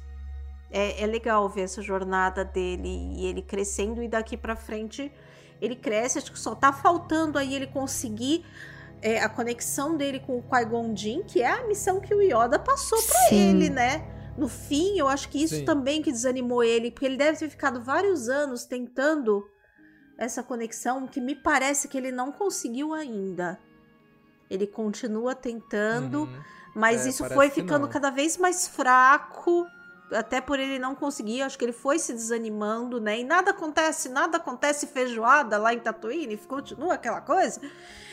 [0.71, 5.11] É, é legal ver essa jornada dele e ele crescendo e daqui para frente
[5.61, 6.19] ele cresce.
[6.19, 8.45] Acho que só tá faltando aí ele conseguir
[9.03, 12.59] é, a conexão dele com o Qui-Gon Jinn, que é a missão que o Yoda
[12.59, 14.07] passou para ele, né?
[14.37, 15.65] No fim, eu acho que isso Sim.
[15.65, 19.45] também que desanimou ele, porque ele deve ter ficado vários anos tentando
[20.17, 23.59] essa conexão que me parece que ele não conseguiu ainda.
[24.51, 26.43] Ele continua tentando, uhum.
[26.75, 29.67] mas é, isso foi ficando cada vez mais fraco
[30.13, 33.21] até por ele não conseguir, acho que ele foi se desanimando, né?
[33.21, 37.61] E nada acontece, nada acontece feijoada lá em Tatooine, continua aquela coisa,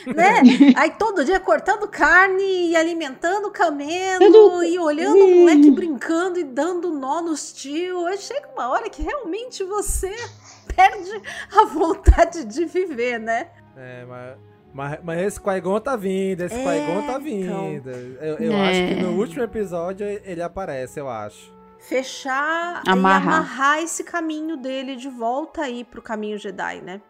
[0.06, 0.42] né?
[0.76, 6.44] Aí todo dia cortando carne e alimentando o camelo e olhando o moleque brincando e
[6.44, 8.06] dando nó nos tio.
[8.06, 10.14] Aí chega uma hora que realmente você
[10.74, 11.22] perde
[11.54, 13.48] a vontade de viver, né?
[13.76, 14.56] É, mas...
[14.74, 17.46] Mas, mas esse Qui-Gon tá vindo, esse é, Qui-Gon tá vindo.
[17.46, 17.92] Então...
[18.20, 18.68] Eu, eu é.
[18.68, 21.55] acho que no último episódio ele aparece, eu acho
[21.88, 23.22] fechar amarrar.
[23.22, 27.00] e amarrar esse caminho dele de volta aí pro caminho Jedi, né?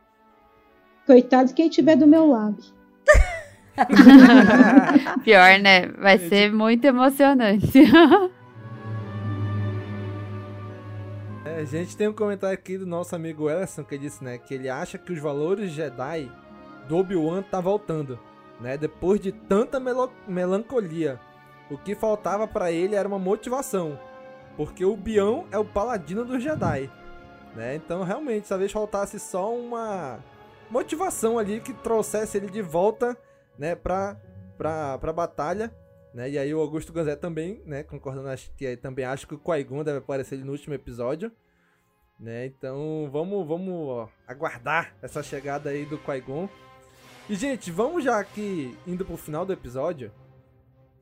[1.07, 2.63] Coitado quem tiver do meu lado.
[5.23, 5.89] Pior, né?
[5.99, 7.81] Vai ser muito emocionante.
[11.45, 14.53] é, a gente tem um comentário aqui do nosso amigo Ellison que disse, né, que
[14.55, 16.31] ele acha que os valores Jedi
[16.89, 18.19] do Obi-Wan tá voltando,
[18.61, 18.77] né?
[18.77, 19.81] Depois de tanta
[20.27, 21.21] melancolia,
[21.71, 23.99] o que faltava para ele era uma motivação
[24.57, 26.91] porque o Bião é o paladino dos Jedi.
[27.55, 27.75] Né?
[27.75, 30.19] Então, realmente, talvez faltasse só uma
[30.71, 33.17] motivação ali que trouxesse ele de volta
[33.59, 34.21] né, pra,
[34.57, 35.75] pra, pra batalha.
[36.13, 36.31] Né?
[36.31, 39.85] E aí o Augusto Ganzé também, né, concordando, acho que também acho que o Qui-Gon
[39.85, 41.31] deve aparecer no último episódio.
[42.19, 42.47] Né?
[42.47, 46.49] Então, vamos, vamos ó, aguardar essa chegada aí do Qui-Gon.
[47.29, 50.13] E, gente, vamos já aqui, indo pro final do episódio.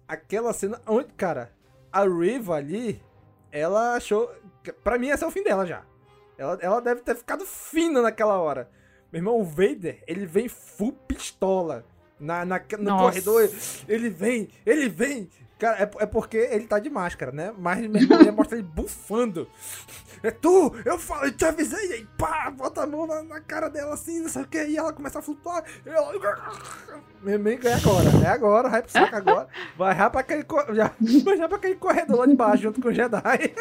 [0.09, 1.53] Aquela cena onde, cara,
[1.93, 3.01] a Riva ali,
[3.55, 4.31] ela achou.
[4.83, 5.83] Pra mim, esse é o fim dela já.
[6.37, 8.69] Ela, ela deve ter ficado fina naquela hora.
[9.13, 11.87] Meu irmão, o Vader, ele vem full pistola.
[12.19, 13.05] Na, na, no Nossa.
[13.05, 13.49] corredor,
[13.89, 15.31] ele vem, ele vem.
[15.65, 17.51] Cara, é, é porque ele tá de máscara, né?
[17.57, 19.49] Mas meu irmão, mostra ele bufando.
[20.23, 20.75] É tu!
[20.85, 21.89] Eu falei, te avisei!
[21.89, 24.63] E aí, pá, bota a mão na, na, cara dela assim, não sei o que,
[24.63, 25.65] e ela começa a flutuar.
[25.87, 26.13] E ela...
[27.23, 29.49] Meu é agora, é agora, vai pro saco agora.
[29.75, 30.45] Vai já pra aquele,
[31.39, 33.55] já pra aquele corredor lá de baixo, junto com o Jedi.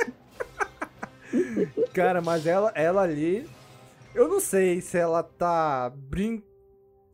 [1.95, 3.49] Cara, mas ela, ela ali.
[4.13, 6.52] Eu não sei se ela tá brincando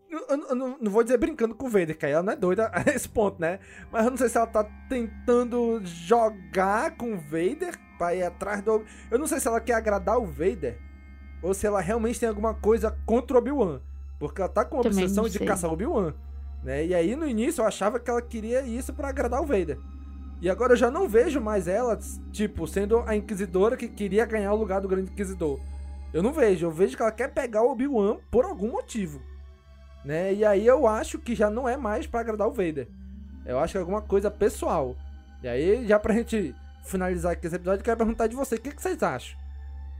[0.09, 2.35] eu, eu, não, não vou dizer brincando com o Vader, que aí ela não é
[2.35, 3.59] doida a esse ponto, né?
[3.91, 8.61] Mas eu não sei se ela tá tentando jogar com o Vader pra ir atrás
[8.61, 8.83] do.
[9.11, 10.77] Eu não sei se ela quer agradar o Vader
[11.41, 13.81] ou se ela realmente tem alguma coisa contra o Obi-Wan.
[14.19, 16.13] Porque ela tá com a obsessão de caçar o Obi-Wan.
[16.63, 16.87] Né?
[16.87, 19.77] E aí no início eu achava que ela queria isso para agradar o Vader.
[20.41, 21.97] E agora eu já não vejo mais ela,
[22.31, 25.59] tipo, sendo a Inquisidora que queria ganhar o lugar do Grande Inquisidor.
[26.13, 29.21] Eu não vejo, eu vejo que ela quer pegar o Obi-Wan por algum motivo
[30.03, 30.33] né?
[30.33, 32.87] E aí eu acho que já não é mais para agradar o Vader.
[33.45, 34.95] Eu acho que é alguma coisa pessoal.
[35.41, 36.53] E aí, já pra gente
[36.83, 39.37] finalizar aqui esse episódio, eu quero perguntar de você, o que, que vocês acham?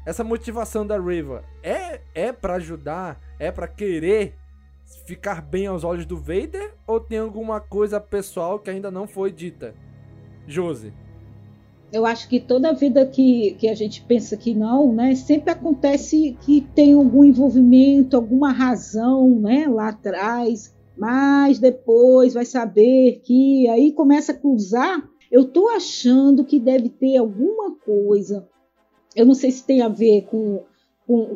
[0.06, 4.36] Essa motivação da Riva é é para ajudar, é para querer
[5.06, 9.32] ficar bem aos olhos do Vader ou tem alguma coisa pessoal que ainda não foi
[9.32, 9.74] dita?
[10.48, 10.94] Josi.
[11.92, 16.38] Eu acho que toda vida que, que a gente pensa que não, né, sempre acontece
[16.42, 23.92] que tem algum envolvimento, alguma razão, né, lá atrás, mas depois vai saber que aí
[23.92, 25.04] começa a cruzar.
[25.32, 28.48] Eu tô achando que deve ter alguma coisa.
[29.16, 30.64] Eu não sei se tem a ver com
[31.10, 31.36] com,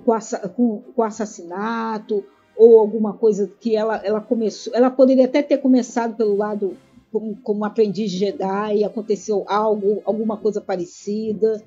[0.55, 2.23] com, com assassinato
[2.55, 4.71] ou alguma coisa que ela, ela começou.
[4.75, 6.77] Ela poderia até ter começado pelo lado
[7.14, 11.64] como, como aprendiz Jedi, aconteceu algo, alguma coisa parecida.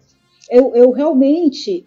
[0.51, 1.87] Eu, eu realmente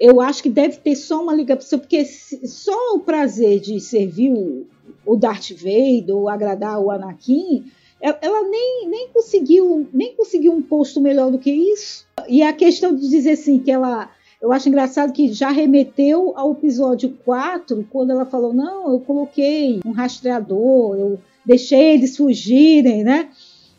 [0.00, 4.66] eu acho que deve ter só uma ligação, porque só o prazer de servir o,
[5.06, 7.64] o Darth Vader ou agradar o Anakin,
[8.00, 12.06] ela nem, nem conseguiu nem conseguiu um posto melhor do que isso.
[12.28, 14.10] E a questão de dizer assim que ela
[14.40, 19.80] eu acho engraçado que já remeteu ao episódio 4, quando ela falou: Não, eu coloquei
[19.84, 21.18] um rastreador, eu
[21.48, 23.30] deixei eles fugirem, né?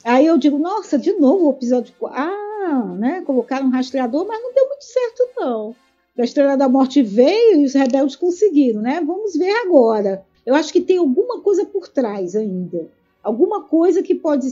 [0.04, 2.20] Aí eu digo, nossa, de novo o episódio 4.
[2.20, 3.22] Ah, né?
[3.22, 5.76] Colocaram um rastreador, mas não deu muito certo, não.
[6.18, 9.02] A Estrela da Morte veio e os rebeldes conseguiram, né?
[9.06, 10.26] Vamos ver agora.
[10.46, 12.90] Eu acho que tem alguma coisa por trás ainda.
[13.24, 14.48] Alguma coisa que pode,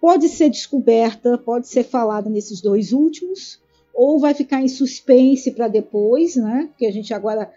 [0.00, 3.60] pode ser descoberta, pode ser falada nesses dois últimos,
[3.92, 6.68] ou vai ficar em suspense para depois, né?
[6.70, 7.52] Porque a gente agora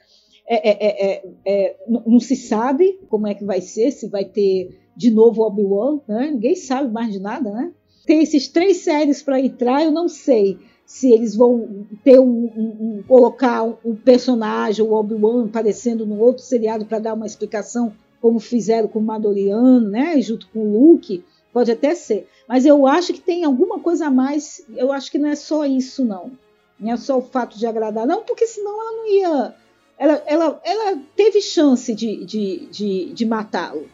[0.45, 4.86] é, é, é, é não se sabe como é que vai ser, se vai ter
[4.97, 6.31] de novo Obi-Wan, né?
[6.31, 7.71] Ninguém sabe mais de nada, né?
[8.05, 12.77] Tem esses três séries para entrar, eu não sei se eles vão ter um, um,
[12.79, 18.39] um colocar um personagem, o Obi-Wan aparecendo no outro seriado para dar uma explicação, como
[18.39, 20.19] fizeram com o Mandaloriano, né?
[20.21, 22.27] Junto com o Luke, pode até ser.
[22.47, 24.65] Mas eu acho que tem alguma coisa a mais.
[24.75, 26.31] Eu acho que não é só isso, não.
[26.79, 29.55] Não é só o fato de agradar, não, porque senão ela não ia.
[29.99, 33.87] Ela, ela, ela teve chance de, de, de, de matá-lo.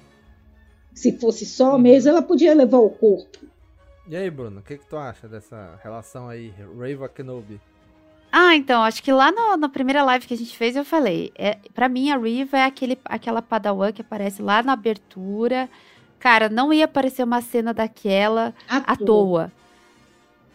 [0.94, 3.40] Se fosse só mesmo, ela podia levar o corpo.
[4.07, 7.60] E aí, Bruno, o que, que tu acha dessa relação aí, Reva Kenobi?
[8.32, 11.32] Ah, então, acho que lá no, na primeira live que a gente fez, eu falei.
[11.36, 15.70] É, para mim, a Riva é aquele, aquela padawan que aparece lá na abertura.
[16.20, 19.52] Cara, não ia aparecer uma cena daquela à, à toa.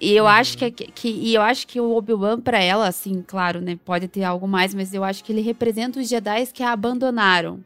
[0.01, 0.31] E eu uhum.
[0.31, 4.07] acho que, que, e eu acho que o Obi-Wan para ela, assim, claro, né, pode
[4.09, 7.61] ter algo mais, mas eu acho que ele representa os Jedi que a abandonaram.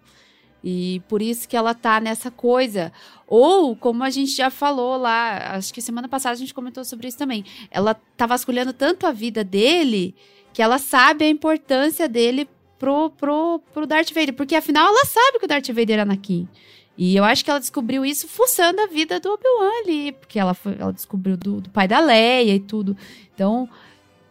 [0.64, 2.92] E por isso que ela tá nessa coisa.
[3.26, 7.08] Ou, como a gente já falou lá, acho que semana passada a gente comentou sobre
[7.08, 7.44] isso também.
[7.70, 10.14] Ela tá vasculhando tanto a vida dele
[10.52, 12.48] que ela sabe a importância dele
[12.78, 14.34] pro, pro, pro Darth Vader.
[14.34, 16.48] Porque afinal ela sabe que o Darth Vader era Anakin.
[16.96, 20.12] E eu acho que ela descobriu isso fuçando a vida do Obi-Wan ali.
[20.12, 22.96] Porque ela, foi, ela descobriu do, do pai da Leia e tudo.
[23.34, 23.68] Então,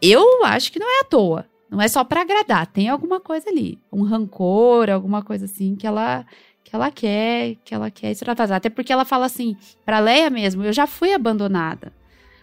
[0.02, 1.51] eu acho que não é à toa.
[1.72, 5.88] Não é só para agradar, tem alguma coisa ali, um rancor, alguma coisa assim que
[5.88, 6.26] ela
[6.66, 8.58] que ela quer, que ela quer extravasar.
[8.58, 11.92] Até porque ela fala assim, para Leia mesmo, eu já fui abandonada.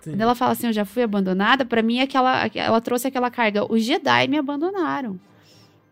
[0.00, 0.10] Sim.
[0.10, 3.06] Quando ela fala assim, eu já fui abandonada, para mim é que ela, ela trouxe
[3.08, 5.18] aquela carga, os Jedi me abandonaram.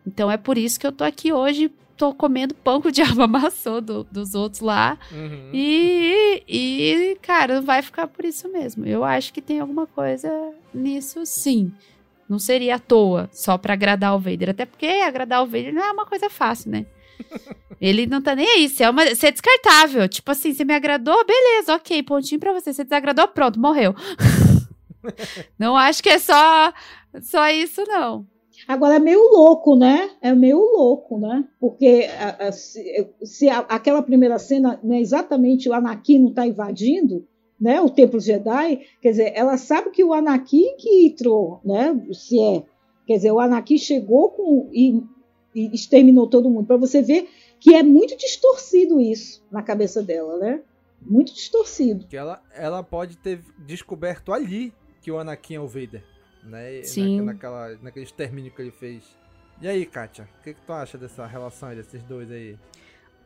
[0.05, 3.21] Então é por isso que eu tô aqui hoje, tô comendo pão que o diabo
[3.23, 4.97] amassou do, dos outros lá.
[5.11, 5.49] Uhum.
[5.53, 8.85] E, e, cara, vai ficar por isso mesmo.
[8.85, 10.29] Eu acho que tem alguma coisa
[10.73, 11.71] nisso, sim.
[12.29, 14.49] Não seria à toa, só para agradar o Vader.
[14.49, 16.85] Até porque agradar o Vader não é uma coisa fácil, né?
[17.79, 18.69] Ele não tá nem aí.
[18.69, 20.07] Você é, uma, você é descartável.
[20.07, 22.73] Tipo assim, você me agradou, beleza, ok, pontinho pra você.
[22.73, 23.95] Você desagradou, pronto, morreu.
[25.57, 26.73] não acho que é só,
[27.21, 28.25] só isso, não.
[28.67, 30.09] Agora é meio louco, né?
[30.21, 31.45] É meio louco, né?
[31.59, 36.33] Porque a, a, se, se a, aquela primeira cena não é exatamente o Anakin não
[36.33, 37.25] tá invadindo,
[37.59, 42.39] né, o Templo Jedi, quer dizer, ela sabe que o Anakin que entrou, né, se
[42.39, 42.63] é,
[43.05, 45.03] quer dizer, o Anakin chegou com e,
[45.55, 47.27] e exterminou todo mundo, para você ver
[47.59, 50.61] que é muito distorcido isso na cabeça dela, né?
[51.01, 52.05] Muito distorcido.
[52.07, 56.03] Que ela, ela pode ter descoberto ali que o Anakin é o Vader,
[56.43, 56.83] né?
[56.83, 57.17] Sim.
[57.17, 59.03] Na, naquela, naquele extermínio que ele fez.
[59.61, 62.57] E aí, Kátia, o que, que tu acha dessa relação desses dois aí?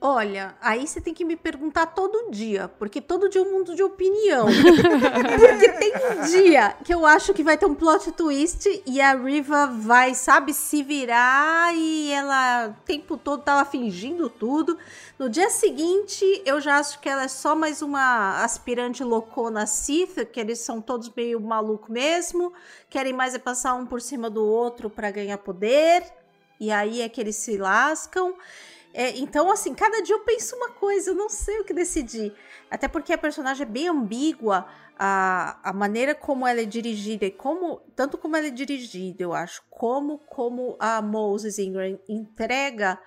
[0.03, 3.76] Olha, aí você tem que me perguntar todo dia, porque todo dia é um mundo
[3.76, 4.48] de opinião.
[5.40, 9.14] porque tem um dia que eu acho que vai ter um plot twist e a
[9.14, 14.76] Riva vai, sabe, se virar e ela o tempo todo tava fingindo tudo.
[15.19, 20.26] No dia seguinte, eu já acho que ela é só mais uma aspirante loucona Sith,
[20.32, 22.52] que eles são todos meio maluco mesmo,
[22.90, 26.03] querem mais é passar um por cima do outro para ganhar poder.
[26.60, 28.34] E aí é que eles se lascam.
[28.93, 32.34] É, então, assim, cada dia eu penso uma coisa, eu não sei o que decidir.
[32.69, 37.31] Até porque a personagem é bem ambígua, a, a maneira como ela é dirigida, e
[37.31, 42.99] como, tanto como ela é dirigida, eu acho, como, como a Moses Ingram entrega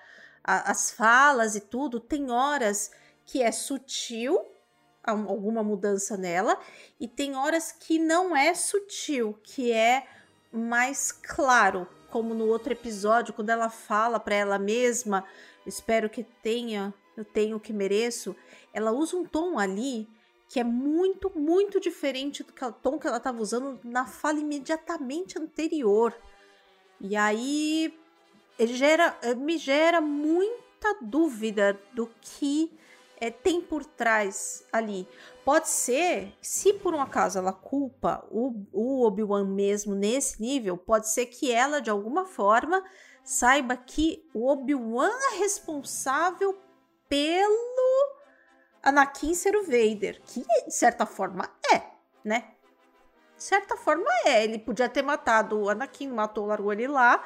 [0.43, 2.91] a, as falas e tudo, tem horas
[3.25, 4.39] que é sutil,
[5.03, 6.57] alguma mudança nela,
[6.99, 10.07] e tem horas que não é sutil, que é
[10.51, 15.23] mais claro, como no outro episódio, quando ela fala para ela mesma
[15.65, 18.35] espero que tenha, eu tenho o que mereço,
[18.73, 20.07] ela usa um tom ali
[20.47, 26.15] que é muito, muito diferente do tom que ela estava usando na fala imediatamente anterior.
[27.01, 27.93] E aí
[28.59, 32.71] gera, eh, me gera muita dúvida do que
[33.19, 35.07] é, tem por trás ali.
[35.43, 41.09] Pode ser, se por um acaso ela culpa o, o Obi-Wan mesmo nesse nível, pode
[41.09, 42.83] ser que ela, de alguma forma,
[43.25, 46.57] saiba que o Obi-Wan é responsável
[47.09, 48.15] pelo
[48.83, 51.81] Anakin ser o Vader, que de certa forma é,
[52.23, 52.51] né?
[53.35, 54.43] De certa forma é.
[54.43, 57.21] Ele podia ter matado o Anakin, matou, largou ele lá.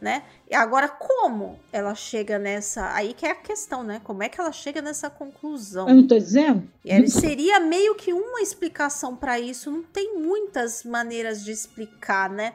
[0.00, 0.24] né?
[0.50, 4.00] E agora como ela chega nessa, aí que é a questão, né?
[4.04, 5.88] Como é que ela chega nessa conclusão?
[5.88, 6.70] Eu não tô dizendo?
[6.84, 12.54] E seria meio que uma explicação para isso, não tem muitas maneiras de explicar, né?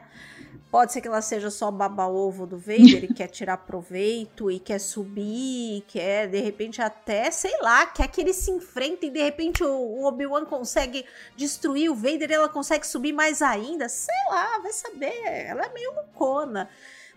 [0.70, 4.78] Pode ser que ela seja só baba-ovo do Vader e quer tirar proveito e quer
[4.78, 9.62] subir, quer de repente até, sei lá, quer que eles se enfrentem e de repente
[9.62, 11.04] o Obi-Wan consegue
[11.36, 13.88] destruir o Vader e ela consegue subir mais ainda.
[13.88, 15.22] Sei lá, vai saber.
[15.24, 16.70] Ela é meio loucona,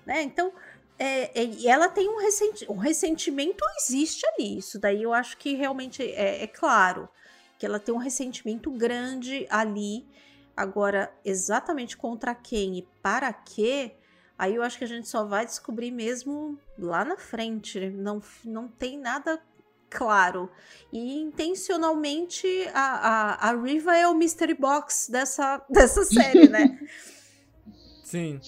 [0.06, 0.22] né?
[0.22, 0.52] Então,
[0.98, 4.58] é, é, ela tem um, ressenti um ressentimento, existe ali.
[4.58, 7.10] Isso daí eu acho que realmente é, é claro
[7.58, 10.06] que ela tem um ressentimento grande ali
[10.56, 13.96] Agora, exatamente contra quem e para quê,
[14.38, 17.90] aí eu acho que a gente só vai descobrir mesmo lá na frente.
[17.90, 19.42] Não, não tem nada
[19.90, 20.50] claro.
[20.92, 26.80] E intencionalmente a, a, a Riva é o mystery box dessa, dessa série, né?
[28.04, 28.40] Sim.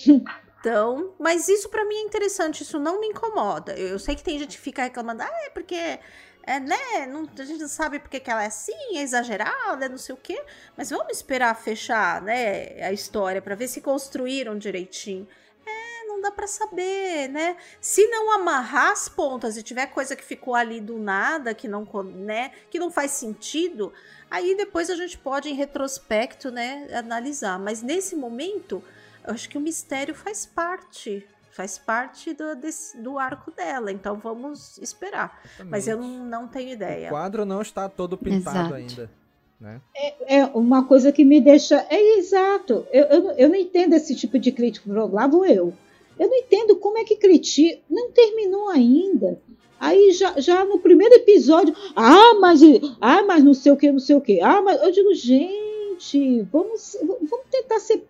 [0.60, 3.74] Então, mas isso para mim é interessante, isso não me incomoda.
[3.74, 6.00] Eu, eu sei que tem gente que fica reclamando, ah, é porque
[6.48, 7.06] é, né?
[7.08, 10.16] Não, a gente não sabe porque que ela é assim, é exagerada, é não sei
[10.16, 10.42] o quê.
[10.78, 15.28] Mas vamos esperar fechar, né, a história para ver se construíram direitinho.
[15.66, 17.58] É, não dá para saber, né?
[17.82, 21.86] Se não amarrar as pontas e tiver coisa que ficou ali do nada, que não,
[22.16, 23.92] né, que não faz sentido,
[24.32, 27.60] aí depois a gente pode em retrospecto, né, analisar.
[27.60, 28.82] Mas nesse momento,
[29.26, 34.16] eu acho que o mistério faz parte faz parte do, desse, do arco dela, então
[34.16, 35.42] vamos esperar.
[35.44, 35.72] Exatamente.
[35.72, 37.08] Mas eu não, não tenho ideia.
[37.08, 38.74] O quadro não está todo pintado Exato.
[38.76, 39.12] ainda.
[39.60, 39.82] Né?
[39.96, 41.84] É, é, uma coisa que me deixa.
[41.90, 42.86] É exato.
[42.92, 44.92] Eu, eu, eu não entendo esse tipo de crítico.
[44.94, 45.74] Lá vou eu.
[46.20, 47.82] Eu não entendo como é que critica.
[47.90, 49.42] Não terminou ainda.
[49.80, 51.76] Aí já, já no primeiro episódio.
[51.96, 52.62] Ah, mas.
[53.02, 54.40] Ah, mas não sei o que, não sei o que.
[54.42, 54.80] Ah, mas.
[54.80, 58.08] Eu digo, gente, vamos, vamos tentar ser.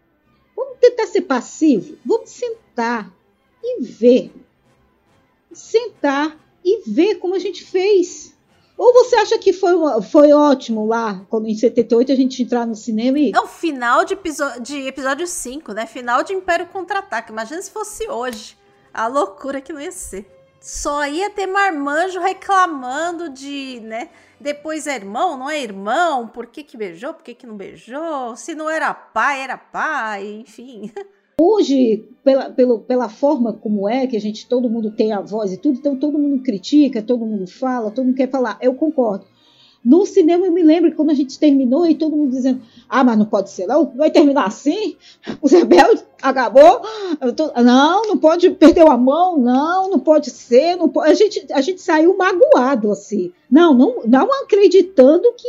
[0.54, 1.98] Vamos tentar ser passivo.
[2.06, 3.17] Vamos sentar
[3.68, 4.32] e ver.
[5.52, 8.36] Sentar e ver como a gente fez.
[8.78, 9.74] Ou você acha que foi,
[10.04, 13.32] foi ótimo lá, quando em 78 a gente entrar no cinema e.
[13.36, 14.16] É o final de,
[14.62, 15.88] de episódio 5, né?
[15.88, 17.32] Final de Império Contra-Ataque.
[17.32, 18.56] Imagina se fosse hoje.
[18.94, 20.32] A loucura que não ia ser.
[20.62, 24.10] Só ia ter marmanjo reclamando de, né?
[24.40, 26.28] Depois é irmão, não é irmão?
[26.28, 27.14] Por que, que beijou?
[27.14, 28.36] Por que, que não beijou?
[28.36, 30.92] Se não era pai, era pai, enfim.
[31.40, 32.50] Hoje, pela,
[32.80, 35.96] pela, forma como é, que a gente, todo mundo tem a voz e tudo, então
[35.96, 38.58] todo mundo critica, todo mundo fala, todo mundo quer falar.
[38.60, 39.24] Eu concordo.
[39.86, 43.04] No cinema eu me lembro que quando a gente terminou e todo mundo dizendo, ah,
[43.04, 44.98] mas não pode ser não, vai terminar assim?
[45.40, 46.82] Os rebeldes acabou?
[47.36, 47.54] Tô...
[47.62, 51.12] não, não pode perder a mão, não, não pode ser, não pode...
[51.12, 53.32] A, gente, a gente saiu magoado assim.
[53.50, 55.48] Não, não, não acreditando que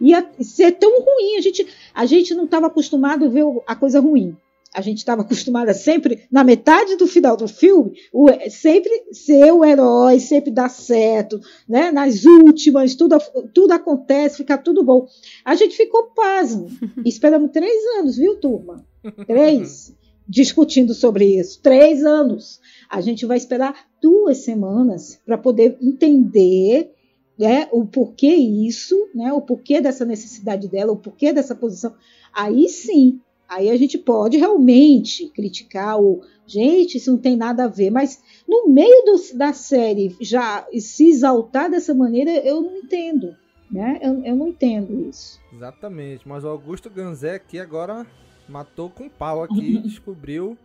[0.00, 1.36] ia ser tão ruim.
[1.38, 4.36] A gente, a gente não estava acostumado a ver a coisa ruim
[4.74, 9.64] a gente estava acostumada sempre, na metade do final do filme, o, sempre ser o
[9.64, 11.90] herói, sempre dar certo, né?
[11.90, 13.18] Nas últimas, tudo,
[13.54, 15.06] tudo acontece, fica tudo bom.
[15.44, 16.68] A gente ficou pasmo.
[17.04, 18.84] Esperamos três anos, viu, turma?
[19.26, 19.96] Três.
[20.28, 21.60] discutindo sobre isso.
[21.62, 22.60] Três anos.
[22.90, 26.92] A gente vai esperar duas semanas para poder entender
[27.38, 31.94] né, o porquê isso, né, o porquê dessa necessidade dela, o porquê dessa posição.
[32.34, 37.68] Aí sim, Aí a gente pode realmente criticar o gente, isso não tem nada a
[37.68, 43.36] ver, mas no meio do, da série já se exaltar dessa maneira, eu não entendo.
[43.70, 43.98] Né?
[44.00, 45.38] Eu, eu não entendo isso.
[45.52, 48.06] Exatamente, mas o Augusto Ganzé aqui agora
[48.48, 50.56] matou com pau aqui e descobriu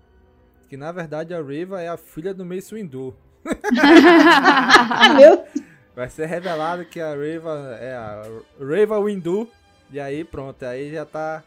[0.70, 3.14] que na verdade a Riva é a filha do Mace Windu.
[5.94, 8.24] Vai ser revelado que a Riva é a
[8.58, 9.50] Riva Windu.
[9.92, 11.44] E aí pronto, aí já tá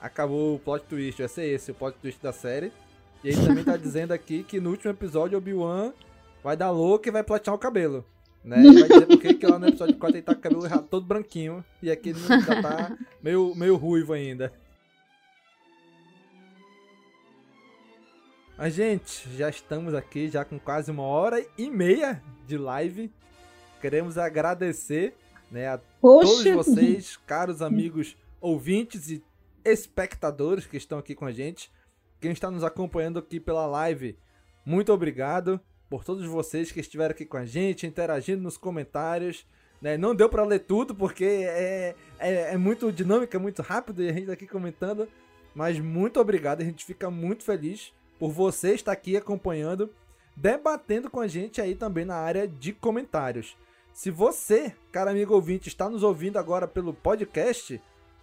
[0.00, 2.72] acabou o plot twist, vai ser esse, o plot twist da série.
[3.22, 5.92] E ele também tá dizendo aqui que no último episódio Obi-Wan
[6.42, 8.04] vai dar louco e vai platear o cabelo.
[8.44, 8.58] Né?
[8.64, 11.04] Ele vai dizer porque que lá no episódio 4 ele tá com o cabelo todo
[11.04, 14.52] branquinho e aqui ele já tá meio, meio ruivo ainda.
[18.56, 23.12] Mas, gente, já estamos aqui já com quase uma hora e meia de live.
[23.80, 25.14] Queremos agradecer
[25.50, 26.26] né, a Poxa.
[26.26, 29.22] todos vocês, caros amigos ouvintes e
[29.64, 31.70] espectadores que estão aqui com a gente.
[32.20, 34.18] Quem está nos acompanhando aqui pela live,
[34.64, 39.46] muito obrigado por todos vocês que estiveram aqui com a gente, interagindo nos comentários.
[39.80, 39.96] Né?
[39.96, 44.08] Não deu para ler tudo porque é, é, é muito dinâmico, é muito rápido e
[44.08, 45.08] a gente tá aqui comentando.
[45.54, 49.92] Mas muito obrigado, a gente fica muito feliz por você estar aqui acompanhando,
[50.36, 53.56] debatendo com a gente aí também na área de comentários.
[53.92, 57.80] Se você, cara amigo ouvinte, está nos ouvindo agora pelo podcast,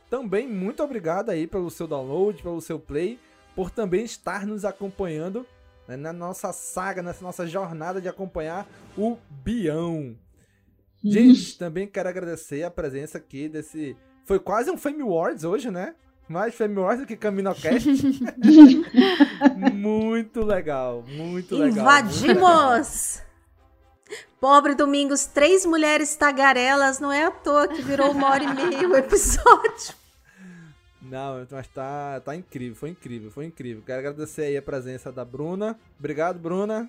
[0.10, 3.19] também muito obrigado aí pelo seu download, pelo seu play,
[3.56, 5.45] por também estar nos acompanhando
[5.88, 8.68] né, na nossa saga, nessa nossa jornada de acompanhar
[8.98, 10.15] o Bião.
[11.03, 13.95] Gente, também quero agradecer a presença aqui desse.
[14.26, 15.94] Foi quase um Fame Awards hoje, né?
[16.27, 17.88] Mais Fame Awards do que CaminoCast.
[19.72, 21.77] muito legal, muito legal.
[21.77, 23.24] Invadimos!
[24.46, 28.88] Pobre Domingos, três mulheres tagarelas, não é à toa que virou uma hora e meia
[28.88, 29.96] o episódio.
[31.02, 33.82] Não, mas tá, tá incrível, foi incrível, foi incrível.
[33.84, 35.76] Quero agradecer aí a presença da Bruna.
[35.98, 36.88] Obrigado, Bruna.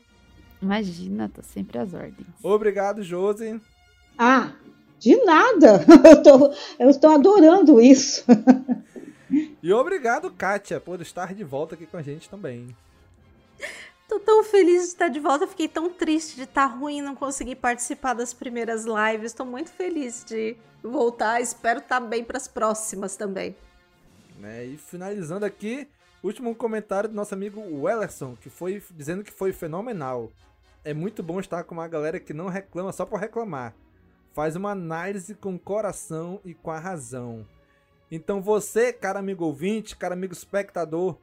[0.60, 2.28] Imagina, tô sempre às ordens.
[2.42, 3.58] Obrigado, Josi.
[4.18, 4.52] Ah,
[4.98, 5.82] de nada.
[6.04, 8.22] Eu tô, eu estou adorando isso.
[9.62, 12.76] E obrigado, Kátia, por estar de volta aqui com a gente também.
[14.16, 17.56] Tô tão feliz de estar de volta, fiquei tão triste de estar ruim não conseguir
[17.56, 19.34] participar das primeiras lives.
[19.34, 23.54] Tô muito feliz de voltar, espero estar bem para as próximas também.
[24.38, 24.64] Né?
[24.64, 25.86] E finalizando aqui,
[26.22, 30.32] último comentário do nosso amigo Wellerson, que foi dizendo que foi fenomenal.
[30.82, 33.74] É muito bom estar com uma galera que não reclama só por reclamar.
[34.32, 37.46] Faz uma análise com coração e com a razão.
[38.10, 41.18] Então você, cara amigo ouvinte, cara amigo espectador,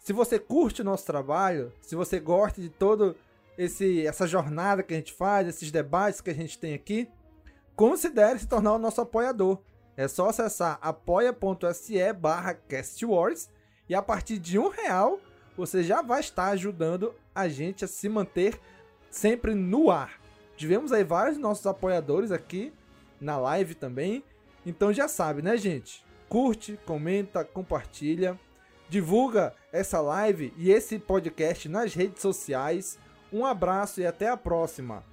[0.00, 3.14] se você curte o nosso trabalho, se você gosta de todo
[3.56, 7.06] esse essa jornada que a gente faz, esses debates que a gente tem aqui,
[7.76, 9.58] considere se tornar o nosso apoiador.
[9.96, 13.50] É só acessar apoia.se barra castwars
[13.88, 15.20] e a partir de um real
[15.54, 18.58] você já vai estar ajudando a gente a se manter
[19.10, 20.18] sempre no ar.
[20.56, 22.72] Tivemos aí vários nossos apoiadores aqui
[23.20, 24.24] na live também.
[24.64, 26.02] Então já sabe, né, gente?
[26.26, 28.38] Curte, comenta, compartilha,
[28.90, 32.98] divulga essa live e esse podcast nas redes sociais.
[33.32, 35.04] Um abraço e até a próxima.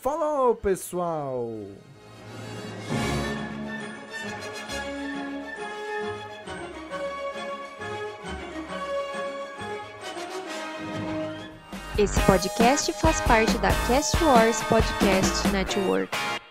[0.00, 1.50] Falou, pessoal!
[11.98, 16.41] Esse podcast faz parte da Cast Wars Podcast Network.